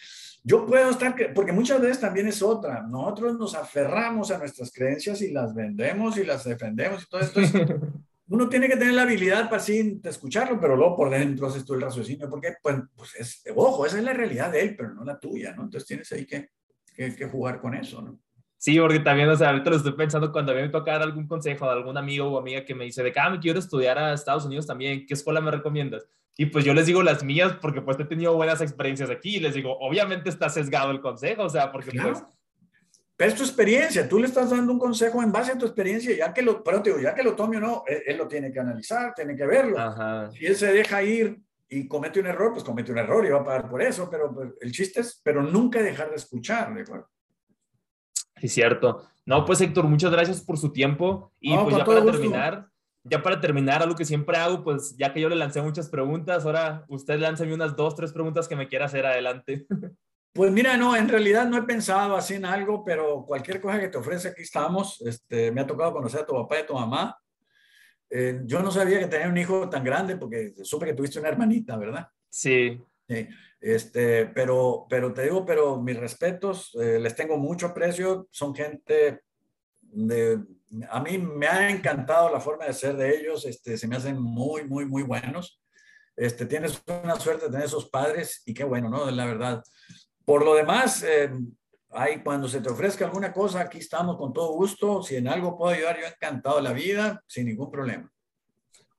yo 0.48 0.64
puedo 0.68 0.92
estar, 0.92 1.16
porque 1.34 1.52
muchas 1.52 1.82
veces 1.82 2.00
también 2.00 2.28
es 2.28 2.42
otra, 2.44 2.84
nosotros 2.84 3.36
nos 3.40 3.56
aferramos 3.56 4.30
a 4.30 4.38
nuestras 4.38 4.72
creencias 4.72 5.20
y 5.24 5.32
las 5.32 5.56
vendemos 5.56 6.18
y 6.18 6.24
las 6.24 6.44
defendemos 6.44 7.04
y 7.04 7.08
todo 7.08 7.22
esto. 7.22 7.42
uno 8.28 8.48
tiene 8.48 8.68
que 8.68 8.78
tener 8.78 8.94
la 8.94 9.02
habilidad 9.02 9.50
para 9.50 9.62
sí 9.62 10.00
escucharlo, 10.04 10.60
pero 10.60 10.76
luego 10.76 10.96
por 10.96 11.10
dentro 11.10 11.48
haces 11.48 11.66
tú 11.66 11.74
el 11.74 11.82
raciocinio, 11.82 12.30
porque, 12.30 12.54
pues, 12.62 12.78
pues 12.96 13.16
es, 13.16 13.44
ojo, 13.56 13.88
esa 13.88 13.98
es 13.98 14.04
la 14.04 14.14
realidad 14.14 14.52
de 14.52 14.62
él, 14.62 14.76
pero 14.76 14.94
no 14.94 15.04
la 15.04 15.20
tuya, 15.20 15.56
¿no? 15.56 15.64
Entonces 15.64 15.88
tienes 15.88 16.12
ahí 16.12 16.28
que, 16.28 16.50
que, 16.96 17.16
que 17.16 17.26
jugar 17.26 17.60
con 17.60 17.74
eso, 17.74 18.04
¿no? 18.04 18.20
Sí, 18.58 18.80
porque 18.80 19.00
también, 19.00 19.30
o 19.30 19.36
sea, 19.36 19.50
ahorita 19.50 19.72
lo 19.72 19.76
estoy 19.78 19.94
pensando 19.94 20.32
cuando 20.32 20.52
a 20.52 20.56
mí 20.56 20.62
me 20.62 20.70
toca 20.70 20.92
dar 20.92 21.02
algún 21.02 21.28
consejo 21.28 21.66
de 21.66 21.72
algún 21.72 21.98
amigo 21.98 22.28
o 22.28 22.38
amiga 22.38 22.64
que 22.64 22.74
me 22.74 22.86
dice 22.86 23.02
de 23.02 23.12
que, 23.12 23.20
ah, 23.20 23.32
me 23.32 23.40
quiero 23.40 23.58
estudiar 23.58 23.98
a 23.98 24.14
Estados 24.14 24.46
Unidos 24.46 24.66
también, 24.68 25.06
¿qué 25.08 25.14
escuela 25.16 25.42
me 25.42 25.52
recomiendas? 25.52 26.08
Y 26.38 26.48
pues 26.48 26.66
yo 26.66 26.74
les 26.74 26.86
digo 26.86 27.02
las 27.02 27.24
mías 27.24 27.58
porque 27.62 27.82
pues 27.82 28.00
he 28.00 28.06
tenido 28.06 28.36
buenas 28.36 28.62
experiencias 28.62 29.10
aquí 29.10 29.38
y 29.38 29.40
les 29.40 29.54
digo, 29.54 29.78
obviamente 29.80 30.30
está 30.30 30.50
sesgado 30.50 30.92
el 30.92 31.02
consejo, 31.02 31.44
o 31.44 31.50
sea, 31.50 31.72
porque 31.72 31.98
pues... 32.00 32.24
Pero 33.18 33.32
es 33.32 33.38
tu 33.38 33.44
experiencia, 33.44 34.10
tú 34.10 34.20
le 34.20 34.28
estás 34.28 34.50
dando 34.50 34.74
un 34.74 34.80
consejo 34.80 35.24
en 35.24 35.32
base 35.32 35.54
a 35.54 35.58
tu 35.58 35.66
experiencia, 35.66 36.14
ya 36.18 36.34
que 36.34 36.42
lo, 36.42 36.62
pero 36.62 36.82
te 36.82 36.90
digo, 36.90 37.02
ya 37.02 37.16
que 37.16 37.24
lo 37.24 37.34
tome 37.34 37.56
o 37.58 37.62
no, 37.62 37.84
él, 37.88 38.18
lo 38.18 38.28
tiene 38.28 38.52
que 38.52 38.60
analizar, 38.60 39.14
tiene 39.16 39.38
que 39.38 39.46
verlo. 39.46 39.78
Si 40.34 40.46
él 40.46 40.56
se 40.58 40.74
deja 40.74 41.02
ir 41.02 41.40
y 41.70 41.88
comete 41.88 42.20
un 42.20 42.28
error, 42.28 42.52
pues 42.52 42.66
comete 42.66 42.92
un 42.92 42.98
error 42.98 43.26
y 43.26 43.30
va 43.30 43.40
a 43.40 43.44
pagar 43.46 43.70
por 43.70 43.82
eso, 43.82 44.10
pero 44.10 44.34
pues, 44.34 44.50
el 44.60 44.72
chiste 44.74 45.00
es, 45.00 45.22
pero 45.24 45.42
nunca 45.42 45.82
dejar 45.82 46.10
de 46.10 46.18
escuchar, 46.18 46.74
¿de 46.74 46.82
acuerdo? 46.82 47.10
Sí, 48.36 48.50
cierto. 48.50 49.08
No, 49.26 49.46
pues 49.46 49.62
Héctor, 49.62 49.86
muchas 49.86 50.12
gracias 50.12 50.42
por 50.42 50.58
su 50.58 50.74
tiempo 50.74 51.32
y 51.40 51.56
pues 51.58 51.78
ya 51.78 51.86
para 51.86 52.04
terminar, 52.04 52.68
ya 53.06 53.22
para 53.22 53.40
terminar, 53.40 53.82
algo 53.82 53.96
que 53.96 54.04
siempre 54.04 54.38
hago, 54.38 54.64
pues 54.64 54.96
ya 54.98 55.14
que 55.14 55.22
yo 55.22 55.30
le 55.30 55.36
lancé 55.36 55.62
muchas 55.62 55.90
preguntas, 55.90 56.46
ahora 56.46 56.86
usted 56.90 57.20
lánzame 57.20 57.54
unas 57.54 57.76
dos, 57.76 57.96
tres 57.96 58.12
preguntas 58.12 58.48
que 58.48 58.56
me 58.56 58.68
quiera 58.68 58.86
hacer 58.86 59.06
adelante. 59.06 59.66
Pues 60.36 60.52
mira, 60.52 60.76
no, 60.76 60.98
en 60.98 61.08
realidad 61.08 61.48
no 61.48 61.56
he 61.56 61.64
pensado 61.64 62.14
así 62.18 62.34
en 62.34 62.44
algo, 62.44 62.84
pero 62.84 63.24
cualquier 63.26 63.62
cosa 63.62 63.80
que 63.80 63.88
te 63.88 63.98
ofrece, 63.98 64.28
aquí 64.28 64.42
estamos. 64.42 65.02
Este, 65.06 65.50
me 65.50 65.62
ha 65.62 65.66
tocado 65.66 65.94
conocer 65.94 66.20
a 66.20 66.26
tu 66.26 66.34
papá 66.34 66.58
y 66.58 66.60
a 66.60 66.66
tu 66.66 66.74
mamá. 66.74 67.18
Eh, 68.10 68.42
yo 68.44 68.62
no 68.62 68.70
sabía 68.70 69.00
que 69.00 69.08
tenía 69.08 69.30
un 69.30 69.38
hijo 69.38 69.70
tan 69.70 69.86
grande 69.86 70.18
porque 70.18 70.54
supe 70.62 70.88
que 70.88 70.94
tuviste 70.94 71.20
una 71.20 71.30
hermanita, 71.30 71.78
¿verdad? 71.78 72.10
Sí. 72.28 72.78
sí. 73.08 73.30
Este, 73.62 74.26
pero, 74.26 74.86
pero 74.90 75.14
te 75.14 75.22
digo, 75.22 75.46
pero 75.46 75.82
mis 75.82 75.98
respetos, 75.98 76.76
eh, 76.82 77.00
les 77.00 77.16
tengo 77.16 77.38
mucho 77.38 77.68
aprecio, 77.68 78.28
son 78.30 78.54
gente 78.54 79.22
de, 79.82 80.40
a 80.90 81.00
mí 81.00 81.18
me 81.18 81.48
ha 81.48 81.70
encantado 81.70 82.30
la 82.32 82.40
forma 82.40 82.66
de 82.66 82.74
ser 82.74 82.96
de 82.96 83.18
ellos, 83.18 83.46
este, 83.46 83.78
se 83.78 83.88
me 83.88 83.96
hacen 83.96 84.22
muy, 84.22 84.66
muy, 84.66 84.86
muy 84.86 85.04
buenos. 85.04 85.62
Este, 86.16 86.46
tienes 86.46 86.82
una 86.88 87.20
suerte 87.20 87.46
de 87.46 87.52
tener 87.52 87.66
esos 87.66 87.90
padres 87.90 88.42
y 88.46 88.54
qué 88.54 88.64
bueno, 88.64 88.90
¿no? 88.90 89.10
La 89.12 89.26
verdad. 89.26 89.64
Por 90.24 90.44
lo 90.44 90.56
demás, 90.56 91.04
eh, 91.04 91.30
hay, 91.92 92.22
cuando 92.24 92.48
se 92.48 92.62
te 92.62 92.70
ofrezca 92.70 93.06
alguna 93.06 93.32
cosa, 93.32 93.62
aquí 93.62 93.80
estamos 93.80 94.18
con 94.18 94.34
todo 94.34 94.54
gusto. 94.54 95.04
Si 95.04 95.16
en 95.16 95.28
algo 95.28 95.58
puedo 95.58 95.74
ayudar, 95.74 96.00
yo 96.00 96.08
encantado 96.08 96.62
la 96.62 96.74
vida, 96.74 97.22
sin 97.28 97.48
ningún 97.48 97.70
problema. 97.70 98.12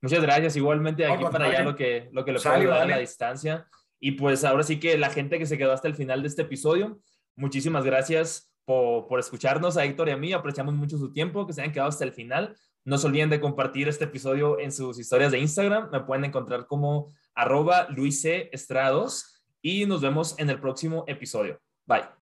Muchas 0.00 0.20
gracias. 0.20 0.56
Igualmente 0.56 1.06
aquí 1.06 1.24
para 1.24 1.46
allá 1.46 1.62
lo 1.62 1.74
que, 1.74 2.08
lo 2.12 2.24
que 2.24 2.32
le 2.32 2.40
puedo 2.40 2.54
ayudar 2.54 2.82
a 2.82 2.86
la 2.86 2.98
distancia. 2.98 3.66
Y 3.98 4.12
pues 4.12 4.44
ahora 4.44 4.62
sí 4.62 4.78
que 4.78 4.98
la 4.98 5.10
gente 5.10 5.38
que 5.38 5.46
se 5.46 5.56
quedó 5.56 5.72
hasta 5.72 5.88
el 5.88 5.94
final 5.94 6.22
de 6.22 6.28
este 6.28 6.42
episodio, 6.42 7.00
muchísimas 7.34 7.84
gracias 7.84 8.52
por, 8.66 9.18
escucharnos 9.18 9.76
a 9.76 9.84
Héctor 9.84 10.08
y 10.08 10.12
a 10.12 10.16
mí. 10.16 10.32
Apreciamos 10.32 10.74
mucho 10.74 10.98
su 10.98 11.12
tiempo, 11.12 11.46
que 11.46 11.54
se 11.54 11.62
hayan 11.62 11.72
quedado 11.72 11.88
hasta 11.88 12.04
el 12.04 12.12
final. 12.12 12.54
No 12.84 12.98
se 12.98 13.06
olviden 13.06 13.30
de 13.30 13.40
compartir 13.40 13.88
este 13.88 14.04
episodio 14.04 14.58
en 14.58 14.70
sus 14.70 14.98
historias 14.98 15.32
de 15.32 15.38
Instagram. 15.38 15.90
Me 15.90 16.00
pueden 16.00 16.24
encontrar 16.24 16.66
como 16.66 17.14
arroba 17.34 17.86
Luis 17.88 18.24
Estrados 18.24 19.42
y 19.62 19.86
nos 19.86 20.02
vemos 20.02 20.38
en 20.38 20.50
el 20.50 20.60
próximo 20.60 21.04
episodio. 21.06 21.60
Bye. 21.86 22.06